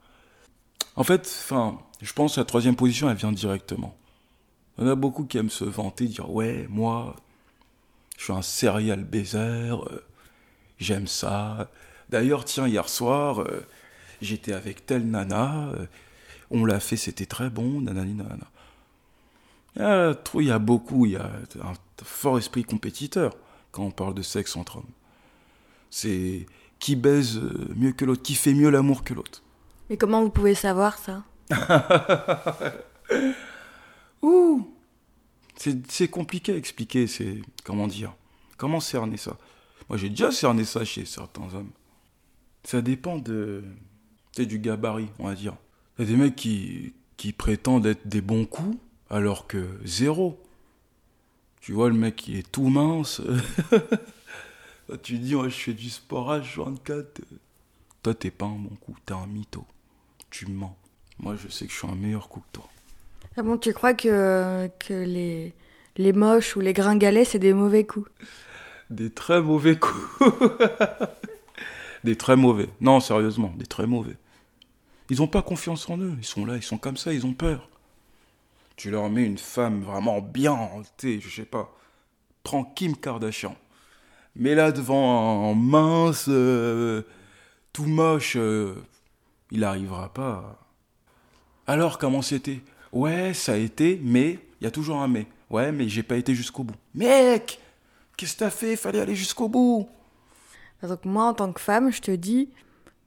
En 0.96 1.04
fait, 1.04 1.22
enfin, 1.22 1.80
je 2.04 2.14
pense 2.14 2.36
que 2.36 2.40
la 2.42 2.46
troisième 2.46 2.76
position, 2.76 3.10
elle 3.10 3.18
vient 3.18 3.32
directement. 3.32 3.96
Il 4.78 4.84
y 4.84 4.88
en 4.88 4.92
a 4.92 4.96
beaucoup 4.96 5.26
qui 5.26 5.40
aiment 5.40 5.50
se 5.50 5.66
vanter, 5.66 6.06
dire 6.06 6.30
Ouais, 6.30 6.68
moi, 6.70 7.16
je 8.22 8.26
suis 8.26 8.34
un 8.34 8.44
serial 8.44 9.04
baiser, 9.04 9.40
euh, 9.40 10.04
j'aime 10.78 11.08
ça. 11.08 11.72
D'ailleurs, 12.10 12.46
tiens, 12.46 12.68
hier 12.68 12.88
soir, 12.88 13.42
euh, 13.42 13.66
j'étais 14.22 14.54
avec 14.54 14.86
telle 14.86 15.10
nana, 15.10 15.70
euh, 15.70 15.88
on 16.52 16.64
l'a 16.64 16.80
fait, 16.80 16.98
c'était 16.98 17.26
très 17.26 17.50
bon, 17.50 17.82
nanani, 17.82 18.14
nanana. 18.14 18.46
Ah, 19.80 20.14
il 20.36 20.46
y 20.46 20.52
a 20.52 20.60
beaucoup, 20.60 21.08
il 21.08 21.14
y 21.14 21.16
a 21.16 21.32
un 21.64 21.74
fort 22.04 22.38
esprit 22.38 22.64
compétiteur 22.64 23.36
quand 23.72 23.86
on 23.86 23.92
parle 23.92 24.14
de 24.14 24.22
sexe 24.22 24.56
entre 24.56 24.78
hommes. 24.78 24.92
C'est 25.90 26.46
qui 26.78 26.96
baise 26.96 27.42
mieux 27.76 27.92
que 27.92 28.06
l'autre, 28.06 28.22
qui 28.22 28.36
fait 28.36 28.54
mieux 28.54 28.70
l'amour 28.70 29.04
que 29.04 29.16
l'autre. 29.16 29.42
Mais 29.90 29.98
comment 29.98 30.22
vous 30.22 30.30
pouvez 30.30 30.54
savoir 30.54 31.00
ça? 31.00 31.24
Ouh 34.22 34.72
C'est 35.88 36.08
compliqué 36.08 36.54
à 36.54 36.56
expliquer, 36.56 37.08
c'est. 37.08 37.42
Comment 37.64 37.88
dire 37.88 38.14
Comment 38.58 38.80
cerner 38.80 39.18
ça? 39.18 39.38
Moi 39.90 39.98
j'ai 39.98 40.10
déjà 40.10 40.32
cerné 40.32 40.66
ça 40.66 40.86
chez 40.86 41.06
certains 41.06 41.54
hommes. 41.54 41.72
Ça 42.64 42.82
dépend 42.82 43.18
de. 43.18 43.64
C'est 44.32 44.46
du 44.46 44.60
gabarit, 44.60 45.10
on 45.20 45.26
va 45.26 45.36
dire. 45.36 45.56
Il 45.98 46.06
y 46.06 46.08
a 46.08 46.12
des 46.12 46.18
mecs 46.18 46.36
qui, 46.36 46.94
qui 47.18 47.34
prétendent 47.34 47.86
être 47.86 48.08
des 48.08 48.22
bons 48.22 48.46
coups, 48.46 48.78
alors 49.10 49.48
que 49.48 49.68
zéro. 49.84 50.42
Tu 51.60 51.74
vois 51.74 51.90
le 51.90 51.96
mec 51.96 52.16
qui 52.16 52.38
est 52.38 52.52
tout 52.52 52.70
mince. 52.70 53.22
tu 55.04 55.20
dis, 55.20 55.36
ouais, 55.36 55.50
je 55.50 55.56
fais 55.56 55.74
du 55.74 55.90
sport 55.92 56.34
H24. 56.34 57.06
Toi, 58.02 58.16
t'es 58.16 58.32
pas 58.32 58.48
un 58.48 58.56
bon 58.56 58.76
coup, 58.78 58.96
t'es 59.06 59.14
un 59.14 59.28
mytho. 59.28 59.64
tu 60.32 60.48
mens. 60.48 60.76
Moi, 61.20 61.36
je 61.36 61.50
sais 61.50 61.68
que 61.68 61.72
je 61.72 61.78
suis 61.78 61.88
un 61.88 61.96
meilleur 61.96 62.30
coup 62.30 62.40
que 62.40 62.54
toi. 62.54 62.70
Ah 63.38 63.44
bon, 63.44 63.58
tu 63.58 63.74
crois 63.74 63.94
que, 63.94 64.70
que 64.80 64.94
les, 64.94 65.54
les 65.98 66.14
moches 66.14 66.56
ou 66.56 66.60
les 66.60 66.74
gringalets, 66.74 67.26
c'est 67.26 67.40
des 67.40 67.54
mauvais 67.54 67.86
coups? 67.86 68.10
Des 68.90 69.10
très 69.10 69.42
mauvais 69.42 69.78
coups. 69.78 70.20
des 72.04 72.18
très 72.18 72.36
mauvais. 72.36 72.68
Non, 72.82 73.00
sérieusement, 73.00 73.54
des 73.58 73.66
très 73.66 73.88
mauvais. 73.88 74.18
Ils 75.10 75.18
n'ont 75.18 75.28
pas 75.28 75.42
confiance 75.42 75.90
en 75.90 75.98
eux. 75.98 76.16
Ils 76.18 76.26
sont 76.26 76.46
là, 76.46 76.58
ils 76.58 76.64
sont 76.64 76.78
comme 76.78 76.98
ça, 76.98 77.14
ils 77.14 77.26
ont 77.26 77.34
peur. 77.34 77.70
Tu 78.76 78.90
leur 78.92 79.10
mets 79.10 79.26
une 79.26 79.38
femme 79.38 79.82
vraiment 79.82 80.22
bien, 80.22 80.58
tu 80.98 81.22
je 81.22 81.30
sais 81.30 81.46
pas. 81.46 81.74
Prends 82.44 82.64
Kim 82.64 82.96
Kardashian. 82.96 83.56
Mais 84.36 84.56
là 84.56 84.72
devant 84.72 85.52
un 85.52 85.56
mince, 85.56 86.26
euh, 86.30 87.04
tout 87.74 87.86
moche, 87.86 88.36
euh, 88.38 88.76
il 89.52 89.60
n'arrivera 89.62 90.14
pas. 90.14 90.60
Alors 91.68 91.98
comment 91.98 92.22
c'était? 92.22 92.62
Ouais, 92.92 93.34
ça 93.34 93.54
a 93.54 93.58
été, 93.58 94.00
mais 94.04 94.40
il 94.60 94.64
y 94.66 94.68
a 94.68 94.72
toujours 94.72 94.98
un 94.98 95.08
mais. 95.08 95.28
Ouais, 95.50 95.72
mais 95.72 95.88
j'ai 95.90 96.04
pas 96.04 96.16
été 96.18 96.34
jusqu'au 96.36 96.64
bout. 96.64 96.76
Mec, 96.96 97.60
qu'est-ce 98.18 98.34
que 98.34 98.40
t'as 98.40 98.50
fait? 98.50 98.76
Fallait 98.76 99.00
aller 99.00 99.16
jusqu'au 99.16 99.50
bout. 99.50 99.90
Donc 100.82 101.06
moi, 101.06 101.26
en 101.26 101.34
tant 101.34 101.52
que 101.52 101.60
femme, 101.62 101.92
je 101.92 102.02
te 102.02 102.12
dis, 102.12 102.50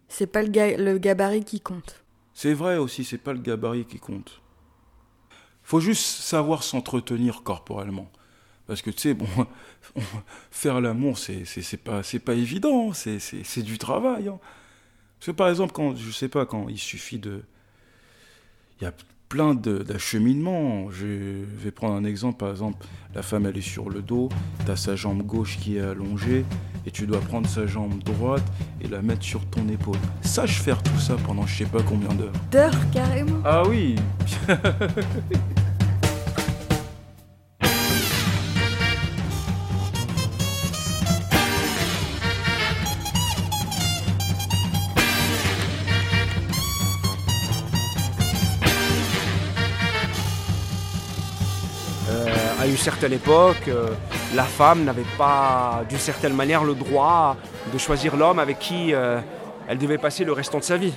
c'est 0.08 0.26
pas 0.26 0.42
le, 0.42 0.48
ga- 0.48 0.76
le 0.76 0.98
gabarit 0.98 1.44
qui 1.44 1.60
compte. 1.60 2.02
C'est 2.34 2.52
vrai 2.54 2.76
aussi, 2.76 3.04
c'est 3.04 3.18
pas 3.18 3.32
le 3.32 3.38
gabarit 3.40 3.84
qui 3.84 3.98
compte. 3.98 4.40
Faut 5.62 5.80
juste 5.80 6.04
savoir 6.04 6.62
s'entretenir 6.62 7.42
corporellement. 7.42 8.10
Parce 8.66 8.82
que 8.82 8.90
tu 8.90 9.00
sais, 9.00 9.14
bon, 9.14 9.26
faire 10.50 10.80
l'amour, 10.80 11.18
c'est, 11.18 11.44
pas, 11.78 12.02
pas 12.24 12.34
évident, 12.34 12.92
c'est, 12.92 13.18
c'est, 13.18 13.44
c'est 13.44 13.62
du 13.62 13.78
travail. 13.78 14.28
hein. 14.28 14.38
Parce 15.18 15.26
que 15.26 15.30
par 15.32 15.48
exemple, 15.48 15.72
quand, 15.72 15.96
je 15.96 16.10
sais 16.10 16.28
pas, 16.28 16.44
quand 16.46 16.68
il 16.68 16.78
suffit 16.78 17.18
de. 17.18 17.42
Il 18.80 18.84
y 18.84 18.86
a 18.86 18.92
plein 19.34 19.56
d'acheminements. 19.56 20.92
Je 20.92 21.06
vais 21.60 21.72
prendre 21.72 21.94
un 21.94 22.04
exemple, 22.04 22.36
par 22.36 22.50
exemple, 22.50 22.86
la 23.16 23.22
femme 23.22 23.46
elle 23.46 23.56
est 23.58 23.68
sur 23.68 23.90
le 23.90 24.00
dos, 24.00 24.28
tu 24.64 24.70
as 24.70 24.76
sa 24.76 24.94
jambe 24.94 25.22
gauche 25.22 25.58
qui 25.58 25.76
est 25.76 25.80
allongée, 25.80 26.44
et 26.86 26.92
tu 26.92 27.04
dois 27.04 27.18
prendre 27.18 27.48
sa 27.48 27.66
jambe 27.66 28.00
droite 28.04 28.44
et 28.80 28.86
la 28.86 29.02
mettre 29.02 29.24
sur 29.24 29.44
ton 29.46 29.68
épaule. 29.68 29.98
Sache 30.22 30.60
faire 30.60 30.80
tout 30.84 31.00
ça 31.00 31.16
pendant 31.26 31.46
je 31.46 31.64
sais 31.64 31.64
pas 31.64 31.82
combien 31.82 32.14
d'heures. 32.14 32.32
D'heures, 32.52 32.90
carrément 32.92 33.40
Ah 33.44 33.64
oui 33.68 33.96
certaine 52.76 53.12
époque, 53.12 53.68
euh, 53.68 53.88
la 54.34 54.44
femme 54.44 54.84
n'avait 54.84 55.02
pas, 55.18 55.82
d'une 55.88 55.98
certaine 55.98 56.32
manière, 56.32 56.64
le 56.64 56.74
droit 56.74 57.36
de 57.72 57.78
choisir 57.78 58.16
l'homme 58.16 58.38
avec 58.38 58.58
qui 58.58 58.94
euh, 58.94 59.20
elle 59.68 59.78
devait 59.78 59.98
passer 59.98 60.24
le 60.24 60.32
restant 60.32 60.58
de 60.58 60.64
sa 60.64 60.76
vie. 60.76 60.94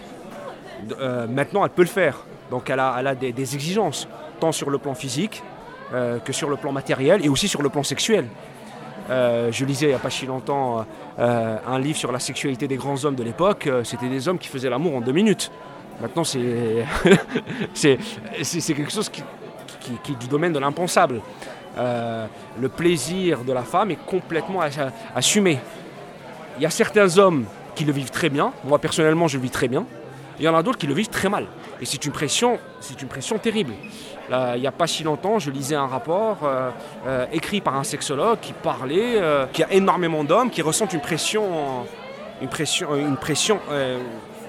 Euh, 0.99 1.27
maintenant, 1.27 1.63
elle 1.63 1.71
peut 1.71 1.81
le 1.81 1.87
faire. 1.87 2.25
Donc, 2.51 2.69
elle 2.69 2.79
a, 2.79 3.15
des, 3.15 3.55
exigences, 3.55 4.07
tant 4.39 4.51
sur 4.51 4.69
le 4.69 4.77
plan 4.77 4.93
physique 4.93 5.43
que 5.91 6.33
sur 6.33 6.49
le 6.49 6.57
plan 6.57 6.73
matériel 6.73 7.25
et 7.25 7.29
aussi 7.29 7.47
sur 7.47 7.61
le 7.61 7.69
plan 7.69 7.83
sexuel. 7.83 8.27
Je 9.09 9.65
lisais 9.65 9.87
il 9.87 9.89
n'y 9.89 9.95
a 9.95 9.99
pas 9.99 10.09
si 10.09 10.25
longtemps 10.25 10.85
un 11.17 11.79
livre 11.79 11.97
sur 11.97 12.11
la 12.11 12.19
sexualité 12.19 12.67
des 12.67 12.77
grands 12.77 13.03
hommes 13.03 13.15
de 13.15 13.23
l'époque. 13.23 13.69
C'était 13.83 14.07
des 14.07 14.29
hommes 14.29 14.37
qui 14.37 14.47
faisaient 14.47 14.69
l'amour 14.69 14.95
en 14.95 15.01
deux 15.01 15.11
minutes. 15.11 15.51
Maintenant, 16.01 16.23
c'est 16.23 16.85
quelque 17.81 18.91
chose 18.91 19.09
qui, 19.09 19.23
qui, 19.81 19.91
qui 20.03 20.11
est 20.13 20.15
du 20.15 20.27
domaine 20.27 20.53
de 20.53 20.59
l'impensable. 20.59 21.21
Euh, 21.77 22.25
le 22.59 22.69
plaisir 22.69 23.43
de 23.43 23.53
la 23.53 23.63
femme 23.63 23.91
est 23.91 24.05
complètement 24.05 24.61
ass- 24.61 24.79
assumé. 25.15 25.59
Il 26.57 26.63
y 26.63 26.65
a 26.65 26.69
certains 26.69 27.17
hommes 27.17 27.45
qui 27.75 27.85
le 27.85 27.93
vivent 27.93 28.09
très 28.11 28.29
bien. 28.29 28.51
Moi, 28.63 28.79
personnellement, 28.79 29.27
je 29.27 29.37
le 29.37 29.43
vis 29.43 29.51
très 29.51 29.67
bien. 29.67 29.85
Il 30.39 30.45
y 30.45 30.49
en 30.49 30.55
a 30.55 30.61
d'autres 30.63 30.77
qui 30.77 30.87
le 30.87 30.93
vivent 30.93 31.09
très 31.09 31.29
mal. 31.29 31.45
Et 31.81 31.85
c'est 31.85 32.03
une 32.05 32.11
pression, 32.11 32.57
terrible. 33.41 33.73
Il 34.29 34.59
n'y 34.59 34.67
a 34.67 34.71
pas 34.71 34.87
si 34.87 35.03
longtemps, 35.03 35.39
je 35.39 35.49
lisais 35.51 35.75
un 35.75 35.87
rapport 35.87 36.39
euh, 36.43 36.69
euh, 37.07 37.25
écrit 37.31 37.61
par 37.61 37.75
un 37.75 37.83
sexologue 37.83 38.39
qui 38.41 38.53
parlait 38.53 39.15
euh, 39.17 39.45
qu'il 39.47 39.65
y 39.65 39.67
a 39.67 39.73
énormément 39.73 40.23
d'hommes 40.23 40.49
qui 40.49 40.61
ressentent 40.61 40.93
une 40.93 40.99
pression, 40.99 41.43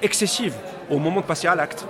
excessive 0.02 0.54
au 0.90 0.98
moment 0.98 1.20
de 1.20 1.26
passer 1.26 1.48
à 1.48 1.54
l'acte. 1.54 1.86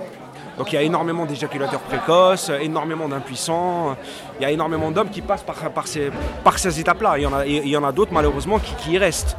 Donc 0.59 0.73
il 0.73 0.75
y 0.75 0.79
a 0.79 0.83
énormément 0.83 1.25
d'éjaculateurs 1.25 1.81
précoces, 1.81 2.51
énormément 2.61 3.09
d'impuissants, 3.09 3.97
il 4.39 4.43
y 4.43 4.45
a 4.45 4.51
énormément 4.51 4.91
d'hommes 4.91 5.09
qui 5.09 5.23
passent 5.23 5.45
par, 5.45 5.87
ces, 5.87 6.11
par 6.43 6.57
étapes-là. 6.67 7.17
Il 7.19 7.69
y 7.69 7.77
en 7.77 7.85
a, 7.85 7.89
a 7.89 7.93
d'autres 7.93 8.13
malheureusement 8.13 8.59
qui, 8.59 8.75
qui 8.75 8.93
y 8.93 8.99
restent. 8.99 9.37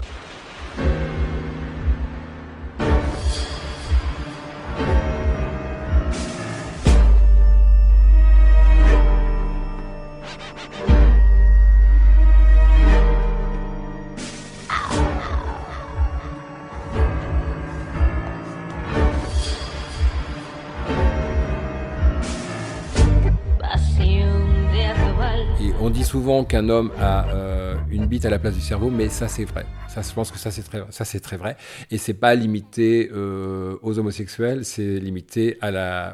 Qu'un 26.44 26.70
homme 26.70 26.92
a 27.00 27.30
euh, 27.30 27.76
une 27.92 28.06
bite 28.06 28.26
à 28.26 28.30
la 28.30 28.40
place 28.40 28.56
du 28.56 28.62
cerveau, 28.62 28.90
mais 28.90 29.10
ça 29.10 29.28
c'est 29.28 29.46
vrai. 29.46 29.66
Je 29.96 30.14
pense 30.14 30.32
que 30.32 30.38
ça 30.38 30.52
c'est 30.52 30.64
très, 30.64 30.84
ça 30.90 31.06
c'est 31.06 31.20
très 31.20 31.38
vrai. 31.38 31.58
Et 31.92 31.98
c'est 31.98 32.14
pas 32.14 32.36
limité 32.36 33.10
euh, 33.14 33.78
aux 33.82 34.00
homosexuels, 34.00 34.66
c'est 34.66 35.00
limité 35.00 35.58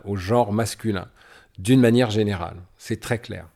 au 0.05 0.15
genre 0.15 0.53
masculin, 0.53 1.07
d'une 1.59 1.82
manière 1.82 2.09
générale. 2.09 2.57
C'est 2.78 2.99
très 2.99 3.19
clair. 3.19 3.47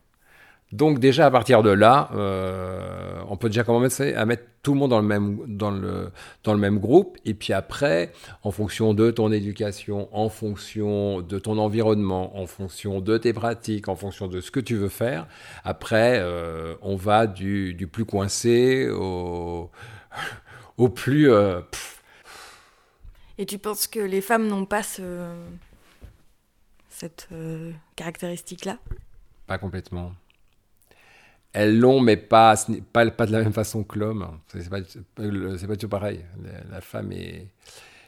Donc 0.71 0.99
déjà 0.99 1.25
à 1.25 1.31
partir 1.31 1.63
de 1.63 1.71
là, 1.71 2.09
euh, 2.13 3.19
on 3.27 3.37
peut 3.37 3.49
déjà 3.49 3.63
commencer 3.63 4.13
à 4.13 4.25
mettre 4.25 4.43
tout 4.61 4.73
le 4.73 4.79
monde 4.79 4.89
dans 4.89 4.99
le 4.99 5.07
même 5.07 5.39
dans 5.47 5.71
le 5.71 6.11
dans 6.43 6.53
le 6.53 6.59
même 6.59 6.79
groupe. 6.79 7.17
Et 7.25 7.33
puis 7.33 7.53
après, 7.53 8.11
en 8.43 8.51
fonction 8.51 8.93
de 8.93 9.11
ton 9.11 9.31
éducation, 9.31 10.09
en 10.11 10.29
fonction 10.29 11.21
de 11.21 11.39
ton 11.39 11.57
environnement, 11.57 12.37
en 12.37 12.45
fonction 12.45 12.99
de 12.99 13.17
tes 13.17 13.33
pratiques, 13.33 13.87
en 13.87 13.95
fonction 13.95 14.27
de 14.27 14.41
ce 14.41 14.51
que 14.51 14.59
tu 14.59 14.75
veux 14.75 14.89
faire, 14.89 15.27
après 15.63 16.19
euh, 16.19 16.75
on 16.81 16.95
va 16.95 17.27
du, 17.27 17.73
du 17.73 17.87
plus 17.87 18.05
coincé 18.05 18.89
au 18.89 19.69
au 20.77 20.89
plus 20.89 21.29
euh, 21.29 21.61
Et 23.37 23.45
tu 23.45 23.59
penses 23.59 23.87
que 23.87 23.99
les 23.99 24.21
femmes 24.21 24.47
n'ont 24.47 24.65
pas 24.65 24.83
ce... 24.83 25.29
cette 26.89 27.27
euh, 27.31 27.71
caractéristique-là? 27.95 28.77
Pas 29.47 29.57
complètement. 29.57 30.13
Elles 31.53 31.79
l'ont, 31.79 31.99
mais 31.99 32.15
pas, 32.17 32.55
pas, 32.93 33.09
pas 33.09 33.25
de 33.25 33.31
la 33.31 33.41
même 33.41 33.53
façon 33.53 33.83
que 33.83 33.97
l'homme. 33.97 34.27
C'est 34.47 34.69
pas, 34.69 34.79
pas 34.81 35.75
tout 35.77 35.89
pareil. 35.89 36.23
La, 36.71 36.81
femme 36.81 37.11
est, 37.11 37.47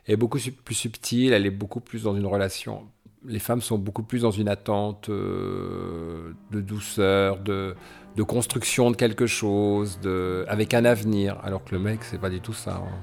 est 0.08 0.16
beaucoup 0.16 0.38
plus 0.64 0.76
subtile, 0.76 1.34
elle 1.34 1.46
est 1.46 1.52
beaucoup 1.52 1.80
plus 1.80 2.04
dans 2.04 2.16
une 2.16 2.26
relation. 2.28 2.88
Les 3.26 3.40
femmes 3.40 3.62
sont 3.62 3.78
beaucoup 3.78 4.04
plus 4.04 4.22
dans 4.22 4.32
une 4.32 4.48
attente 4.48 5.10
euh, 5.10 6.34
de 6.52 6.62
douceur, 6.62 7.38
de, 7.40 7.76
de 8.16 8.24
construction 8.24 8.90
de 8.92 8.96
quelque 8.96 9.28
chose, 9.28 10.00
de, 10.02 10.46
avec 10.48 10.74
un 10.74 10.86
avenir. 10.86 11.40
Alors 11.44 11.64
que 11.64 11.74
le 11.76 11.80
mec, 11.82 12.04
c'est 12.04 12.20
pas 12.20 12.30
du 12.32 12.42
tout 12.42 12.54
ça. 12.54 12.76
hein. 12.78 13.00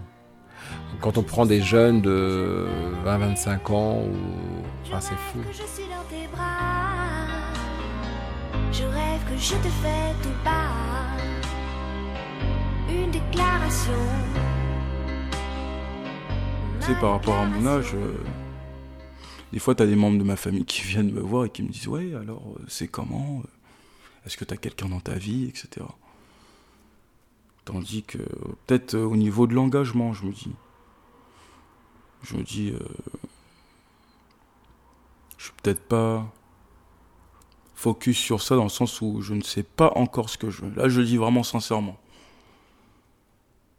Quand 1.01 1.19
on 1.19 1.23
prend 1.23 1.47
des 1.47 1.61
jeunes 1.63 2.03
de 2.03 2.67
20-25 3.05 3.73
ans, 3.73 4.03
enfin, 4.83 5.01
c'est 5.01 5.17
fou. 5.17 5.39
Je 9.41 9.55
te 9.55 9.69
fais 9.69 10.15
tout 10.23 10.45
bas. 10.45 11.17
Une 12.91 13.11
déclaration. 13.11 13.93
Tu 16.81 16.87
sais, 16.87 16.95
par 17.01 17.13
rapport 17.13 17.37
à 17.37 17.45
mon 17.47 17.67
âge, 17.67 17.95
euh, 17.95 18.17
des 19.53 19.59
fois, 19.59 19.75
tu 19.75 19.83
as 19.83 19.87
des 19.87 19.97
membres 19.97 20.19
de 20.19 20.25
ma 20.25 20.37
famille 20.37 20.65
qui 20.65 20.83
viennent 20.83 21.13
me 21.13 21.21
voir 21.21 21.45
et 21.45 21.51
qui 21.51 21.63
me 21.63 21.69
disent 21.69 21.89
Ouais, 21.89 22.15
alors, 22.15 22.43
euh, 22.57 22.65
c'est 22.69 22.89
comment 22.89 23.43
euh, 23.45 23.49
Est-ce 24.27 24.37
que 24.37 24.45
tu 24.45 24.53
as 24.53 24.57
quelqu'un 24.57 24.89
dans 24.89 25.01
ta 25.01 25.15
vie 25.15 25.47
etc. 25.47 25.87
Tandis 27.65 28.03
que, 28.03 28.19
peut-être 28.67 28.95
euh, 28.95 29.05
au 29.05 29.17
niveau 29.17 29.47
de 29.47 29.55
l'engagement, 29.55 30.13
je 30.13 30.27
me 30.27 30.33
dis. 30.33 30.53
Je 32.23 32.37
me 32.37 32.43
dis. 32.43 32.75
je 35.37 35.45
suis 35.45 35.53
peut-être 35.63 35.83
pas 35.87 36.27
focus 37.79 38.19
sur 38.19 38.43
ça 38.43 38.57
dans 38.57 38.65
le 38.65 38.69
sens 38.69 39.01
où 39.03 39.23
je 39.23 39.35
ne 39.35 39.41
sais 39.41 39.63
pas 39.63 39.93
encore 39.95 40.31
ce 40.31 40.37
que 40.37 40.51
je 40.51 40.63
veux. 40.63 40.75
Là, 40.75 40.89
je 40.89 40.99
le 40.99 41.07
dis 41.07 41.17
vraiment 41.17 41.45
sincèrement. 41.45 41.97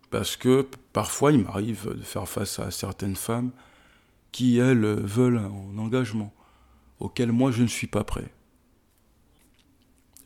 Parce 0.09 0.37
que 0.37 0.65
parfois, 0.93 1.33
il 1.33 1.43
m'arrive 1.43 1.93
de 1.93 2.01
faire 2.01 2.27
face 2.27 2.59
à 2.59 2.71
certaines 2.71 3.17
femmes 3.17 3.51
qui, 4.31 4.57
elles, 4.57 4.85
veulent 4.85 5.39
un 5.39 5.77
engagement, 5.77 6.31
auquel 7.01 7.33
moi 7.33 7.51
je 7.51 7.61
ne 7.61 7.67
suis 7.67 7.87
pas 7.87 8.05
prêt. 8.05 8.31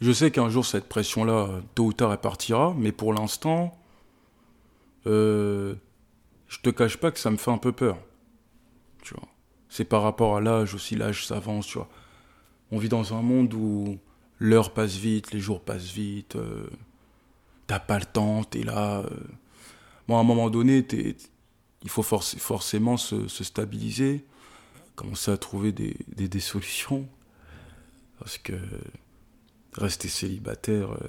Je 0.01 0.11
sais 0.11 0.29
qu'un 0.29 0.49
jour 0.49 0.63
cette 0.63 0.87
pression-là, 0.87 1.61
tôt 1.73 1.85
ou 1.85 1.93
tard, 1.93 2.11
elle 2.11 2.19
partira, 2.19 2.75
mais 2.77 2.91
pour 2.91 3.11
l'instant, 3.11 3.75
euh, 5.07 5.73
je 6.47 6.59
te 6.59 6.69
cache 6.69 6.97
pas 6.97 7.09
que 7.09 7.17
ça 7.17 7.31
me 7.31 7.37
fait 7.37 7.51
un 7.51 7.57
peu 7.57 7.71
peur. 7.71 7.97
Tu 9.01 9.15
vois. 9.15 9.27
C'est 9.67 9.85
par 9.85 10.03
rapport 10.03 10.37
à 10.37 10.41
l'âge 10.41 10.75
aussi, 10.75 10.95
l'âge 10.95 11.25
s'avance, 11.25 11.65
tu 11.65 11.79
vois. 11.79 11.89
On 12.73 12.79
vit 12.79 12.89
dans 12.89 13.13
un 13.13 13.21
monde 13.21 13.53
où 13.53 13.99
l'heure 14.39 14.73
passe 14.73 14.95
vite, 14.95 15.31
les 15.31 15.39
jours 15.39 15.61
passent 15.61 15.91
vite, 15.91 16.37
euh, 16.37 16.67
t'as 17.67 17.77
pas 17.77 17.99
le 17.99 18.05
temps, 18.05 18.43
t'es 18.43 18.63
là. 18.63 19.01
Euh. 19.01 19.09
Bon, 20.07 20.17
à 20.17 20.21
un 20.21 20.23
moment 20.23 20.49
donné, 20.49 20.83
il 21.83 21.89
faut 21.89 22.01
forcément 22.01 22.97
se, 22.97 23.27
stabiliser, 23.27 24.25
commencer 24.95 25.29
à 25.29 25.37
trouver 25.37 25.71
des, 25.71 26.39
solutions. 26.39 27.07
Parce 28.17 28.39
que 28.39 28.53
rester 29.73 30.07
célibataire 30.07 30.93
euh, 30.93 31.07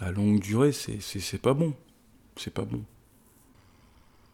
à 0.00 0.10
longue 0.12 0.40
durée, 0.40 0.72
c'est 0.72 1.40
pas 1.40 1.54
bon. 1.54 1.74
C'est 2.36 2.52
pas 2.52 2.66
bon. 2.66 2.84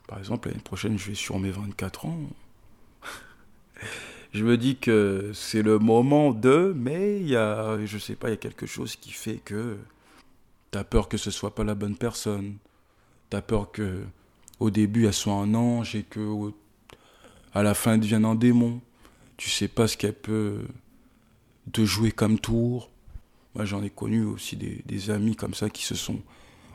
Par 0.08 0.18
exemple, 0.18 0.48
l'année 0.48 0.60
prochaine, 0.62 0.98
je 0.98 1.10
vais 1.10 1.14
sur 1.14 1.38
mes 1.38 1.52
24 1.52 2.06
ans. 2.06 2.18
Je 4.34 4.44
me 4.44 4.58
dis 4.58 4.76
que 4.76 5.30
c'est 5.32 5.62
le 5.62 5.78
moment 5.78 6.32
de, 6.32 6.74
mais 6.76 7.20
il 7.20 7.28
y 7.28 7.36
a, 7.36 7.78
je 7.86 7.98
sais 7.98 8.16
pas, 8.16 8.28
il 8.28 8.32
y 8.32 8.34
a 8.34 8.38
quelque 8.38 8.66
chose 8.66 8.96
qui 8.96 9.12
fait 9.12 9.36
que 9.36 9.78
t'as 10.72 10.82
peur 10.82 11.08
que 11.08 11.16
ce 11.16 11.30
soit 11.30 11.54
pas 11.54 11.62
la 11.62 11.76
bonne 11.76 11.96
personne. 11.96 12.56
T'as 13.30 13.42
peur 13.42 13.70
que 13.70 14.02
au 14.58 14.70
début 14.70 15.06
elle 15.06 15.14
soit 15.14 15.34
un 15.34 15.54
ange 15.54 15.94
et 15.94 16.02
que 16.02 16.52
à 17.54 17.62
la 17.62 17.74
fin 17.74 17.94
elle 17.94 18.00
devienne 18.00 18.24
un 18.24 18.34
démon. 18.34 18.80
Tu 19.36 19.50
sais 19.50 19.68
pas 19.68 19.86
ce 19.86 19.96
qu'elle 19.96 20.14
peut 20.14 20.62
te 21.72 21.84
jouer 21.84 22.10
comme 22.10 22.40
tour. 22.40 22.90
Moi 23.54 23.64
j'en 23.64 23.84
ai 23.84 23.90
connu 23.90 24.24
aussi 24.24 24.56
des, 24.56 24.82
des 24.84 25.10
amis 25.10 25.36
comme 25.36 25.54
ça 25.54 25.70
qui 25.70 25.84
se 25.84 25.94
sont 25.94 26.20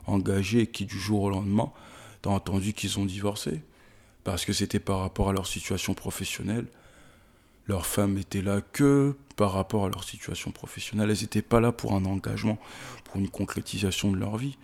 engagés 0.07 0.61
et 0.61 0.67
qui 0.67 0.85
du 0.85 0.97
jour 0.97 1.23
au 1.23 1.29
lendemain 1.29 1.71
T'as 2.21 2.29
entendu 2.29 2.71
qu'ils 2.71 2.99
ont 2.99 3.05
divorcé 3.05 3.61
parce 4.23 4.45
que 4.45 4.53
c'était 4.53 4.79
par 4.79 4.99
rapport 4.99 5.29
à 5.29 5.33
leur 5.33 5.47
situation 5.47 5.93
professionnelle. 5.93 6.67
Leur 7.69 7.85
femme 7.85 8.17
était 8.17 8.41
là 8.41 8.61
que 8.61 9.15
par 9.35 9.51
rapport 9.51 9.85
à 9.85 9.89
leur 9.89 10.03
situation 10.03 10.49
professionnelle. 10.49 11.11
Elles 11.11 11.21
n'étaient 11.21 11.43
pas 11.43 11.59
là 11.59 11.71
pour 11.71 11.93
un 11.93 12.03
engagement, 12.03 12.57
pour 13.03 13.17
une 13.17 13.29
concrétisation 13.29 14.11
de 14.11 14.17
leur 14.17 14.37
vie. 14.37 14.57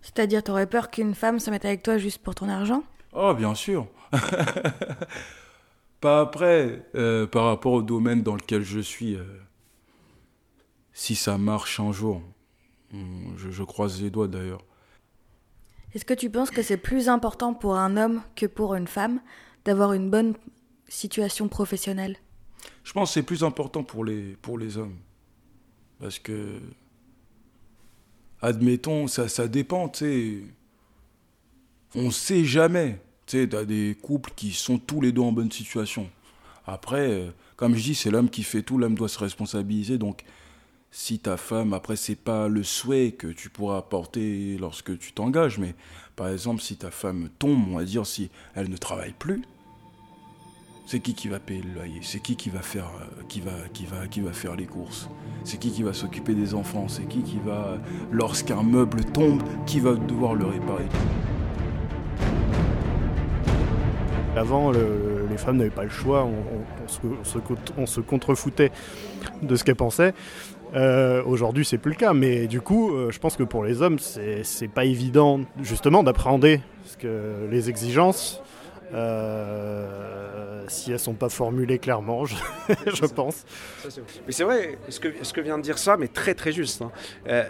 C'est-à-dire, 0.00 0.44
t'aurais 0.44 0.68
peur 0.68 0.92
qu'une 0.92 1.16
femme 1.16 1.40
se 1.40 1.50
mette 1.50 1.64
avec 1.64 1.82
toi 1.82 1.98
juste 1.98 2.18
pour 2.18 2.36
ton 2.36 2.48
argent? 2.48 2.84
Oh, 3.12 3.34
bien 3.34 3.56
sûr. 3.56 3.88
pas 6.00 6.20
après, 6.20 6.86
euh, 6.94 7.26
par 7.26 7.46
rapport 7.46 7.72
au 7.72 7.82
domaine 7.82 8.22
dans 8.22 8.36
lequel 8.36 8.62
je 8.62 8.78
suis. 8.78 9.16
Euh, 9.16 9.24
si 10.92 11.16
ça 11.16 11.38
marche 11.38 11.80
un 11.80 11.90
jour, 11.90 12.22
je 12.92 13.62
croise 13.64 14.00
les 14.00 14.10
doigts 14.10 14.28
d'ailleurs. 14.28 14.62
Est-ce 15.94 16.04
que 16.04 16.14
tu 16.14 16.30
penses 16.30 16.52
que 16.52 16.62
c'est 16.62 16.76
plus 16.76 17.08
important 17.08 17.54
pour 17.54 17.76
un 17.76 17.96
homme 17.96 18.22
que 18.36 18.46
pour 18.46 18.76
une 18.76 18.86
femme 18.86 19.20
d'avoir 19.64 19.94
une 19.94 20.10
bonne 20.10 20.34
situation 20.88 21.48
professionnelle? 21.48 22.16
Je 22.84 22.92
pense 22.92 23.10
que 23.10 23.14
c'est 23.14 23.22
plus 23.22 23.44
important 23.44 23.82
pour 23.82 24.04
les, 24.04 24.36
pour 24.42 24.58
les 24.58 24.78
hommes. 24.78 24.96
Parce 26.00 26.18
que, 26.18 26.60
admettons, 28.40 29.08
ça, 29.08 29.28
ça 29.28 29.48
dépend, 29.48 29.88
tu 29.88 29.98
sais. 29.98 30.42
On 31.94 32.10
sait 32.10 32.44
jamais. 32.44 33.00
Tu 33.26 33.38
sais, 33.38 33.48
t'as 33.48 33.64
des 33.64 33.96
couples 34.00 34.30
qui 34.36 34.52
sont 34.52 34.78
tous 34.78 35.00
les 35.00 35.12
deux 35.12 35.22
en 35.22 35.32
bonne 35.32 35.50
situation. 35.50 36.08
Après, 36.66 37.10
euh, 37.10 37.30
comme 37.56 37.74
je 37.74 37.82
dis, 37.82 37.94
c'est 37.94 38.10
l'homme 38.10 38.28
qui 38.28 38.42
fait 38.42 38.62
tout, 38.62 38.78
l'homme 38.78 38.94
doit 38.94 39.08
se 39.08 39.18
responsabiliser. 39.18 39.98
Donc, 39.98 40.24
si 40.90 41.18
ta 41.18 41.36
femme, 41.36 41.72
après, 41.72 41.96
c'est 41.96 42.16
pas 42.16 42.48
le 42.48 42.62
souhait 42.62 43.12
que 43.12 43.28
tu 43.28 43.50
pourras 43.50 43.78
apporter 43.78 44.56
lorsque 44.58 44.98
tu 44.98 45.12
t'engages, 45.12 45.58
mais 45.58 45.74
par 46.16 46.28
exemple, 46.28 46.62
si 46.62 46.76
ta 46.76 46.90
femme 46.90 47.28
tombe, 47.38 47.68
on 47.68 47.76
va 47.76 47.84
dire, 47.84 48.06
si 48.06 48.30
elle 48.54 48.70
ne 48.70 48.76
travaille 48.76 49.12
plus, 49.12 49.42
c'est 50.86 51.00
qui 51.00 51.14
qui 51.14 51.26
va 51.26 51.40
payer 51.40 51.62
le 51.62 51.74
loyer? 51.74 51.98
C'est 52.02 52.20
qui 52.20 52.36
qui 52.36 52.48
va 52.48 52.62
faire, 52.62 52.88
euh, 53.00 53.22
qui 53.28 53.40
va, 53.40 54.32
faire 54.32 54.54
les 54.54 54.66
courses? 54.66 55.10
C'est 55.42 55.58
qui 55.58 55.72
qui 55.72 55.82
va 55.82 55.92
s'occuper 55.92 56.32
des 56.34 56.54
enfants? 56.54 56.86
C'est 56.88 57.06
qui 57.08 57.22
qui 57.22 57.40
va, 57.44 57.78
lorsqu'un 58.12 58.62
meuble 58.62 59.04
tombe, 59.04 59.42
qui 59.66 59.80
va 59.80 59.94
devoir 59.94 60.34
le 60.34 60.46
réparer? 60.46 60.86
Avant, 64.36 64.70
les 64.70 65.38
femmes 65.38 65.56
n'avaient 65.56 65.70
pas 65.70 65.84
le 65.84 65.90
choix, 65.90 66.28
on, 67.78 67.86
se 67.86 68.00
contrefoutait 68.00 68.70
de 69.42 69.56
ce 69.56 69.64
qu'elles 69.64 69.76
pensaient. 69.76 70.14
Euh, 70.74 71.22
Aujourd'hui, 71.24 71.64
c'est 71.64 71.78
plus 71.78 71.92
le 71.92 71.96
cas, 71.96 72.12
mais 72.12 72.46
du 72.46 72.60
coup, 72.60 72.92
euh, 72.92 73.10
je 73.10 73.18
pense 73.18 73.36
que 73.36 73.42
pour 73.42 73.64
les 73.64 73.82
hommes, 73.82 73.98
c'est 73.98 74.68
pas 74.68 74.84
évident 74.84 75.40
justement 75.62 76.02
d'appréhender 76.02 76.60
les 77.02 77.70
exigences, 77.70 78.42
euh, 78.94 80.64
si 80.68 80.92
elles 80.92 80.98
sont 80.98 81.14
pas 81.14 81.28
formulées 81.28 81.78
clairement, 81.78 82.24
je, 82.24 82.36
pense. 83.14 83.44
mais 84.26 84.32
c'est 84.32 84.44
vrai, 84.44 84.78
ce 84.88 85.00
que, 85.00 85.40
vient 85.40 85.58
de 85.58 85.62
dire 85.62 85.78
ça, 85.78 85.96
mais 85.96 86.08
très 86.08 86.34
très 86.34 86.52
juste. 86.52 86.82
Hein. 86.82 86.92
Euh, 87.28 87.44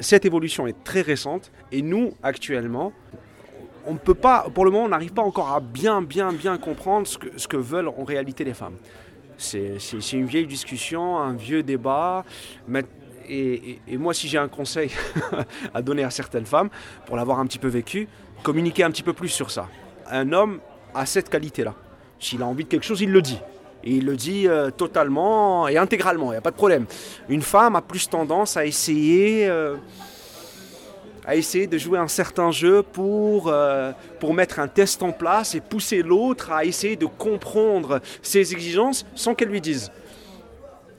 cette 0.00 0.24
évolution 0.24 0.66
est 0.66 0.84
très 0.84 1.02
récente, 1.02 1.50
et 1.70 1.82
nous, 1.82 2.14
actuellement, 2.22 2.92
on 3.86 3.94
ne 3.94 3.98
peut 3.98 4.14
pas, 4.14 4.46
pour 4.54 4.64
le 4.64 4.70
moment, 4.70 4.84
on 4.84 4.88
n'arrive 4.88 5.12
pas 5.12 5.22
encore 5.22 5.52
à 5.52 5.60
bien, 5.60 6.02
bien, 6.02 6.32
bien 6.32 6.56
comprendre 6.58 7.06
ce 7.06 7.18
que, 7.18 7.26
ce 7.36 7.48
que 7.48 7.56
veulent 7.56 7.88
en 7.88 8.04
réalité 8.04 8.44
les 8.44 8.54
femmes. 8.54 8.76
C'est 9.42 10.12
une 10.12 10.26
vieille 10.26 10.46
discussion, 10.46 11.18
un 11.18 11.34
vieux 11.34 11.62
débat. 11.62 12.24
Et, 13.28 13.80
moi, 13.98 14.14
si 14.14 14.28
j'ai 14.28 14.38
un 14.38 14.48
conseil 14.48 14.90
à 15.74 15.82
donner 15.82 16.04
à 16.04 16.10
certaines 16.10 16.46
femmes, 16.46 16.70
pour 17.06 17.16
l'avoir 17.16 17.38
un 17.38 17.46
petit 17.46 17.58
peu 17.58 17.68
vécu, 17.68 18.08
communiquer 18.42 18.84
un 18.84 18.90
petit 18.90 19.02
peu 19.02 19.12
plus 19.12 19.28
sur 19.28 19.50
ça. 19.50 19.68
Un 20.10 20.32
homme 20.32 20.60
a 20.94 21.06
cette 21.06 21.28
qualité-là. 21.28 21.74
S'il 22.18 22.42
a 22.42 22.46
envie 22.46 22.64
de 22.64 22.68
quelque 22.68 22.84
chose, 22.84 23.00
il 23.00 23.10
le 23.10 23.22
dit. 23.22 23.38
Et 23.84 23.96
il 23.96 24.04
le 24.04 24.16
dit 24.16 24.46
euh, 24.46 24.70
totalement 24.70 25.66
et 25.66 25.76
intégralement, 25.76 26.26
il 26.26 26.34
n'y 26.34 26.38
a 26.38 26.42
pas 26.42 26.50
de 26.50 26.56
problème. 26.56 26.86
Une 27.28 27.42
femme 27.42 27.76
a 27.76 27.82
plus 27.82 28.08
tendance 28.08 28.56
à 28.56 28.64
essayer... 28.64 29.46
Euh, 29.48 29.76
à 31.24 31.36
essayer 31.36 31.68
de 31.68 31.78
jouer 31.78 32.00
un 32.00 32.08
certain 32.08 32.50
jeu 32.50 32.82
pour, 32.82 33.46
euh, 33.46 33.92
pour 34.18 34.34
mettre 34.34 34.58
un 34.58 34.66
test 34.66 35.04
en 35.04 35.12
place 35.12 35.54
et 35.54 35.60
pousser 35.60 36.02
l'autre 36.02 36.50
à 36.50 36.64
essayer 36.64 36.96
de 36.96 37.06
comprendre 37.06 38.00
ses 38.22 38.52
exigences 38.52 39.06
sans 39.14 39.32
qu'elle 39.32 39.50
lui 39.50 39.60
dise. 39.60 39.92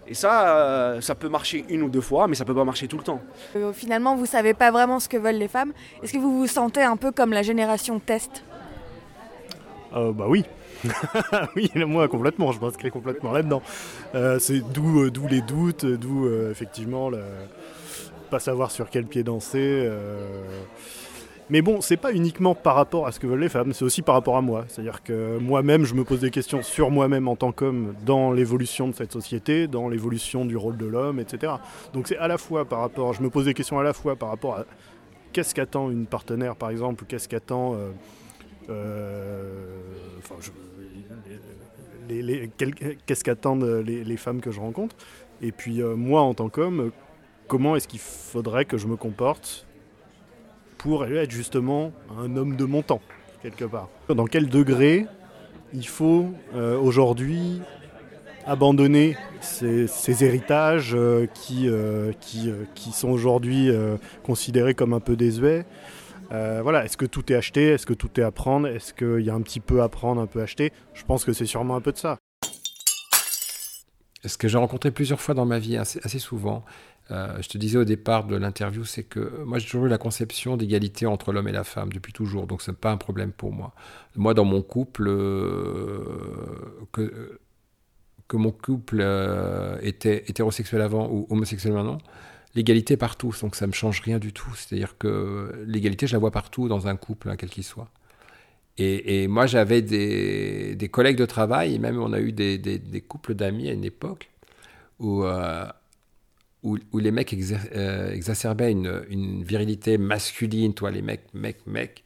Et 0.08 0.14
ça, 0.14 0.98
ça 1.02 1.14
peut 1.14 1.28
marcher 1.28 1.66
une 1.68 1.84
ou 1.84 1.90
deux 1.90 2.00
fois, 2.00 2.28
mais 2.30 2.36
ça 2.36 2.46
peut 2.46 2.56
pas 2.56 2.64
marcher 2.64 2.88
tout 2.88 2.98
le 2.98 3.04
temps. 3.04 3.20
Finalement, 3.74 4.16
vous 4.16 4.26
savez 4.26 4.54
pas 4.54 4.72
vraiment 4.72 5.02
ce 5.02 5.10
que 5.10 5.18
veulent 5.18 5.36
les 5.36 5.50
femmes. 5.50 5.74
Est-ce 6.02 6.14
que 6.14 6.18
vous 6.18 6.40
vous 6.40 6.48
sentez 6.48 6.84
un 6.84 6.96
peu 6.96 7.12
comme 7.12 7.34
la 7.34 7.42
génération 7.42 8.00
test? 8.00 8.46
Bah 9.94 10.26
oui. 10.28 10.44
oui, 11.56 11.72
moi 11.76 12.08
complètement, 12.08 12.52
je 12.52 12.60
m'inscris 12.60 12.90
complètement 12.90 13.32
là-dedans. 13.32 13.62
c'est 14.40 14.62
d'où, 14.74 15.10
d'où 15.10 15.28
les 15.28 15.42
doutes, 15.42 15.86
d'où 15.86 16.28
effectivement 16.50 17.10
le 17.10 17.20
pas 18.34 18.40
savoir 18.40 18.72
sur 18.72 18.90
quel 18.90 19.06
pied 19.06 19.22
danser. 19.22 19.60
Euh. 19.62 20.42
Mais 21.52 21.62
bon, 21.62 21.82
c'est 21.82 21.98
pas 21.98 22.12
uniquement 22.12 22.56
par 22.56 22.74
rapport 22.74 23.06
à 23.06 23.12
ce 23.12 23.20
que 23.20 23.28
veulent 23.28 23.42
les 23.42 23.50
femmes, 23.50 23.74
c'est 23.74 23.86
aussi 23.86 24.02
par 24.02 24.16
rapport 24.16 24.38
à 24.38 24.42
moi. 24.42 24.66
C'est-à-dire 24.68 25.04
que 25.04 25.38
moi-même, 25.38 25.86
je 25.86 25.94
me 25.94 26.04
pose 26.04 26.22
des 26.22 26.32
questions 26.32 26.64
sur 26.64 26.90
moi-même 26.90 27.28
en 27.28 27.36
tant 27.36 27.52
qu'homme 27.52 27.94
dans 28.04 28.32
l'évolution 28.32 28.88
de 28.88 28.96
cette 28.96 29.12
société, 29.12 29.68
dans 29.68 29.88
l'évolution 29.88 30.46
du 30.46 30.58
rôle 30.58 30.78
de 30.78 30.88
l'homme, 30.88 31.20
etc. 31.20 31.54
Donc 31.94 32.08
c'est 32.08 32.18
à 32.18 32.28
la 32.28 32.40
fois 32.40 32.66
par 32.66 32.80
rapport, 32.80 33.14
je 33.14 33.22
me 33.22 33.30
pose 33.30 33.46
des 33.46 33.54
questions 33.54 33.78
à 33.78 33.84
la 33.84 33.94
fois 33.94 34.16
par 34.16 34.30
rapport 34.30 34.56
à 34.56 34.66
qu'est-ce 35.32 35.54
qu'attend 35.54 35.92
une 35.92 36.08
partenaire, 36.08 36.56
par 36.56 36.72
exemple, 36.72 37.04
ou 37.04 37.06
qu'est-ce 37.06 37.30
qu'attend, 37.30 37.76
euh, 37.76 37.92
euh, 38.70 39.78
qu'est-ce 43.06 43.24
qu'attendent 43.24 43.64
les, 43.64 44.18
femmes 44.18 44.42
que 44.42 44.52
je 44.52 44.60
rencontre, 44.60 44.96
et 45.42 45.52
puis 45.52 45.82
moi 45.82 46.22
en 46.22 46.34
tant 46.34 46.50
qu'homme, 46.50 46.92
comment 47.48 47.76
est-ce 47.76 47.88
qu'il 47.88 48.00
faudrait 48.00 48.66
que 48.66 48.78
je 48.78 48.88
me 48.88 48.96
comporte 48.96 49.66
pour 50.78 51.06
être 51.06 51.32
justement 51.32 51.92
un 52.20 52.36
homme 52.36 52.56
de 52.56 52.66
mon 52.66 52.82
temps, 52.82 53.02
quelque 53.42 53.66
part? 53.66 53.90
Dans 54.10 54.26
quel 54.26 54.50
degré 54.50 55.08
il 55.74 55.88
faut 55.88 56.30
euh, 56.56 56.78
aujourd'hui 56.78 57.62
abandonner 58.46 59.16
ces, 59.42 60.24
héritages 60.24 60.94
euh, 60.94 61.26
qui, 61.34 61.68
euh, 61.68 62.12
qui, 62.20 62.52
qui, 62.76 62.92
sont 62.92 63.10
aujourd'hui 63.10 63.72
considérés 64.24 64.74
comme 64.74 64.94
un 64.94 65.00
peu 65.00 65.16
désuets? 65.16 65.66
Voilà, 66.30 66.86
est-ce 66.86 66.98
que 66.98 67.06
tout 67.06 67.32
est 67.32 67.36
acheté? 67.36 67.70
Est-ce 67.70 67.86
que 67.86 67.94
tout 67.94 68.20
est 68.20 68.24
à 68.24 68.32
prendre? 68.32 68.68
Est-ce 68.68 68.94
qu'il 68.94 69.26
y 69.26 69.30
a 69.30 69.34
un 69.34 69.42
petit 69.42 69.60
peu 69.60 69.82
à 69.82 69.90
prendre, 69.90 70.22
un 70.22 70.28
peu 70.28 70.42
acheté? 70.42 70.72
Je 70.94 71.04
pense 71.04 71.26
que 71.26 71.34
c'est 71.34 71.46
sûrement 71.46 71.76
un 71.76 71.82
peu 71.82 71.92
de 71.92 71.98
ça. 71.98 72.18
ce 74.26 74.38
que 74.38 74.48
j'ai 74.48 74.58
rencontré 74.58 74.92
plusieurs 74.92 75.22
fois 75.22 75.36
dans 75.36 75.46
ma 75.46 75.60
vie, 75.60 75.78
assez, 75.78 76.20
souvent, 76.20 76.64
euh, 77.12 77.42
je 77.42 77.50
te 77.50 77.58
disais 77.58 77.78
au 77.78 77.84
départ 77.84 78.26
de 78.26 78.36
l'interview, 78.36 78.86
c'est 78.86 79.04
que 79.04 79.44
moi 79.44 79.60
j'ai 79.60 79.66
toujours 79.66 79.86
eu 79.86 79.90
la 79.90 79.98
conception 79.98 80.56
d'égalité 80.56 81.06
entre 81.06 81.34
l'homme 81.34 81.50
et 81.50 81.52
la 81.52 81.66
femme 81.66 81.92
depuis 81.92 82.14
toujours, 82.14 82.48
donc 82.48 82.62
ce 82.62 82.72
n'est 82.72 82.78
pas 82.78 82.92
un 82.92 82.98
problème 82.98 83.32
pour 83.34 83.52
moi. 83.52 83.74
Moi 84.16 84.34
dans 84.34 84.46
mon 84.46 84.62
couple, 84.62 85.08
euh, 85.10 86.04
que, 86.92 87.38
mon 88.32 88.52
couple 88.52 89.00
euh, 89.02 89.78
était 89.82 90.24
hétérosexuel 90.28 90.82
avant 90.82 91.08
ou 91.12 91.28
homosexuel 91.30 91.74
maintenant, 91.74 92.00
l'égalité 92.56 92.98
partout, 92.98 93.34
donc 93.42 93.56
ça 93.56 93.66
ne 93.66 93.70
me 93.70 93.74
change 93.74 94.02
rien 94.02 94.20
du 94.20 94.34
tout. 94.34 94.54
C'est-à-dire 94.56 94.98
que 94.98 95.64
l'égalité, 95.68 96.08
je 96.08 96.14
la 96.14 96.20
vois 96.20 96.32
partout 96.32 96.68
dans 96.68 96.88
un 96.88 96.96
couple, 96.96 97.30
hein, 97.30 97.36
quel 97.38 97.50
qu'il 97.50 97.64
soit. 97.64 97.90
Et, 98.78 99.28
moi 99.28 99.46
j'avais 99.46 99.84
des, 99.84 100.76
des, 100.76 100.90
collègues 100.90 101.18
de 101.18 101.26
travail, 101.28 101.76
et 101.76 101.80
même 101.80 102.00
on 102.00 102.12
a 102.12 102.20
eu 102.20 102.32
des, 102.32 102.58
des, 102.58 103.02
couples 103.02 103.36
d'amis 103.36 103.70
à 103.70 103.74
une 103.74 103.84
époque 103.84 104.32
où 105.00 105.24
où, 106.64 106.78
les 106.98 107.12
mecs 107.12 107.36
euh, 107.76 108.12
exacerbaient 108.12 108.72
une, 108.72 109.04
une, 109.10 109.44
virilité 109.44 109.98
masculine, 109.98 110.74
toi, 110.74 110.92
les 110.92 111.02
mecs, 111.02 111.34
mecs, 111.34 111.68
mecs. 111.68 112.04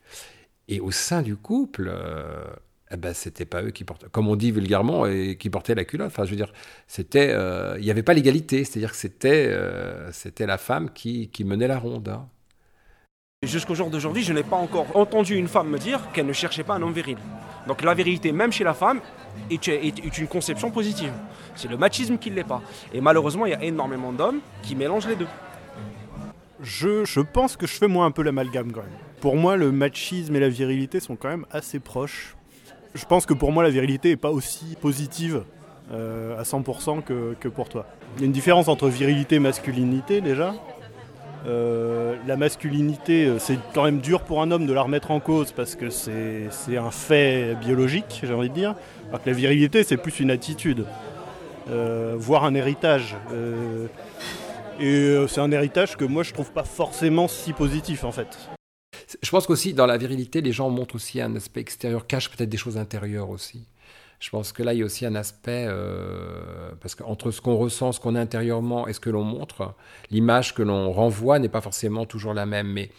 Et 0.67 0.79
au 0.79 0.91
sein 0.91 1.21
du 1.21 1.35
couple, 1.35 1.89
euh, 1.93 2.43
eh 2.91 2.97
ben, 2.97 3.13
c'était 3.13 3.45
pas 3.45 3.63
eux 3.63 3.71
qui 3.71 3.83
portaient, 3.83 4.07
comme 4.11 4.27
on 4.27 4.35
dit 4.35 4.51
vulgairement, 4.51 5.05
et 5.05 5.37
qui 5.37 5.49
portaient 5.49 5.75
la 5.75 5.85
culotte. 5.85 6.07
Enfin, 6.07 6.25
je 6.25 6.31
veux 6.31 6.37
dire, 6.37 6.53
c'était, 6.87 7.29
euh, 7.31 7.75
il 7.79 7.83
n'y 7.83 7.91
avait 7.91 8.03
pas 8.03 8.13
l'égalité, 8.13 8.63
c'est-à-dire 8.63 8.91
que 8.91 8.97
c'était, 8.97 9.53
c'était 10.11 10.45
la 10.45 10.57
femme 10.57 10.89
qui, 10.93 11.29
qui, 11.29 11.43
menait 11.43 11.67
la 11.67 11.79
ronde. 11.79 12.09
Hein. 12.09 12.27
Jusqu'au 13.43 13.75
jour 13.75 13.91
d'aujourd'hui, 13.91 14.23
je 14.23 14.33
n'ai 14.33 14.41
pas 14.41 14.55
encore 14.55 14.87
entendu 14.95 15.35
une 15.35 15.47
femme 15.47 15.69
me 15.69 15.77
dire 15.77 16.01
qu'elle 16.11 16.25
ne 16.25 16.33
cherchait 16.33 16.63
pas 16.63 16.73
un 16.73 16.81
homme 16.81 16.93
viril. 16.93 17.17
Donc 17.67 17.83
la 17.83 17.93
vérité, 17.93 18.31
même 18.31 18.51
chez 18.51 18.63
la 18.63 18.73
femme, 18.73 18.99
est, 19.51 20.17
une 20.17 20.27
conception 20.27 20.71
positive. 20.71 21.11
C'est 21.55 21.67
le 21.67 21.77
machisme 21.77 22.17
qui 22.17 22.31
ne 22.31 22.35
l'est 22.35 22.43
pas. 22.43 22.63
Et 22.95 23.01
malheureusement, 23.01 23.45
il 23.45 23.51
y 23.51 23.55
a 23.55 23.63
énormément 23.63 24.11
d'hommes 24.11 24.39
qui 24.63 24.75
mélangent 24.75 25.07
les 25.07 25.15
deux. 25.15 25.27
Je, 26.63 27.05
je, 27.05 27.19
pense 27.19 27.57
que 27.57 27.67
je 27.67 27.73
fais 27.73 27.87
moi 27.87 28.05
un 28.05 28.11
peu 28.11 28.23
l'amalgame 28.23 28.71
quand 28.71 28.81
même. 28.81 28.89
Pour 29.21 29.35
moi, 29.35 29.55
le 29.55 29.71
machisme 29.71 30.35
et 30.35 30.39
la 30.39 30.49
virilité 30.49 30.99
sont 30.99 31.15
quand 31.15 31.29
même 31.29 31.45
assez 31.51 31.79
proches. 31.79 32.36
Je 32.97 33.05
pense 33.05 33.27
que 33.27 33.35
pour 33.35 33.51
moi, 33.51 33.63
la 33.63 33.69
virilité 33.69 34.09
n'est 34.09 34.17
pas 34.17 34.31
aussi 34.31 34.75
positive 34.81 35.43
euh, 35.93 36.39
à 36.39 36.41
100% 36.41 37.03
que, 37.03 37.47
pour 37.47 37.69
toi. 37.69 37.85
Il 38.15 38.21
y 38.21 38.23
a 38.23 38.25
une 38.25 38.31
différence 38.31 38.67
entre 38.67 38.87
virilité 38.87 39.35
et 39.35 39.39
masculinité 39.39 40.19
déjà. 40.19 40.55
Euh, 41.45 42.15
la 42.25 42.35
masculinité, 42.37 43.25
euh, 43.25 43.37
c'est 43.37 43.59
quand 43.75 43.83
même 43.83 43.99
dur 43.99 44.21
pour 44.21 44.41
un 44.41 44.49
homme 44.49 44.65
de 44.65 44.73
la 44.73 44.81
remettre 44.81 45.11
en 45.11 45.19
cause 45.19 45.51
parce 45.51 45.75
que 45.75 45.91
c'est 45.91 46.49
un 46.75 46.89
fait 46.89 47.55
biologique, 47.61 48.21
j'ai 48.23 48.33
envie 48.33 48.49
de 48.49 48.55
dire. 48.55 48.73
Alors 49.09 49.21
que 49.21 49.29
la 49.29 49.35
virilité, 49.35 49.83
c'est 49.83 49.97
plus 49.97 50.19
une 50.19 50.31
attitude, 50.31 50.85
voire 51.67 52.45
un 52.45 52.55
héritage. 52.55 53.15
et 54.79 55.25
c'est 55.27 55.41
un 55.41 55.51
héritage 55.51 55.95
que 55.95 56.03
moi, 56.03 56.23
je 56.23 56.33
trouve 56.33 56.51
pas 56.51 56.63
forcément 56.63 57.27
si 57.27 57.53
positif 57.53 58.03
en 58.03 58.11
fait. 58.11 58.49
Je 59.21 59.29
pense 59.29 59.47
qu'aussi, 59.47 59.73
dans 59.73 59.85
la 59.85 59.97
virilité, 59.97 60.41
les 60.41 60.51
gens 60.51 60.69
montrent 60.69 60.95
aussi 60.95 61.21
un 61.21 61.35
aspect 61.35 61.61
extérieur, 61.61 62.07
cachent 62.07 62.29
peut-être 62.29 62.49
des 62.49 62.57
choses 62.57 62.77
intérieures 62.77 63.29
aussi. 63.29 63.65
Je 64.19 64.29
pense 64.31 64.51
que 64.51 64.63
là, 64.63 64.73
il 64.73 64.79
y 64.79 64.81
a 64.81 64.85
aussi 64.85 65.05
un 65.05 65.15
aspect, 65.15 65.65
euh, 65.67 66.71
parce 66.81 66.95
qu'entre 66.95 67.29
ce 67.29 67.39
qu'on 67.39 67.55
ressent, 67.55 67.91
ce 67.91 67.99
qu'on 67.99 68.15
a 68.15 68.19
intérieurement 68.19 68.87
et 68.87 68.93
ce 68.93 68.99
que 68.99 69.11
l'on 69.11 69.23
montre, 69.23 69.75
l'image 70.09 70.55
que 70.55 70.63
l'on 70.63 70.91
renvoie 70.91 71.37
n'est 71.37 71.49
pas 71.49 71.61
forcément 71.61 72.05
toujours 72.05 72.33
la 72.33 72.47
même. 72.47 72.67
Mais 72.67 72.89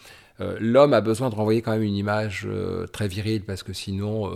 euh, 0.40 0.56
l'homme 0.60 0.92
a 0.92 1.00
besoin 1.00 1.28
de 1.28 1.34
renvoyer 1.34 1.60
quand 1.60 1.72
même 1.72 1.82
une 1.82 1.96
image 1.96 2.46
euh, 2.46 2.86
très 2.86 3.08
virile, 3.08 3.42
parce 3.42 3.64
que 3.64 3.72
sinon, 3.72 4.30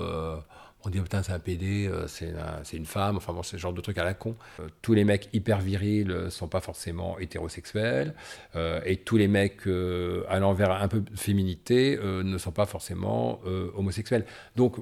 on 0.85 0.91
dit, 0.91 0.99
oh, 1.01 1.03
putain, 1.03 1.23
c'est 1.23 1.33
un 1.33 1.39
PD, 1.39 1.91
c'est 2.07 2.77
une 2.77 2.87
femme, 2.87 3.17
enfin 3.17 3.33
bon, 3.33 3.43
c'est 3.43 3.57
ce 3.57 3.61
genre 3.61 3.73
de 3.73 3.81
truc 3.81 3.99
à 3.99 4.05
la 4.05 4.15
con. 4.15 4.37
tous 4.81 4.95
les 4.95 5.05
mecs 5.05 5.29
hyper 5.33 5.61
virils 5.61 6.27
sont 6.31 6.49
pas 6.49 6.61
forcément 6.61 7.19
hétérosexuels, 7.19 8.15
et 8.85 8.97
tous 8.99 9.17
les 9.17 9.29
mecs 9.29 9.67
allant 10.29 10.55
vers 10.55 10.73
un 10.73 10.89
peu 10.89 11.01
de 11.01 11.17
féminité 11.17 11.99
ne 12.03 12.39
sont 12.39 12.53
pas 12.53 12.67
forcément 12.67 13.41
homosexuels. 13.77 14.27
Donc, 14.57 14.77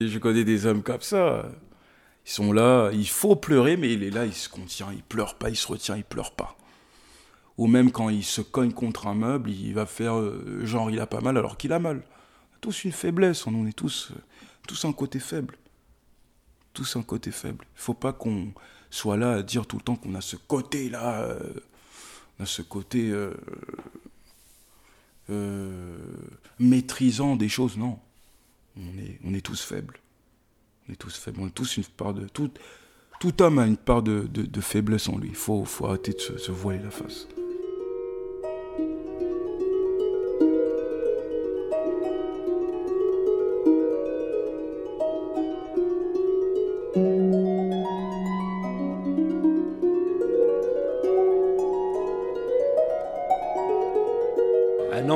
je 0.00 0.18
connais 0.18 0.44
des 0.44 0.66
hommes 0.66 0.82
comme 0.82 1.00
ça. 1.00 1.50
Ils 2.24 2.30
sont 2.30 2.52
là, 2.52 2.90
il 2.92 3.08
faut 3.08 3.34
pleurer, 3.36 3.76
mais 3.76 3.92
il 3.92 4.04
est 4.04 4.10
là, 4.10 4.24
il 4.26 4.32
se 4.32 4.48
contient, 4.48 4.88
il 4.92 5.02
pleure 5.02 5.34
pas, 5.36 5.50
il 5.50 5.56
se 5.56 5.66
retient, 5.66 5.96
il 5.96 6.04
pleure 6.04 6.32
pas. 6.32 6.56
Ou 7.58 7.66
même 7.66 7.90
quand 7.90 8.08
il 8.08 8.24
se 8.24 8.40
cogne 8.40 8.72
contre 8.72 9.06
un 9.06 9.14
meuble, 9.14 9.50
il 9.50 9.74
va 9.74 9.86
faire 9.86 10.18
euh, 10.18 10.60
genre 10.64 10.90
il 10.90 11.00
a 11.00 11.06
pas 11.06 11.20
mal 11.20 11.36
alors 11.36 11.56
qu'il 11.56 11.72
a 11.72 11.78
mal. 11.78 12.02
Tous 12.62 12.84
une 12.84 12.92
faiblesse, 12.92 13.46
on 13.46 13.66
est 13.66 13.74
tous, 13.74 14.12
euh, 14.12 14.20
tous 14.66 14.86
un 14.86 14.94
côté 14.94 15.18
faible. 15.18 15.58
Tous 16.72 16.96
un 16.96 17.02
côté 17.02 17.30
faible. 17.30 17.66
Il 17.76 17.80
faut 17.80 17.92
pas 17.92 18.14
qu'on 18.14 18.54
soit 18.88 19.18
là 19.18 19.34
à 19.34 19.42
dire 19.42 19.66
tout 19.66 19.76
le 19.76 19.82
temps 19.82 19.96
qu'on 19.96 20.14
a 20.14 20.22
ce 20.22 20.36
côté-là, 20.36 21.24
euh, 21.24 21.52
on 22.38 22.44
a 22.44 22.46
ce 22.46 22.62
côté 22.62 23.12
maîtrisant 26.58 27.36
des 27.36 27.48
choses, 27.50 27.76
non 27.76 27.98
on 28.76 29.32
est, 29.32 29.36
est 29.36 29.40
tous 29.40 29.62
faibles. 29.62 29.98
On 30.88 30.92
est 30.92 30.96
tous 30.96 31.16
faibles. 31.16 31.40
On 31.40 31.46
a 31.46 31.50
tous 31.50 31.76
une 31.76 31.84
part 31.84 32.14
de. 32.14 32.26
Tout, 32.28 32.50
tout 33.20 33.42
homme 33.42 33.58
a 33.58 33.66
une 33.66 33.76
part 33.76 34.02
de, 34.02 34.28
faiblesse 34.60 35.08
en 35.08 35.18
lui. 35.18 35.30
Il 35.30 35.34
faut, 35.34 35.64
faut 35.64 35.86
arrêter 35.86 36.12
de 36.12 36.38
se 36.38 36.50
voiler 36.50 36.82
la 36.82 36.90
face. 36.90 37.26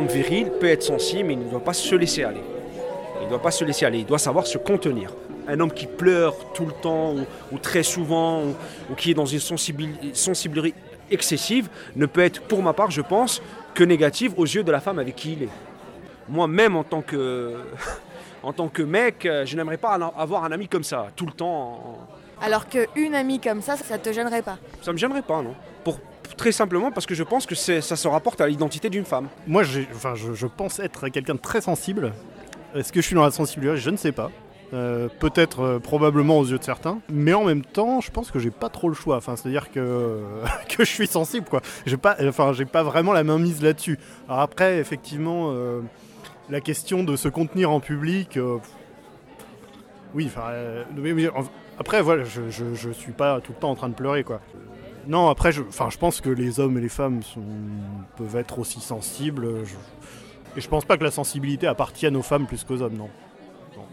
Viril 0.07 0.51
peut 0.61 0.69
être 0.69 0.83
sensible, 0.83 1.25
mais 1.25 1.33
il 1.35 1.41
ne 1.41 1.51
doit 1.51 1.65
pas 1.65 1.73
se 1.73 1.95
laisser 1.95 2.25
aller. 2.25 2.41
Il 3.21 3.25
ne 3.25 3.31
doit 3.31 3.43
pas 3.43 3.51
se 3.51 3.65
laisser 3.65 3.85
aller, 3.87 3.99
il 3.99 4.07
doit 4.07 4.19
savoir 4.19 4.47
se 4.47 4.59
contenir. 4.59 5.13
Un 5.49 5.61
homme 5.61 5.73
qui 5.73 5.87
pleure 5.87 6.35
tout 6.55 6.67
le 6.67 6.73
temps 6.73 7.15
ou, 7.53 7.59
très 7.59 7.83
souvent 7.83 8.43
ou, 8.91 8.95
qui 8.97 9.13
est 9.13 9.15
dans 9.15 9.27
une 9.27 9.41
sensibilité 9.41 10.75
excessive 11.11 11.69
ne 11.95 12.07
peut 12.07 12.23
être, 12.23 12.43
pour 12.43 12.63
ma 12.63 12.73
part, 12.73 12.91
je 12.91 13.01
pense, 13.01 13.41
que 13.75 13.85
négative 13.85 14.35
aux 14.37 14.45
yeux 14.45 14.65
de 14.65 14.73
la 14.73 14.81
femme 14.81 14.99
avec 14.99 15.15
qui 15.15 15.35
il 15.35 15.43
est. 15.45 15.49
Moi-même, 16.29 16.77
en 16.77 16.83
tant 16.83 17.03
que, 17.03 17.55
en 18.43 18.53
tant 18.53 18.69
que 18.69 18.83
mec, 18.83 19.29
je 19.45 19.57
n'aimerais 19.57 19.77
pas 19.77 19.95
avoir 20.17 20.45
un 20.45 20.53
ami 20.53 20.67
comme 20.67 20.85
ça, 20.85 21.09
tout 21.15 21.27
le 21.27 21.33
temps. 21.33 22.09
Alors 22.43 22.69
qu'une 22.69 23.15
amie 23.15 23.41
comme 23.41 23.63
ça, 23.63 23.77
ça 23.77 23.99
te 23.99 24.13
gênerait 24.13 24.43
pas? 24.43 24.59
Ça 24.83 24.93
me 24.93 24.99
gênerait 24.99 25.23
pas, 25.23 25.43
non. 25.43 25.55
Très 26.37 26.53
simplement 26.53 26.91
parce 26.91 27.07
que 27.07 27.15
je 27.15 27.23
pense 27.23 27.47
que 27.47 27.55
ça 27.55 27.81
se 27.81 28.09
rapporte 28.09 28.41
à 28.41 28.47
l'identité 28.47 28.91
d'une 28.91 29.05
femme. 29.05 29.29
Moi, 29.47 29.63
enfin, 29.95 30.15
je, 30.15 30.47
pense 30.47 30.79
être 30.81 31.09
quelqu'un 31.09 31.35
de 31.35 31.41
très 31.41 31.61
sensible 31.61 32.13
est-ce 32.77 32.93
que 32.93 33.01
je 33.01 33.07
suis 33.07 33.15
dans 33.15 33.25
la 33.25 33.31
sensibilité? 33.31 33.79
Je 33.79 33.91
ne 33.91 33.97
sais 33.97 34.13
pas. 34.13 34.31
Euh, 34.75 35.09
peut-être 35.21 35.61
euh, 35.61 35.79
probablement 35.79 36.39
aux 36.39 36.45
yeux 36.45 36.59
de 36.59 36.65
certains, 36.65 36.99
mais 37.09 37.33
en 37.33 37.45
même 37.45 37.65
temps, 37.65 38.01
je 38.01 38.11
pense 38.11 38.31
que 38.31 38.39
j'ai 38.39 38.51
pas 38.51 38.69
trop 38.69 38.89
le 38.89 38.95
choix. 38.95 39.17
Enfin, 39.17 39.37
c'est-à-dire 39.37 39.71
que, 39.71 40.21
que 40.69 40.85
je 40.85 40.91
suis 40.91 41.07
sensible, 41.07 41.47
quoi. 41.49 41.63
J'ai 41.87 41.97
pas, 41.97 42.17
enfin, 42.21 42.53
pas 42.71 42.83
vraiment 42.83 43.13
la 43.13 43.25
main 43.25 43.39
mise 43.39 43.63
là-dessus. 43.63 43.99
Alors 44.29 44.41
après, 44.41 44.79
effectivement, 44.79 45.53
euh, 45.53 45.81
la 46.51 46.61
question 46.61 47.05
de 47.05 47.17
se 47.17 47.29
contenir 47.29 47.71
en 47.71 47.81
public, 47.81 48.39
oui, 50.15 50.27
enfin, 50.27 50.53
après, 51.79 52.03
voilà, 52.03 52.25
je, 52.25 52.51
je, 52.51 52.91
suis 52.91 53.13
pas 53.13 53.41
tout 53.41 53.53
le 53.53 53.59
temps 53.59 53.71
en 53.71 53.75
train 53.75 53.89
de 53.89 53.95
pleurer, 53.95 54.25
quoi. 54.25 54.41
Non, 55.07 55.29
après, 55.29 55.53
je, 55.53 55.63
enfin, 55.63 55.89
je 55.91 55.99
pense 55.99 56.21
que 56.21 56.31
les 56.31 56.59
hommes 56.61 56.79
et 56.79 56.81
les 56.81 56.89
femmes 56.89 57.23
sont, 57.23 57.45
peuvent 58.17 58.37
être 58.37 58.59
aussi 58.59 58.81
sensibles. 58.81 59.47
Et 60.57 60.61
je 60.61 60.69
pense 60.69 60.85
pas 60.85 60.97
que 60.97 61.05
la 61.05 61.11
sensibilité 61.11 61.67
appartienne 61.67 62.17
aux 62.17 62.23
femmes 62.23 62.47
plus 62.47 62.65
qu'aux 62.65 62.83
hommes, 62.83 62.97
non. 62.97 63.11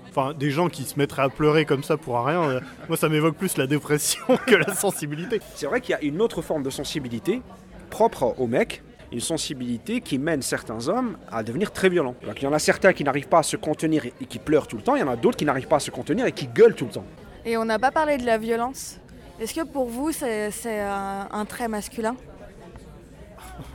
Enfin, 0.10 0.34
des 0.34 0.52
gens 0.52 0.70
qui 0.70 0.84
se 0.84 0.98
mettraient 0.98 1.24
à 1.24 1.30
pleurer 1.30 1.66
comme 1.66 1.84
ça 1.84 1.98
pour 1.98 2.24
rien, 2.24 2.44
euh, 2.44 2.60
moi 2.88 2.98
ça 2.98 3.10
m'évoque 3.10 3.36
plus 3.36 3.58
la 3.58 3.66
dépression 3.66 4.24
que 4.46 4.56
la 4.56 4.74
sensibilité. 4.76 5.42
C'est 5.56 5.66
vrai 5.66 5.82
qu'il 5.82 5.92
y 5.92 5.96
a 5.96 6.04
une 6.04 6.22
autre 6.22 6.44
forme 6.44 6.62
de 6.62 6.70
sensibilité 6.70 7.42
propre 7.90 8.36
aux 8.38 8.46
mecs, 8.46 8.84
une 9.12 9.20
sensibilité 9.20 10.02
qui 10.02 10.20
mène 10.20 10.44
certains 10.44 10.88
hommes 10.88 11.18
à 11.32 11.42
devenir 11.42 11.72
très 11.72 11.90
violents. 11.90 12.16
il 12.38 12.44
y 12.44 12.48
en 12.48 12.54
a 12.54 12.60
certains 12.60 12.94
qui 12.94 13.04
n'arrivent 13.04 13.28
pas 13.28 13.40
à 13.40 13.44
se 13.44 13.58
contenir 13.58 14.06
et 14.06 14.26
qui 14.26 14.38
pleurent 14.38 14.68
tout 14.68 14.78
le 14.78 14.84
temps, 14.84 14.96
il 14.96 15.00
y 15.00 15.04
en 15.04 15.10
a 15.10 15.16
d'autres 15.16 15.38
qui 15.38 15.46
n'arrivent 15.46 15.68
pas 15.68 15.78
à 15.78 15.80
se 15.80 15.92
contenir 15.92 16.28
et 16.28 16.32
qui 16.32 16.48
gueulent 16.48 16.76
tout 16.76 16.86
le 16.86 16.92
temps. 16.92 17.06
Et 17.44 17.58
on 17.58 17.66
n'a 17.66 17.80
pas 17.80 17.92
parlé 17.92 18.18
de 18.18 18.26
la 18.26 18.38
violence? 18.38 19.00
Est-ce 19.44 19.54
que 19.54 19.66
pour 19.66 19.86
vous 19.86 20.12
c'est 20.14 20.80
un 20.80 21.46
trait 21.46 21.68
masculin? 21.68 22.16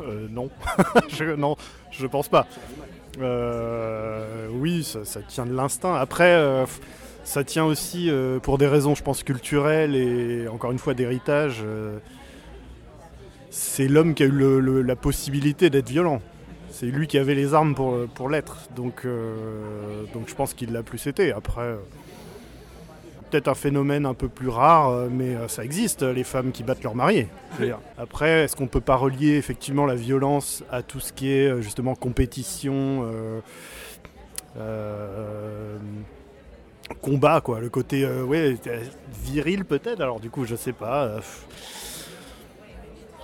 Euh, 0.00 0.26
non. 0.30 0.50
je, 1.08 1.24
non, 1.24 1.56
je 1.90 2.06
pense 2.06 2.28
pas. 2.28 2.46
Euh, 3.20 4.48
oui, 4.50 4.84
ça, 4.84 5.20
tient 5.22 5.46
de 5.46 5.54
l'instinct. 5.54 5.94
Après, 5.94 6.32
euh, 6.32 6.66
ça 7.24 7.44
tient 7.44 7.64
aussi 7.64 8.10
pour 8.42 8.58
des 8.58 8.66
raisons, 8.66 8.94
je 8.94 9.02
pense, 9.02 9.22
culturelles 9.22 9.94
et 9.94 10.48
encore 10.48 10.72
une 10.72 10.78
fois 10.78 10.94
d'héritage. 10.94 11.64
c'est 13.50 13.88
l'homme 13.88 14.14
qui 14.14 14.22
a 14.22 14.26
eu 14.26 14.82
la 14.82 14.96
possibilité 14.96 15.70
d'être 15.70 15.88
violent. 15.88 16.20
C'est 16.70 16.86
lui 16.86 17.06
qui 17.06 17.18
avait 17.18 17.34
les 17.34 17.54
armes 17.54 17.74
pour, 17.74 18.06
pour 18.14 18.28
l'être. 18.28 18.68
Donc, 18.74 19.06
donc 20.12 20.28
je 20.28 20.34
pense 20.34 20.54
qu'il 20.54 20.72
l'a 20.72 20.82
plus 20.82 21.06
été. 21.06 21.32
Après, 21.32 21.76
peut-être 23.30 23.48
un 23.48 23.54
phénomène 23.54 24.06
un 24.06 24.14
peu 24.14 24.28
plus 24.28 24.48
rare, 24.48 24.90
euh, 24.90 25.08
mais 25.10 25.34
euh, 25.34 25.48
ça 25.48 25.64
existe, 25.64 26.02
les 26.02 26.24
femmes 26.24 26.52
qui 26.52 26.62
battent 26.62 26.82
leur 26.82 26.94
mari. 26.94 27.26
Je 27.54 27.58
veux 27.58 27.66
dire. 27.66 27.78
Après, 27.96 28.44
est-ce 28.44 28.56
qu'on 28.56 28.66
peut 28.66 28.80
pas 28.80 28.96
relier 28.96 29.36
effectivement 29.36 29.86
la 29.86 29.94
violence 29.94 30.64
à 30.70 30.82
tout 30.82 31.00
ce 31.00 31.12
qui 31.12 31.30
est 31.30 31.48
euh, 31.48 31.60
justement 31.60 31.94
compétition, 31.94 33.06
combat, 37.02 37.40
quoi, 37.40 37.60
le 37.60 37.68
côté 37.68 38.08
viril 39.22 39.64
peut-être? 39.64 40.00
Alors 40.00 40.20
du 40.20 40.30
coup, 40.30 40.44
je 40.44 40.56
sais 40.56 40.72
pas. 40.72 41.04
euh, 41.04 41.20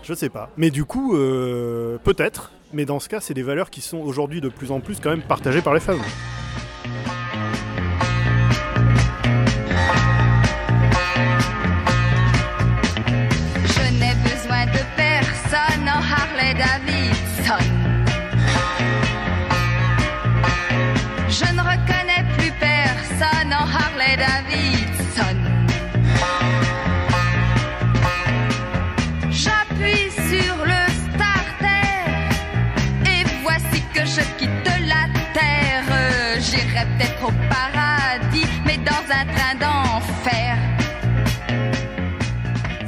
je 0.03 0.15
sais 0.15 0.29
pas. 0.29 0.51
Mais 0.57 0.71
du 0.71 0.85
coup, 0.85 1.13
peut-être. 1.13 2.53
Mais 2.73 2.85
dans 2.85 3.01
ce 3.01 3.09
cas, 3.09 3.21
c'est 3.21 3.35
des 3.35 3.43
valeurs 3.43 3.71
qui 3.71 3.81
sont 3.81 3.99
aujourd'hui 3.99 4.41
de 4.41 4.49
plus 4.49 4.71
en 4.71 4.81
plus 4.81 5.01
quand 5.01 5.11
même 5.11 5.23
partagées 5.23 5.63
par 5.63 5.75
les 5.75 5.81
femmes. 5.81 6.03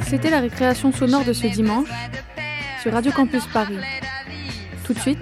C'était 0.09 0.29
la 0.29 0.39
récréation 0.39 0.93
sonore 0.93 1.25
de 1.25 1.33
ce 1.33 1.47
dimanche 1.47 1.89
sur 2.81 2.93
Radio 2.93 3.11
Campus 3.11 3.45
Paris. 3.47 3.77
Tout 4.85 4.93
de 4.93 4.99
suite, 4.99 5.19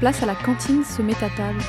place 0.00 0.22
à 0.24 0.26
la 0.26 0.34
cantine 0.34 0.82
se 0.84 1.02
met 1.02 1.14
à 1.14 1.30
table. 1.36 1.62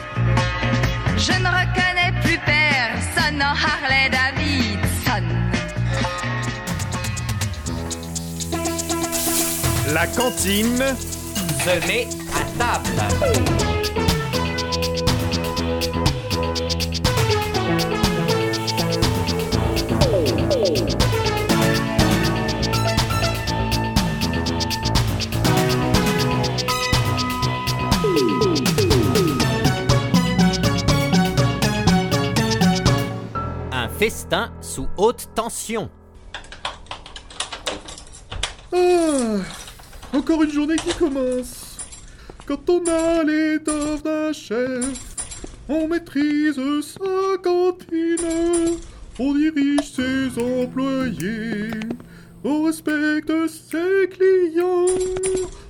Je 1.15 1.31
ne 1.31 1.47
reconnais 1.47 2.11
plus 2.23 2.39
personne 2.43 3.39
en 3.39 3.53
Harley 3.53 4.09
Davidson. 4.09 5.25
La 9.93 10.07
cantine 10.07 10.95
se 11.63 11.87
met 11.87 12.07
à 12.33 12.43
table. 12.57 14.04
Festin 34.05 34.51
sous 34.61 34.87
haute 34.97 35.29
tension. 35.33 35.89
Ah, 38.71 39.37
encore 40.13 40.43
une 40.43 40.51
journée 40.51 40.75
qui 40.75 40.93
commence. 40.93 41.79
Quand 42.45 42.69
on 42.69 42.83
a 42.85 43.23
l'étoffe 43.23 44.03
d'un 44.03 44.31
chef, 44.31 44.85
on 45.67 45.87
maîtrise 45.87 46.61
sa 46.83 47.37
cantine, 47.43 48.77
on 49.17 49.33
dirige 49.33 49.91
ses 49.91 50.29
employés, 50.39 51.71
on 52.45 52.63
respecte 52.63 53.31
ses 53.47 54.07
clients, 54.09 54.85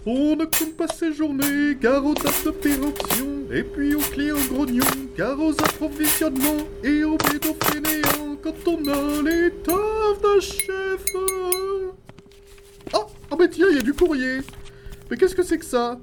on 0.05 0.35
ne 0.35 0.43
compte 0.43 0.75
pas 0.75 0.87
ses 0.87 1.13
journées 1.13 1.77
car 1.81 2.05
aux 2.05 2.13
dates 2.13 2.43
d'opération, 2.43 3.45
et 3.51 3.63
puis 3.63 3.95
aux 3.95 3.99
clients 3.99 4.35
grognons 4.51 4.83
car 5.15 5.39
aux 5.39 5.53
approvisionnements 5.53 6.67
et 6.83 7.03
aux 7.05 7.17
bédos 7.17 7.55
fainéants 7.63 8.35
quand 8.43 8.67
on 8.67 8.87
a 8.87 9.21
l'étoffe 9.23 10.21
d'un 10.21 10.39
chef. 10.41 11.05
Oh, 12.93 13.05
oh 13.31 13.35
mais 13.39 13.49
tiens, 13.49 13.67
il 13.69 13.77
y 13.77 13.79
a 13.79 13.81
du 13.81 13.93
courrier. 13.93 14.41
Mais 15.09 15.17
qu'est-ce 15.17 15.35
que 15.35 15.43
c'est 15.43 15.57
que 15.57 15.65
ça? 15.65 15.99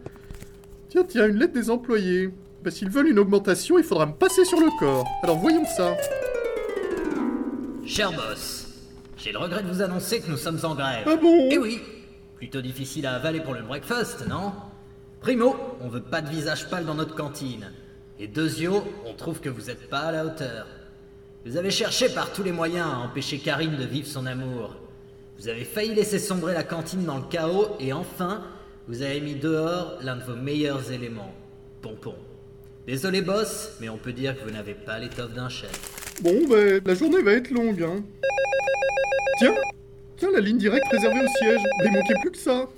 Tiens, 0.88 1.04
tiens, 1.04 1.28
une 1.28 1.36
lettre 1.36 1.52
des 1.52 1.70
employés. 1.70 2.30
Bah, 2.62 2.70
s'ils 2.70 2.90
veulent 2.90 3.08
une 3.08 3.18
augmentation, 3.18 3.78
il 3.78 3.84
faudra 3.84 4.06
me 4.06 4.12
passer 4.12 4.44
sur 4.44 4.60
le 4.60 4.68
corps. 4.78 5.06
Alors 5.22 5.38
voyons 5.38 5.64
ça. 5.64 5.96
Cher 7.84 8.12
boss, 8.12 8.61
j'ai 9.22 9.30
le 9.30 9.38
regret 9.38 9.62
de 9.62 9.68
vous 9.68 9.82
annoncer 9.82 10.20
que 10.20 10.28
nous 10.28 10.36
sommes 10.36 10.58
en 10.64 10.74
grève. 10.74 11.06
Ah 11.06 11.16
bon 11.16 11.48
Eh 11.50 11.58
oui 11.58 11.80
Plutôt 12.36 12.60
difficile 12.60 13.06
à 13.06 13.14
avaler 13.14 13.40
pour 13.40 13.54
le 13.54 13.62
breakfast, 13.62 14.26
non 14.28 14.52
Primo, 15.20 15.54
on 15.80 15.88
veut 15.88 16.02
pas 16.02 16.20
de 16.22 16.28
visage 16.28 16.68
pâle 16.68 16.84
dans 16.84 16.96
notre 16.96 17.14
cantine. 17.14 17.70
Et 18.18 18.26
deuxio, 18.26 18.82
on 19.06 19.14
trouve 19.14 19.40
que 19.40 19.48
vous 19.48 19.70
êtes 19.70 19.88
pas 19.88 20.00
à 20.00 20.12
la 20.12 20.26
hauteur. 20.26 20.66
Vous 21.46 21.56
avez 21.56 21.70
cherché 21.70 22.08
par 22.08 22.32
tous 22.32 22.42
les 22.42 22.50
moyens 22.50 22.88
à 22.92 22.98
empêcher 22.98 23.38
Karine 23.38 23.76
de 23.76 23.84
vivre 23.84 24.08
son 24.08 24.26
amour. 24.26 24.74
Vous 25.38 25.46
avez 25.46 25.64
failli 25.64 25.94
laisser 25.94 26.18
sombrer 26.18 26.54
la 26.54 26.64
cantine 26.64 27.04
dans 27.04 27.18
le 27.18 27.24
chaos 27.30 27.68
et 27.78 27.92
enfin, 27.92 28.42
vous 28.88 29.02
avez 29.02 29.20
mis 29.20 29.36
dehors 29.36 29.98
l'un 30.02 30.16
de 30.16 30.24
vos 30.24 30.36
meilleurs 30.36 30.90
éléments, 30.90 31.32
Pompon. 31.80 32.16
Désolé 32.88 33.22
boss, 33.22 33.76
mais 33.80 33.88
on 33.88 33.98
peut 33.98 34.12
dire 34.12 34.36
que 34.36 34.44
vous 34.44 34.54
n'avez 34.54 34.74
pas 34.74 34.98
l'étoffe 34.98 35.32
d'un 35.32 35.48
chef. 35.48 35.70
Bon, 36.20 36.34
bah, 36.48 36.80
la 36.84 36.94
journée 36.96 37.22
va 37.22 37.32
être 37.34 37.50
longue, 37.50 37.82
hein. 37.84 38.02
Tiens, 39.38 39.54
tiens, 40.16 40.30
la 40.30 40.40
ligne 40.40 40.58
directe 40.58 40.86
réservée 40.90 41.20
au 41.20 41.28
siège. 41.38 41.60
Il 41.84 41.92
manquait 41.92 42.20
plus 42.20 42.30
que 42.32 42.38
ça. 42.38 42.68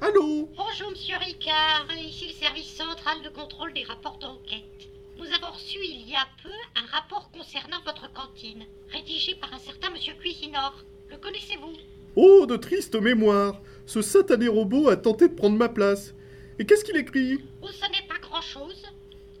Allô? 0.00 0.48
Bonjour, 0.56 0.90
monsieur 0.90 1.16
Ricard. 1.18 1.86
Ici 1.98 2.28
le 2.28 2.32
service 2.32 2.74
central 2.74 3.22
de 3.22 3.28
contrôle 3.28 3.72
des 3.74 3.84
rapports 3.84 4.18
d'enquête. 4.18 4.88
Nous 5.18 5.26
avons 5.26 5.52
reçu 5.52 5.78
il 5.84 6.08
y 6.08 6.14
a 6.14 6.26
peu 6.42 6.48
un 6.74 6.86
rapport 6.90 7.30
concernant 7.30 7.80
votre 7.84 8.12
cantine, 8.12 8.64
rédigé 8.90 9.34
par 9.34 9.52
un 9.52 9.58
certain 9.58 9.90
monsieur 9.90 10.14
Cuisinor. 10.14 10.74
Le 11.10 11.18
connaissez-vous? 11.18 11.76
Oh, 12.16 12.46
de 12.46 12.56
triste 12.56 12.94
mémoire. 12.94 13.60
Ce 13.86 14.00
satané 14.00 14.48
robot 14.48 14.88
a 14.88 14.96
tenté 14.96 15.28
de 15.28 15.34
prendre 15.34 15.56
ma 15.56 15.68
place. 15.68 16.14
Et 16.58 16.64
qu'est-ce 16.66 16.84
qu'il 16.84 16.96
écrit? 16.96 17.38
Oh, 17.62 17.68
ce 17.68 17.90
n'est 17.90 18.08
pas 18.08 18.18
grand-chose. 18.20 18.82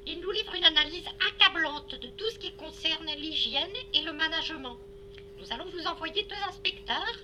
Il 0.06 0.20
nous 0.20 0.30
livre 0.30 0.54
une 0.54 0.64
analyse 0.64 1.06
accablante 1.30 1.94
de 2.00 2.08
tout 2.08 2.28
ce 2.32 2.38
qui 2.38 2.52
concerne 2.54 3.06
l'hygiène 3.16 3.70
et 3.94 4.02
le 4.02 4.12
management. 4.12 4.76
Nous 5.42 5.52
allons 5.52 5.68
vous 5.70 5.86
envoyer 5.88 6.22
deux 6.22 6.48
inspecteurs. 6.48 7.18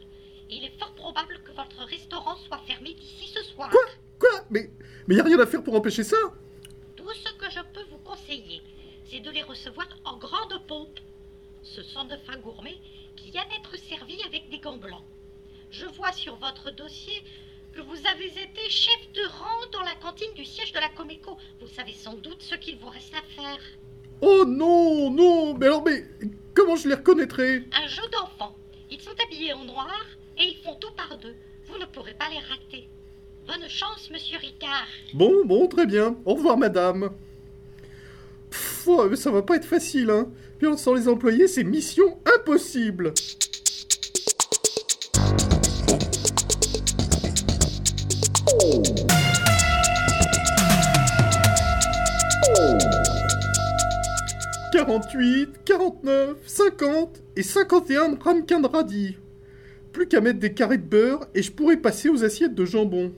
et 0.51 0.57
Il 0.57 0.65
est 0.65 0.77
fort 0.77 0.93
probable 0.95 1.41
que 1.45 1.53
votre 1.53 1.85
restaurant 1.85 2.37
soit 2.37 2.59
fermé 2.67 2.95
d'ici 2.95 3.29
ce 3.33 3.45
soir. 3.45 3.71
Quoi? 3.71 3.85
Quoi? 4.19 4.45
Mais 4.51 4.71
mais 5.07 5.15
y 5.15 5.21
a 5.21 5.25
rien 5.25 5.39
à 5.39 5.47
faire 5.47 5.63
pour 5.63 5.77
empêcher 5.77 6.03
ça? 6.03 6.17
Tout 6.97 7.13
ce 7.15 7.33
que 7.35 7.49
je 7.49 7.61
peux 7.73 7.85
vous 7.91 7.99
conseiller, 7.99 8.61
c'est 9.09 9.21
de 9.21 9.31
les 9.31 9.43
recevoir 9.43 9.87
en 10.05 10.17
grande 10.17 10.61
pompe. 10.67 10.99
Ce 11.63 11.81
sont 11.85 12.05
de 12.07 12.17
fins 12.27 12.39
gourmets 12.39 12.79
qui 13.15 13.31
viennent 13.31 13.53
être 13.57 13.77
servis 13.79 14.21
avec 14.25 14.51
des 14.51 14.59
gants 14.59 14.79
blancs. 14.79 15.05
Je 15.71 15.87
vois 15.87 16.11
sur 16.13 16.35
votre 16.37 16.73
dossier 16.73 17.23
que 17.73 17.81
vous 17.83 18.07
avez 18.07 18.27
été 18.27 18.69
chef 18.69 19.13
de 19.13 19.23
rang 19.29 19.71
dans 19.73 19.83
la 19.83 19.95
cantine 19.95 20.35
du 20.35 20.45
siège 20.45 20.73
de 20.73 20.81
la 20.81 20.89
Coméco. 20.89 21.39
Vous 21.61 21.69
savez 21.69 21.93
sans 21.93 22.15
doute 22.15 22.43
ce 22.43 22.57
qu'il 22.57 22.79
vous 22.79 22.89
reste 22.89 23.15
à 23.15 23.23
faire. 23.41 23.61
Oh 24.21 24.45
non, 24.47 25.11
non, 25.11 25.55
mais 25.55 25.67
alors, 25.67 25.85
mais 25.85 26.05
comment 26.55 26.77
je 26.77 26.89
les 26.89 26.95
reconnaîtrai 26.95 27.65
Un 27.73 27.87
jeu 27.87 28.03
d'enfants. 28.13 28.57
Ils 28.91 29.01
sont 29.01 29.15
habillés 29.25 29.53
en 29.53 29.65
noir 29.65 30.05
et 30.37 30.45
ils 30.45 30.57
font 30.65 30.75
tout 30.81 30.91
par 30.97 31.17
deux. 31.19 31.35
Vous 31.69 31.79
ne 31.79 31.85
pourrez 31.87 32.15
pas 32.15 32.29
les 32.31 32.39
rater. 32.39 32.89
Bonne 33.47 33.69
chance, 33.69 34.11
monsieur 34.11 34.39
Ricard. 34.39 34.87
Bon, 35.15 35.45
bon, 35.45 35.69
très 35.69 35.87
bien. 35.87 36.17
Au 36.25 36.35
revoir, 36.35 36.57
madame. 36.59 37.11
Pff, 38.51 38.89
oh, 38.89 39.07
mais 39.09 39.17
ça 39.17 39.31
va 39.31 39.43
pas 39.43 39.57
être 39.57 39.65
facile, 39.65 40.11
hein. 40.11 40.31
Puis 40.59 40.67
sans 40.77 40.95
les 40.95 41.09
employés, 41.09 41.47
c'est 41.47 41.65
mission 41.65 42.19
impossible. 42.27 43.15
«48, 54.79 55.65
49, 55.65 56.37
50 56.47 57.23
et 57.35 57.43
51 57.43 58.11
de 58.11 58.23
ramequin 58.23 58.61
de 58.61 58.69
radis. 58.69 59.17
Plus 59.91 60.07
qu'à 60.07 60.21
mettre 60.21 60.39
des 60.39 60.55
carrés 60.55 60.79
de 60.79 60.87
beurre 60.87 61.27
et 61.35 61.43
je 61.43 61.51
pourrais 61.51 61.79
passer 61.79 62.09
aux 62.09 62.23
assiettes 62.23 62.55
de 62.55 62.65
jambon. 62.65 63.13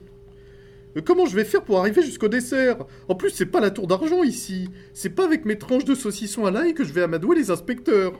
Mais 0.95 1.03
comment 1.03 1.27
je 1.27 1.35
vais 1.35 1.45
faire 1.45 1.63
pour 1.63 1.77
arriver 1.77 2.01
jusqu'au 2.01 2.29
dessert? 2.29 2.77
En 3.07 3.13
plus, 3.13 3.29
c'est 3.29 3.45
pas 3.45 3.59
la 3.59 3.69
tour 3.69 3.85
d'argent 3.85 4.23
ici. 4.23 4.69
C'est 4.95 5.11
pas 5.11 5.23
avec 5.23 5.45
mes 5.45 5.59
tranches 5.59 5.85
de 5.85 5.93
saucisson 5.93 6.47
à 6.47 6.51
l'ail 6.51 6.73
que 6.73 6.83
je 6.83 6.93
vais 6.93 7.03
amadouer 7.03 7.35
les 7.35 7.51
inspecteurs. 7.51 8.13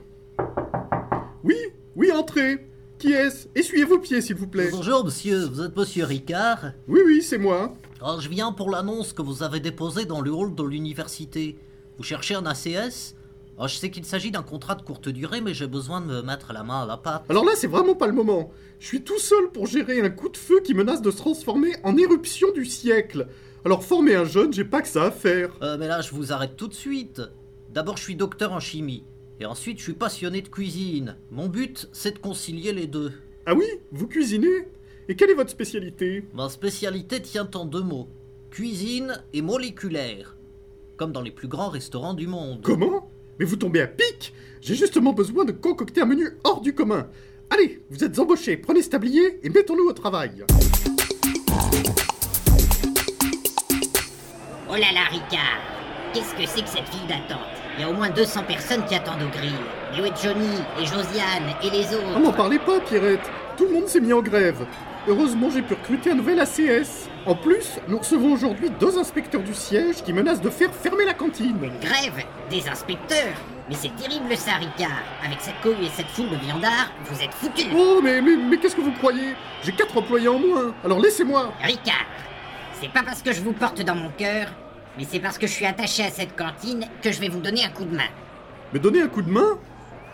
Oui, 1.44 1.58
oui, 1.96 2.12
entrez. 2.12 2.68
Qui 3.00 3.14
est-ce? 3.14 3.48
Essuyez 3.56 3.86
vos 3.86 3.98
pieds, 3.98 4.22
s'il 4.22 4.36
vous 4.36 4.46
plaît. 4.46 4.70
Bonjour 4.72 5.04
monsieur, 5.04 5.46
vous 5.46 5.64
êtes 5.64 5.76
monsieur 5.76 6.06
Ricard? 6.06 6.74
Oui, 6.88 7.00
oui, 7.04 7.24
c'est 7.24 7.40
moi. 7.40 7.74
Je 8.20 8.30
viens 8.30 8.52
pour 8.52 8.70
l'annonce 8.70 9.14
que 9.14 9.24
vous 9.24 9.42
avez 9.42 9.60
déposée 9.60 10.06
dans 10.06 10.22
le 10.22 10.32
hall 10.32 10.54
de 10.54 10.64
l'université. 10.64 11.58
Vous 11.98 12.04
cherchez 12.04 12.36
un 12.36 12.46
ACS 12.46 13.16
Oh, 13.58 13.68
je 13.68 13.76
sais 13.76 13.92
qu'il 13.92 14.06
s'agit 14.06 14.32
d'un 14.32 14.42
contrat 14.42 14.76
de 14.76 14.82
courte 14.82 15.10
durée, 15.10 15.42
mais 15.42 15.54
j'ai 15.54 15.68
besoin 15.68 16.02
de 16.02 16.08
me 16.08 16.22
mettre 16.22 16.52
la 16.54 16.64
main 16.64 16.84
à 16.84 16.86
la 16.86 16.98
pâte. 16.98 17.26
Alors 17.30 17.46
là, 17.46 17.52
c'est 17.56 17.68
vraiment 17.68 17.96
pas 17.96 18.08
le 18.08 18.14
moment. 18.14 18.52
Je 18.80 18.88
suis 18.88 19.04
tout 19.04 19.20
seul 19.20 19.52
pour 19.52 19.68
gérer 19.68 20.02
un 20.02 20.10
coup 20.10 20.30
de 20.30 20.38
feu 20.38 20.62
qui 20.62 20.74
menace 20.74 21.02
de 21.02 21.12
se 21.12 21.18
transformer 21.18 21.74
en 21.84 21.96
éruption 21.98 22.52
du 22.54 22.66
siècle. 22.66 23.28
Alors 23.64 23.84
former 23.84 24.16
un 24.16 24.26
jeune, 24.26 24.52
j'ai 24.52 24.66
pas 24.66 24.82
que 24.82 24.88
ça 24.88 25.04
à 25.04 25.12
faire. 25.12 25.56
Euh, 25.62 25.78
mais 25.78 25.88
là, 25.88 26.02
je 26.02 26.12
vous 26.12 26.32
arrête 26.34 26.56
tout 26.58 26.68
de 26.68 26.74
suite. 26.74 27.22
D'abord, 27.70 27.98
je 27.98 28.04
suis 28.04 28.16
docteur 28.16 28.54
en 28.54 28.60
chimie. 28.60 29.04
Et 29.40 29.46
ensuite, 29.46 29.78
je 29.78 29.84
suis 29.84 29.94
passionné 29.94 30.42
de 30.42 30.48
cuisine. 30.48 31.16
Mon 31.30 31.48
but, 31.48 31.88
c'est 31.92 32.14
de 32.14 32.20
concilier 32.20 32.74
les 32.74 32.88
deux. 32.88 33.12
Ah 33.46 33.54
oui 33.54 33.66
Vous 33.92 34.08
cuisinez? 34.08 34.68
Et 35.08 35.16
quelle 35.16 35.30
est 35.30 35.36
votre 35.36 35.50
spécialité? 35.52 36.26
Ma 36.34 36.50
spécialité 36.50 37.22
tient 37.22 37.50
en 37.54 37.66
deux 37.66 37.82
mots. 37.82 38.08
Cuisine 38.50 39.22
et 39.34 39.42
moléculaire. 39.42 40.36
Comme 40.98 41.12
dans 41.12 41.22
les 41.22 41.32
plus 41.32 41.48
grands 41.48 41.70
restaurants 41.70 42.14
du 42.14 42.28
monde. 42.28 42.62
Comment? 42.64 43.10
Mais 43.42 43.48
vous 43.48 43.56
tombez 43.56 43.82
à 43.82 43.88
pic 43.88 44.36
J'ai 44.62 44.76
justement 44.76 45.14
besoin 45.14 45.46
de 45.46 45.52
concocter 45.52 46.02
un 46.02 46.06
menu 46.06 46.28
hors 46.44 46.62
du 46.62 46.76
commun. 46.76 47.08
Allez, 47.50 47.82
vous 47.90 48.04
êtes 48.04 48.20
embauchés, 48.20 48.56
prenez 48.56 48.84
ce 48.84 48.90
tablier 48.92 49.40
et 49.42 49.50
mettons-nous 49.50 49.86
au 49.86 49.94
travail. 49.94 50.46
Oh 54.70 54.74
là 54.74 54.92
là, 54.94 55.10
Ricard 55.10 55.58
Qu'est-ce 56.14 56.36
que 56.36 56.46
c'est 56.48 56.62
que 56.62 56.70
cette 56.70 56.88
file 56.90 57.08
d'attente? 57.08 57.40
Il 57.80 57.82
y 57.82 57.84
a 57.84 57.90
au 57.90 57.94
moins 57.94 58.12
200 58.12 58.44
personnes 58.44 58.86
qui 58.86 58.94
attendent 58.94 59.24
au 59.24 59.36
grill. 59.36 59.56
Et 59.98 60.02
où 60.02 60.06
est 60.06 60.22
Johnny 60.22 60.60
Et 60.80 60.86
Josiane 60.86 61.56
Et 61.64 61.72
les 61.72 61.96
autres? 61.96 62.14
Ah, 62.16 62.20
n'en 62.20 62.34
parlez 62.34 62.60
pas, 62.60 62.80
Pierrette. 62.82 63.28
Tout 63.58 63.66
le 63.66 63.74
monde 63.74 63.88
s'est 63.88 64.02
mis 64.02 64.14
en 64.14 64.22
grève. 64.22 64.68
Heureusement, 65.08 65.50
j'ai 65.50 65.64
pu 65.64 65.74
recruter 65.74 66.12
un 66.12 66.16
nouvel 66.16 66.40
ACS. 66.40 67.10
En 67.26 67.34
plus, 67.34 67.80
nous 67.88 67.98
recevons 67.98 68.34
aujourd'hui 68.34 68.70
deux 68.80 69.00
inspecteurs 69.00 69.42
du 69.42 69.54
siège 69.56 70.04
qui 70.04 70.14
menacent 70.14 70.42
de 70.42 70.50
faire 70.50 70.72
fermer 70.74 71.06
la 71.06 71.16
cantine. 71.16 71.58
Grève 71.82 72.24
Des 72.52 72.68
inspecteurs. 72.70 73.34
Mais 73.68 73.76
c'est 73.76 73.96
terrible 73.96 74.36
ça, 74.36 74.52
Ricard. 74.60 75.02
Avec 75.26 75.42
cette 75.42 75.60
cohue 75.64 75.84
et 75.84 75.90
cette 75.90 76.08
foule 76.08 76.30
de 76.30 76.36
viandards, 76.36 76.92
vous 77.06 77.20
êtes 77.20 77.34
foutus. 77.34 77.66
Oh, 77.76 78.00
mais, 78.04 78.22
mais, 78.22 78.36
mais 78.36 78.58
qu'est-ce 78.58 78.76
que 78.76 78.82
vous 78.82 78.92
croyez? 78.92 79.34
J'ai 79.64 79.72
quatre 79.72 79.98
employés 79.98 80.28
en 80.28 80.38
moins, 80.38 80.74
alors 80.86 81.00
laissez-moi. 81.00 81.52
Ricard 81.64 82.06
C'est 82.80 82.92
pas 82.92 83.02
parce 83.04 83.24
que 83.24 83.34
je 83.34 83.42
vous 83.42 83.54
porte 83.54 83.82
dans 83.82 83.96
mon 83.96 84.10
cœur, 84.10 84.50
mais 85.00 85.06
c'est 85.10 85.20
parce 85.20 85.40
que 85.40 85.48
je 85.48 85.52
suis 85.54 85.66
attaché 85.66 86.04
à 86.04 86.12
cette 86.12 86.36
cantine 86.36 86.86
que 87.02 87.12
je 87.12 87.20
vais 87.20 87.30
vous 87.30 87.40
donner 87.40 87.64
un 87.66 87.70
coup 87.70 87.86
de 87.86 87.96
main. 87.96 88.10
Mais 88.72 88.80
donner 88.80 89.02
un 89.02 89.08
coup 89.08 89.24
de 89.24 89.32
main? 89.32 89.58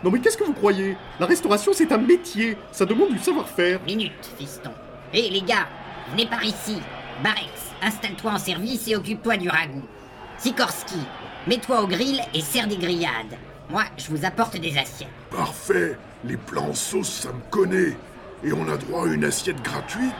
Non 0.04 0.10
mais 0.10 0.20
qu'est-ce 0.20 0.36
que 0.36 0.44
vous 0.44 0.52
croyez? 0.52 0.96
La 1.18 1.26
restauration 1.26 1.72
c'est 1.74 1.90
un 1.92 1.98
métier, 1.98 2.56
ça 2.70 2.84
demande 2.84 3.10
du 3.10 3.18
savoir-faire. 3.18 3.80
Minute, 3.84 4.30
fiston. 4.38 4.70
Hé 5.12 5.30
les 5.30 5.42
gars, 5.42 5.66
venez 6.10 6.26
par 6.26 6.44
ici. 6.44 6.80
Barex, 7.22 7.72
installe-toi 7.82 8.32
en 8.32 8.38
service 8.38 8.86
et 8.86 8.94
occupe-toi 8.94 9.36
du 9.36 9.48
ragoût. 9.48 9.82
Sikorski, 10.38 11.00
mets-toi 11.48 11.82
au 11.82 11.88
grill 11.88 12.20
et 12.32 12.40
serre 12.40 12.68
des 12.68 12.76
grillades. 12.76 13.36
Moi, 13.70 13.82
je 13.96 14.08
vous 14.10 14.24
apporte 14.24 14.56
des 14.56 14.78
assiettes. 14.78 15.08
Parfait. 15.30 15.98
Les 16.24 16.36
plats 16.36 16.62
en 16.62 16.74
sauce, 16.74 17.08
ça 17.08 17.32
me 17.32 17.40
connaît. 17.50 17.96
Et 18.44 18.52
on 18.52 18.68
a 18.68 18.76
droit 18.76 19.04
à 19.04 19.12
une 19.12 19.24
assiette 19.24 19.60
gratuite. 19.62 20.14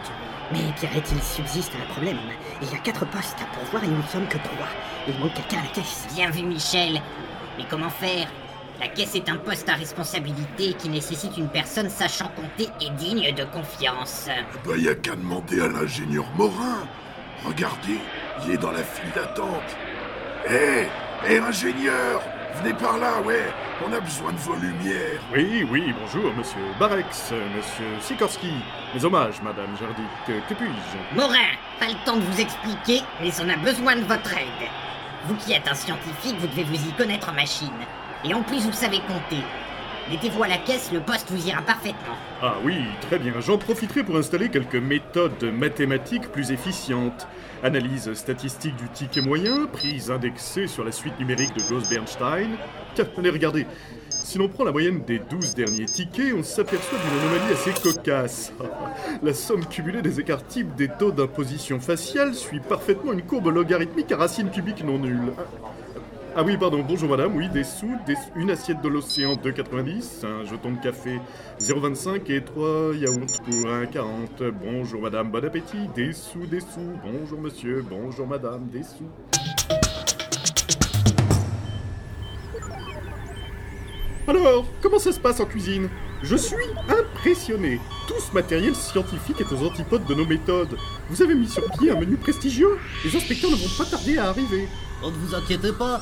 Mais 0.52 0.58
Pierrette, 0.76 1.10
il 1.12 1.22
subsiste 1.22 1.72
un 1.80 1.92
problème. 1.92 2.18
Il 2.60 2.70
y 2.70 2.74
a 2.74 2.78
quatre 2.78 3.06
postes 3.10 3.36
à 3.40 3.56
pourvoir 3.56 3.84
et 3.84 3.86
nous 3.86 3.96
ne 3.96 4.02
sommes 4.02 4.26
que 4.28 4.38
trois. 4.38 4.68
Il 5.06 5.18
manque 5.18 5.34
quelqu'un 5.34 5.58
à 5.58 5.62
la 5.62 5.68
caisse. 5.68 6.06
Bien 6.14 6.30
vu, 6.30 6.42
Michel. 6.42 7.00
Mais 7.56 7.64
comment 7.70 7.90
faire? 7.90 8.28
La 8.80 8.86
caisse 8.86 9.16
est 9.16 9.28
un 9.28 9.36
poste 9.36 9.68
à 9.68 9.74
responsabilité 9.74 10.72
qui 10.74 10.88
nécessite 10.88 11.36
une 11.36 11.48
personne 11.48 11.90
sachant 11.90 12.28
compter 12.28 12.68
et 12.80 12.90
digne 12.90 13.34
de 13.34 13.42
confiance. 13.44 14.28
Bah, 14.64 14.76
y 14.76 14.88
a 14.88 14.94
qu'à 14.94 15.16
demander 15.16 15.60
à 15.60 15.66
l'ingénieur 15.66 16.24
Morin. 16.36 16.86
Regardez, 17.44 17.98
il 18.44 18.52
est 18.52 18.58
dans 18.58 18.70
la 18.70 18.84
file 18.84 19.10
d'attente. 19.14 19.76
Hé 20.48 20.86
Hé, 21.28 21.38
ingénieur 21.38 22.22
Venez 22.62 22.74
par 22.74 22.98
là, 22.98 23.20
ouais 23.22 23.52
On 23.84 23.92
a 23.92 24.00
besoin 24.00 24.32
de 24.32 24.38
vos 24.38 24.54
lumières. 24.54 25.20
Oui, 25.32 25.66
oui, 25.70 25.92
bonjour, 26.00 26.32
monsieur 26.34 26.60
Barex, 26.78 27.32
monsieur 27.56 27.86
Sikorski. 28.00 28.52
Mes 28.94 29.04
hommages, 29.04 29.42
madame 29.42 29.76
Jardic. 29.78 30.06
Que, 30.24 30.32
que 30.48 30.54
puis-je? 30.54 31.16
Morin, 31.16 31.50
pas 31.80 31.88
le 31.88 32.04
temps 32.04 32.16
de 32.16 32.22
vous 32.22 32.40
expliquer, 32.40 33.02
mais 33.20 33.30
on 33.42 33.48
a 33.48 33.56
besoin 33.56 33.96
de 33.96 34.02
votre 34.02 34.32
aide. 34.36 34.68
Vous 35.26 35.34
qui 35.34 35.52
êtes 35.52 35.66
un 35.68 35.74
scientifique, 35.74 36.36
vous 36.38 36.46
devez 36.46 36.64
vous 36.64 36.88
y 36.88 36.92
connaître 36.92 37.28
en 37.28 37.34
machine. 37.34 37.70
Et 38.24 38.34
en 38.34 38.42
plus, 38.42 38.66
vous 38.66 38.72
savez 38.72 38.98
compter. 38.98 39.42
Mettez-vous 40.10 40.42
à 40.42 40.48
la 40.48 40.56
caisse, 40.56 40.90
le 40.90 41.00
poste 41.00 41.30
vous 41.30 41.46
ira 41.46 41.60
parfaitement. 41.60 42.14
Ah 42.42 42.54
oui, 42.64 42.76
très 43.02 43.18
bien. 43.18 43.34
J'en 43.40 43.58
profiterai 43.58 44.02
pour 44.02 44.16
installer 44.16 44.48
quelques 44.48 44.74
méthodes 44.74 45.44
mathématiques 45.52 46.32
plus 46.32 46.50
efficientes. 46.50 47.28
Analyse 47.62 48.12
statistique 48.14 48.74
du 48.76 48.88
ticket 48.88 49.20
moyen, 49.20 49.66
prise 49.66 50.10
indexée 50.10 50.66
sur 50.66 50.84
la 50.84 50.92
suite 50.92 51.18
numérique 51.18 51.54
de 51.54 51.62
Gauss-Bernstein. 51.68 52.56
Tiens, 52.94 53.06
allez, 53.18 53.30
regardez. 53.30 53.66
Si 54.08 54.38
l'on 54.38 54.48
prend 54.48 54.64
la 54.64 54.72
moyenne 54.72 55.02
des 55.06 55.18
12 55.18 55.54
derniers 55.54 55.84
tickets, 55.84 56.34
on 56.36 56.42
s'aperçoit 56.42 56.98
d'une 56.98 57.20
anomalie 57.20 57.52
assez 57.52 57.72
cocasse. 57.82 58.52
la 59.22 59.34
somme 59.34 59.66
cumulée 59.66 60.02
des 60.02 60.20
écarts 60.20 60.46
types 60.46 60.74
des 60.74 60.88
taux 60.88 61.12
d'imposition 61.12 61.80
faciale 61.80 62.34
suit 62.34 62.60
parfaitement 62.60 63.12
une 63.12 63.22
courbe 63.22 63.48
logarithmique 63.48 64.10
à 64.12 64.16
racine 64.16 64.50
cubique 64.50 64.84
non 64.84 64.98
nulle. 64.98 65.32
Ah 66.40 66.44
oui, 66.44 66.56
pardon, 66.56 66.84
bonjour 66.86 67.08
madame, 67.08 67.34
oui, 67.34 67.48
des 67.48 67.64
sous, 67.64 67.98
une 68.36 68.52
assiette 68.52 68.80
de 68.80 68.88
l'océan 68.88 69.34
2,90, 69.34 70.24
un 70.24 70.44
jeton 70.44 70.70
de 70.70 70.80
café 70.80 71.18
0,25 71.58 72.30
et 72.30 72.44
trois 72.44 72.94
yaourts 72.94 73.42
pour 73.44 73.68
1,40. 73.68 74.52
Bonjour 74.52 75.02
madame, 75.02 75.32
bon 75.32 75.44
appétit, 75.44 75.88
des 75.96 76.12
sous, 76.12 76.46
des 76.46 76.60
sous, 76.60 76.92
bonjour 77.02 77.40
monsieur, 77.40 77.84
bonjour 77.90 78.28
madame, 78.28 78.68
des 78.68 78.84
sous. 78.84 79.10
Alors, 84.28 84.64
comment 84.80 85.00
ça 85.00 85.10
se 85.10 85.18
passe 85.18 85.40
en 85.40 85.46
cuisine? 85.46 85.88
Je 86.22 86.36
suis 86.36 86.56
impressionné. 86.88 87.80
Tout 88.06 88.20
ce 88.20 88.32
matériel 88.32 88.76
scientifique 88.76 89.40
est 89.40 89.52
aux 89.52 89.66
antipodes 89.66 90.06
de 90.06 90.14
nos 90.14 90.24
méthodes. 90.24 90.76
Vous 91.10 91.20
avez 91.20 91.34
mis 91.34 91.48
sur 91.48 91.64
pied 91.72 91.90
un 91.90 91.98
menu 91.98 92.16
prestigieux 92.16 92.78
Les 93.04 93.16
inspecteurs 93.16 93.50
ne 93.50 93.56
vont 93.56 93.76
pas 93.76 93.90
tarder 93.90 94.18
à 94.18 94.28
arriver. 94.28 94.68
Oh, 95.02 95.10
ne 95.10 95.16
vous 95.16 95.34
inquiétez 95.34 95.72
pas. 95.72 96.00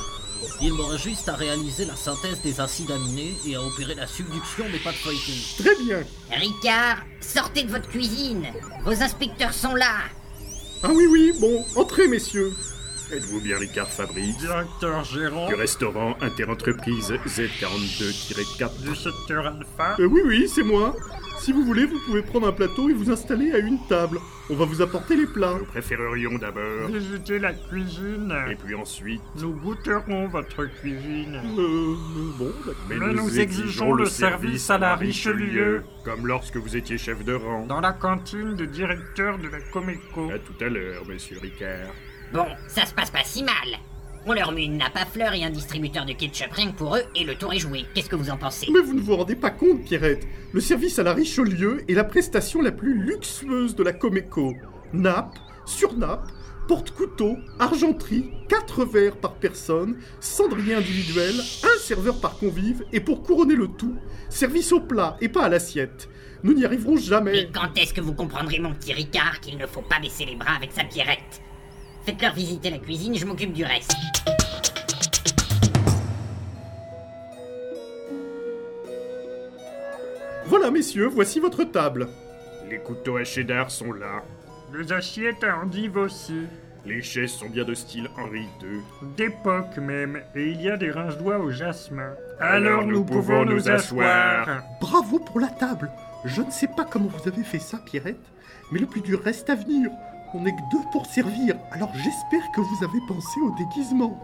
Il 0.60 0.72
m'aurait 0.72 0.98
juste 0.98 1.28
à 1.28 1.34
réaliser 1.34 1.84
la 1.84 1.96
synthèse 1.96 2.40
des 2.42 2.60
acides 2.60 2.90
aminés 2.90 3.34
et 3.46 3.54
à 3.56 3.62
opérer 3.62 3.94
la 3.94 4.06
subduction 4.06 4.64
des 4.70 4.78
pâtes 4.78 4.94
feuilletées. 4.94 5.42
Très 5.58 5.84
bien. 5.84 6.02
Ricard, 6.30 6.98
sortez 7.20 7.64
de 7.64 7.70
votre 7.70 7.88
cuisine. 7.88 8.46
Vos 8.84 9.02
inspecteurs 9.02 9.52
sont 9.52 9.74
là. 9.74 9.98
Ah 10.82 10.88
oui, 10.92 11.06
oui, 11.10 11.32
bon, 11.40 11.64
entrez, 11.76 12.08
messieurs. 12.08 12.52
Êtes-vous 13.12 13.40
bien 13.40 13.56
Ricard 13.56 13.88
Fabrice 13.88 14.36
Directeur 14.38 15.04
gérant 15.04 15.46
Du 15.46 15.54
restaurant 15.54 16.16
Interentreprise 16.20 17.12
Z42-4 17.26 18.80
du 18.82 18.96
secteur 18.96 19.46
alpha. 19.46 19.96
Euh, 20.00 20.06
oui, 20.06 20.22
oui, 20.24 20.50
c'est 20.52 20.64
moi. 20.64 20.94
Si 21.38 21.52
vous 21.52 21.64
voulez, 21.64 21.86
vous 21.86 21.98
pouvez 22.06 22.22
prendre 22.22 22.48
un 22.48 22.52
plateau 22.52 22.88
et 22.88 22.92
vous 22.92 23.10
installer 23.10 23.52
à 23.52 23.58
une 23.58 23.78
table. 23.86 24.18
On 24.48 24.56
va 24.56 24.64
vous 24.64 24.80
apporter 24.82 25.16
les 25.16 25.26
plats. 25.26 25.56
Nous 25.58 25.66
préférerions 25.66 26.38
d'abord. 26.38 26.88
Visitez 26.88 27.38
la 27.38 27.52
cuisine. 27.52 28.34
Et 28.50 28.54
puis 28.54 28.74
ensuite. 28.74 29.22
Nous 29.36 29.52
goûterons 29.52 30.28
votre 30.28 30.64
cuisine. 30.64 31.40
Euh, 31.58 31.94
bon, 32.38 32.52
d'accord. 32.64 32.74
Mais 32.88 32.98
nous 32.98 33.38
exigeons 33.38 33.92
le 33.92 34.06
service 34.06 34.70
à 34.70 34.78
la 34.78 34.96
Richelieu. 34.96 35.84
Comme 36.04 36.26
lorsque 36.26 36.56
vous 36.56 36.76
étiez 36.76 36.98
chef 36.98 37.24
de 37.24 37.34
rang. 37.34 37.66
Dans 37.66 37.80
la 37.80 37.92
cantine 37.92 38.54
du 38.54 38.66
directeur 38.66 39.38
de 39.38 39.48
la 39.48 39.60
Comeco. 39.60 40.30
À 40.30 40.38
tout 40.38 40.64
à 40.64 40.68
l'heure, 40.68 41.04
monsieur 41.06 41.38
Ricard. 41.40 41.92
Bon, 42.32 42.46
ça 42.66 42.86
se 42.86 42.94
passe 42.94 43.10
pas 43.10 43.24
si 43.24 43.44
mal. 43.44 43.78
On 44.28 44.32
leur 44.32 44.50
met 44.50 44.64
une 44.64 44.78
nappe 44.78 44.96
à 44.96 45.06
fleurs 45.06 45.34
et 45.34 45.44
un 45.44 45.50
distributeur 45.50 46.04
de 46.04 46.12
ketchup 46.12 46.50
rien 46.50 46.72
que 46.72 46.76
pour 46.76 46.96
eux 46.96 47.02
et 47.14 47.22
le 47.22 47.36
tour 47.36 47.52
est 47.52 47.60
joué. 47.60 47.84
Qu'est-ce 47.94 48.10
que 48.10 48.16
vous 48.16 48.28
en 48.28 48.36
pensez? 48.36 48.66
Mais 48.72 48.80
vous 48.80 48.94
ne 48.94 49.00
vous 49.00 49.14
rendez 49.14 49.36
pas 49.36 49.50
compte, 49.50 49.84
Pierrette. 49.84 50.26
Le 50.52 50.60
service 50.60 50.98
à 50.98 51.04
la 51.04 51.14
Richelieu 51.14 51.84
est 51.88 51.94
la 51.94 52.02
prestation 52.02 52.60
la 52.60 52.72
plus 52.72 52.98
luxueuse 52.98 53.76
de 53.76 53.84
la 53.84 53.92
Comeco. 53.92 54.52
Nappe, 54.92 55.38
surnappe, 55.64 56.26
porte-couteau, 56.66 57.36
argenterie, 57.60 58.32
quatre 58.48 58.84
verres 58.84 59.16
par 59.16 59.34
personne, 59.34 59.96
cendrier 60.18 60.74
individuel, 60.74 61.36
un 61.62 61.78
serveur 61.78 62.20
par 62.20 62.36
convive, 62.36 62.82
et 62.92 62.98
pour 62.98 63.22
couronner 63.22 63.54
le 63.54 63.68
tout, 63.68 63.94
service 64.28 64.72
au 64.72 64.80
plat 64.80 65.16
et 65.20 65.28
pas 65.28 65.44
à 65.44 65.48
l'assiette. 65.48 66.08
Nous 66.42 66.52
n'y 66.52 66.64
arriverons 66.64 66.96
jamais. 66.96 67.42
Et 67.42 67.50
quand 67.52 67.78
est-ce 67.78 67.94
que 67.94 68.00
vous 68.00 68.14
comprendrez, 68.14 68.58
mon 68.58 68.74
petit 68.74 68.92
Ricard, 68.92 69.38
qu'il 69.40 69.56
ne 69.56 69.66
faut 69.68 69.82
pas 69.82 70.00
baisser 70.00 70.24
les 70.24 70.34
bras 70.34 70.56
avec 70.56 70.72
sa 70.72 70.82
pierrette? 70.82 71.42
Faites-leur 72.06 72.34
visiter 72.34 72.70
la 72.70 72.78
cuisine, 72.78 73.16
je 73.16 73.26
m'occupe 73.26 73.52
du 73.52 73.64
reste. 73.64 73.92
Voilà, 80.46 80.70
messieurs, 80.70 81.08
voici 81.08 81.40
votre 81.40 81.64
table. 81.64 82.06
Les 82.70 82.78
couteaux 82.78 83.16
à 83.16 83.24
cheddar 83.24 83.72
sont 83.72 83.92
là. 83.92 84.22
Les 84.72 84.92
assiettes 84.92 85.42
à 85.42 85.58
endives 85.58 85.96
aussi. 85.96 86.42
Les 86.84 87.02
chaises 87.02 87.32
sont 87.32 87.48
bien 87.48 87.64
de 87.64 87.74
style 87.74 88.08
Henri 88.16 88.46
II. 88.62 88.82
D'époque 89.16 89.76
même, 89.78 90.22
et 90.36 90.50
il 90.50 90.62
y 90.62 90.70
a 90.70 90.76
des 90.76 90.92
rince-doigts 90.92 91.40
au 91.40 91.50
jasmin. 91.50 92.12
Alors 92.38 92.86
nous 92.86 93.04
pouvons 93.04 93.44
nous 93.44 93.68
asseoir. 93.68 94.62
Bravo 94.80 95.18
pour 95.18 95.40
la 95.40 95.48
table. 95.48 95.90
Je 96.24 96.40
ne 96.40 96.50
sais 96.52 96.68
pas 96.68 96.84
comment 96.84 97.08
vous 97.08 97.28
avez 97.28 97.42
fait 97.42 97.58
ça, 97.58 97.78
Pierrette, 97.84 98.30
mais 98.70 98.78
le 98.78 98.86
plus 98.86 99.00
dur 99.00 99.20
reste 99.24 99.50
à 99.50 99.56
venir. 99.56 99.90
On 100.34 100.40
n'est 100.40 100.54
que 100.54 100.70
deux 100.70 100.82
pour 100.92 101.06
servir, 101.06 101.56
alors 101.72 101.92
j'espère 101.94 102.50
que 102.54 102.60
vous 102.60 102.84
avez 102.84 103.00
pensé 103.08 103.40
au 103.40 103.50
déguisement. 103.56 104.18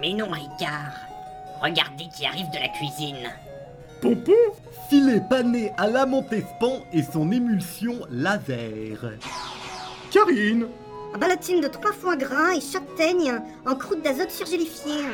Mais 0.00 0.12
non, 0.12 0.28
Ricard. 0.30 0.94
Regardez 1.62 2.08
qui 2.08 2.26
arrive 2.26 2.50
de 2.50 2.58
la 2.58 2.68
cuisine. 2.68 3.30
Pompon 4.02 4.32
Filet 4.90 5.22
pané 5.30 5.72
à 5.78 5.86
la 5.86 6.04
Montespan 6.04 6.80
et 6.92 7.02
son 7.02 7.30
émulsion 7.32 8.00
laser. 8.10 9.12
Karine 10.10 10.66
Ballotine 11.18 11.60
de 11.60 11.68
trois 11.68 11.92
foie 11.92 12.16
gras 12.16 12.54
et 12.54 12.60
châtaigne 12.60 13.40
en 13.64 13.74
croûte 13.76 14.02
d'azote 14.02 14.30
surgélifiée. 14.30 15.04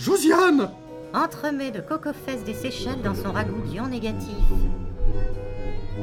Josiane 0.00 0.70
Entremets 1.14 1.70
de 1.70 1.80
coco-fesses 1.80 2.42
des 2.44 2.54
Seychelles 2.54 3.00
dans 3.02 3.14
son 3.14 3.32
ragoût 3.32 3.62
ion 3.72 3.86
négatif. 3.86 4.34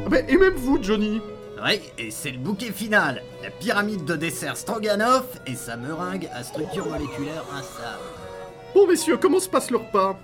Ah 0.06 0.10
ben, 0.10 0.26
Et 0.30 0.38
même 0.38 0.54
vous, 0.54 0.82
Johnny 0.82 1.20
Oui, 1.64 1.80
et 2.00 2.10
c'est 2.10 2.32
le 2.32 2.40
bouquet 2.40 2.72
final. 2.72 3.22
La 3.44 3.52
pyramide 3.52 4.04
de 4.04 4.16
dessert 4.16 4.58
stroganoff 4.58 5.26
et 5.46 5.54
sa 5.54 5.78
meringue 5.78 6.28
à 6.34 6.42
structure 6.44 6.88
moléculaire 6.88 7.44
instable. 7.54 8.02
Bon, 8.74 8.88
messieurs, 8.88 9.18
comment 9.18 9.40
se 9.40 9.50
passe 9.50 9.70
le 9.70 9.78
repas? 9.78 10.18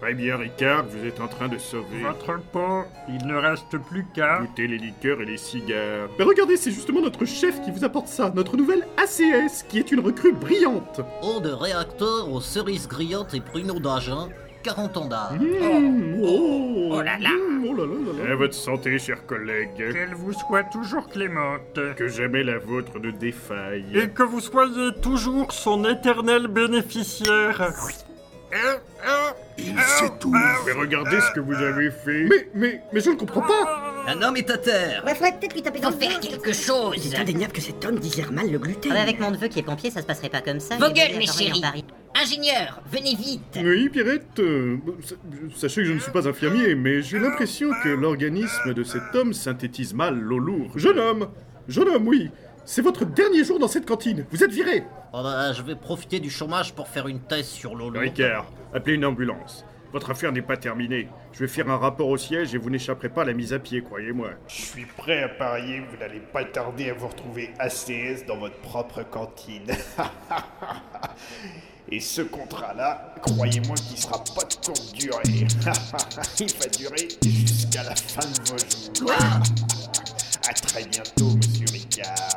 Très 0.00 0.14
bien, 0.14 0.36
Ricard, 0.36 0.84
vous 0.86 1.04
êtes 1.06 1.20
en 1.20 1.28
train 1.28 1.48
de 1.48 1.58
sauver. 1.58 2.02
Votre 2.02 2.40
peau, 2.52 2.84
il 3.08 3.24
ne 3.26 3.36
reste 3.36 3.78
plus 3.78 4.04
qu'à. 4.14 4.40
Goûter 4.40 4.66
les 4.66 4.78
liqueurs 4.78 5.20
et 5.20 5.24
les 5.24 5.36
cigares. 5.36 6.08
Mais 6.18 6.24
regardez, 6.24 6.56
c'est 6.56 6.72
justement 6.72 7.00
notre 7.00 7.24
chef 7.24 7.60
qui 7.62 7.70
vous 7.70 7.84
apporte 7.84 8.08
ça, 8.08 8.32
notre 8.34 8.56
nouvelle 8.56 8.86
ACS, 8.96 9.64
qui 9.68 9.78
est 9.78 9.92
une 9.92 10.00
recrue 10.00 10.32
brillante. 10.32 11.00
Eau 11.22 11.40
de 11.40 11.50
réacteur 11.50 12.32
aux 12.32 12.40
cerises 12.40 12.88
grillantes 12.88 13.34
et 13.34 13.40
pruneaux 13.40 13.78
d'Agen, 13.78 14.28
40 14.62 14.96
ans 14.96 15.06
d'âge. 15.06 15.40
Mmh, 15.40 16.22
oh, 16.22 16.88
Oh 16.92 17.02
là 17.02 17.18
là 17.18 17.30
mmh, 17.30 17.66
oh 17.68 17.74
là 17.74 17.84
là 17.84 17.94
là 17.94 18.24
là. 18.24 18.32
À 18.32 18.36
votre 18.36 18.54
santé, 18.54 18.98
chers 18.98 19.24
collègues. 19.26 19.70
Qu'elle 19.76 20.14
vous 20.14 20.32
soit 20.32 20.64
toujours 20.64 21.08
clémente. 21.08 21.78
Que 21.96 22.08
jamais 22.08 22.42
la 22.42 22.58
vôtre 22.58 22.98
ne 22.98 23.10
défaille. 23.10 23.86
Et 23.94 24.08
que 24.08 24.22
vous 24.22 24.40
soyez 24.40 24.92
toujours 25.02 25.52
son 25.52 25.84
éternel 25.84 26.46
bénéficiaire. 26.48 27.72
Il 29.58 29.80
s'étouffe. 29.80 30.34
Mais 30.66 30.72
regardez 30.72 31.20
ce 31.20 31.32
que 31.32 31.40
vous 31.40 31.54
avez 31.54 31.90
fait. 31.90 32.24
Mais, 32.24 32.48
mais, 32.54 32.82
mais 32.92 33.00
je 33.00 33.10
ne 33.10 33.16
comprends 33.16 33.42
pas 33.42 33.91
Un 34.06 34.20
homme 34.22 34.36
est 34.36 34.50
à 34.50 34.58
terre. 34.58 35.02
Ouais, 35.06 35.14
faudrait 35.14 35.38
peut-être 35.38 35.54
lui 35.54 35.62
taper 35.62 35.78
dans 35.80 35.90
Faut 35.92 35.98
le 35.98 36.04
faire 36.06 36.20
dos. 36.20 36.28
quelque 36.28 36.52
chose. 36.52 36.94
Il 37.06 37.14
est 37.14 37.18
indéniable 37.18 37.52
que 37.52 37.60
cet 37.60 37.84
homme 37.84 37.98
digère 37.98 38.32
mal 38.32 38.50
le 38.50 38.58
gluten. 38.58 38.90
Ah 38.92 38.96
bah, 38.96 39.02
avec 39.02 39.20
mon 39.20 39.30
neveu 39.30 39.48
qui 39.48 39.60
est 39.60 39.62
pompier, 39.62 39.90
ça 39.90 40.00
se 40.00 40.06
passerait 40.06 40.28
pas 40.28 40.40
comme 40.40 40.58
ça. 40.60 40.76
Vos 40.76 40.86
il 40.88 40.92
gueules, 40.94 41.18
mes 41.18 41.26
chéris. 41.26 41.60
Paris. 41.60 41.84
Ingénieur, 42.20 42.82
venez 42.90 43.14
vite. 43.14 43.40
Oui, 43.62 43.88
Pierrette, 43.88 44.38
euh, 44.40 44.76
sa- 45.02 45.14
sachez 45.60 45.82
que 45.82 45.86
je 45.88 45.92
ne 45.94 45.98
suis 45.98 46.10
pas 46.12 46.28
infirmier, 46.28 46.74
mais 46.74 47.00
j'ai 47.00 47.18
l'impression 47.18 47.70
que 47.82 47.88
l'organisme 47.88 48.74
de 48.74 48.82
cet 48.82 49.14
homme 49.14 49.32
synthétise 49.32 49.94
mal 49.94 50.18
l'eau 50.18 50.38
lourde. 50.38 50.72
Jeune 50.78 50.98
homme 50.98 51.28
Jeune 51.68 51.88
homme, 51.88 52.06
oui 52.08 52.30
C'est 52.66 52.82
votre 52.82 53.04
dernier 53.06 53.44
jour 53.44 53.58
dans 53.58 53.68
cette 53.68 53.86
cantine, 53.86 54.26
vous 54.30 54.42
êtes 54.44 54.52
viré 54.52 54.84
Oh 55.14 55.20
bah, 55.22 55.52
je 55.52 55.62
vais 55.62 55.74
profiter 55.76 56.20
du 56.20 56.28
chômage 56.28 56.74
pour 56.74 56.88
faire 56.88 57.06
une 57.08 57.20
thèse 57.20 57.46
sur 57.46 57.74
l'eau 57.74 57.88
lourde. 57.88 57.96
Ricard, 58.04 58.50
appelez 58.74 58.96
une 58.96 59.04
ambulance. 59.06 59.64
Votre 59.92 60.10
affaire 60.10 60.32
n'est 60.32 60.42
pas 60.42 60.56
terminée. 60.56 61.08
Je 61.32 61.40
vais 61.40 61.48
faire 61.48 61.68
un 61.68 61.76
rapport 61.76 62.08
au 62.08 62.16
siège 62.16 62.54
et 62.54 62.58
vous 62.58 62.70
n'échapperez 62.70 63.10
pas 63.10 63.22
à 63.22 63.24
la 63.26 63.34
mise 63.34 63.52
à 63.52 63.58
pied, 63.58 63.82
croyez-moi. 63.82 64.30
Je 64.48 64.62
suis 64.62 64.86
prêt 64.86 65.22
à 65.22 65.28
parier 65.28 65.82
que 65.82 65.90
vous 65.90 65.98
n'allez 65.98 66.20
pas 66.20 66.44
tarder 66.44 66.88
à 66.90 66.94
vous 66.94 67.08
retrouver 67.08 67.50
ACS 67.58 68.24
dans 68.26 68.38
votre 68.38 68.58
propre 68.60 69.02
cantine. 69.02 69.70
Et 71.90 72.00
ce 72.00 72.22
contrat-là, 72.22 73.14
croyez-moi 73.20 73.74
qu'il 73.76 73.98
sera 73.98 74.24
pas 74.34 74.44
de 74.44 74.54
courte 74.64 74.94
durée. 74.94 75.20
Il 76.40 76.54
va 76.54 76.66
durer 76.68 77.08
jusqu'à 77.22 77.82
la 77.82 77.94
fin 77.94 78.26
de 78.26 78.50
vos 78.50 78.56
jours. 79.04 79.12
À 80.48 80.54
très 80.54 80.84
bientôt, 80.84 81.36
monsieur 81.36 81.66
Ricard. 81.70 82.31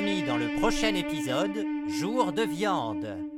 Dans 0.00 0.36
le 0.36 0.48
prochain 0.58 0.94
épisode 0.94 1.64
Jour 1.88 2.32
de 2.32 2.42
viande. 2.42 3.35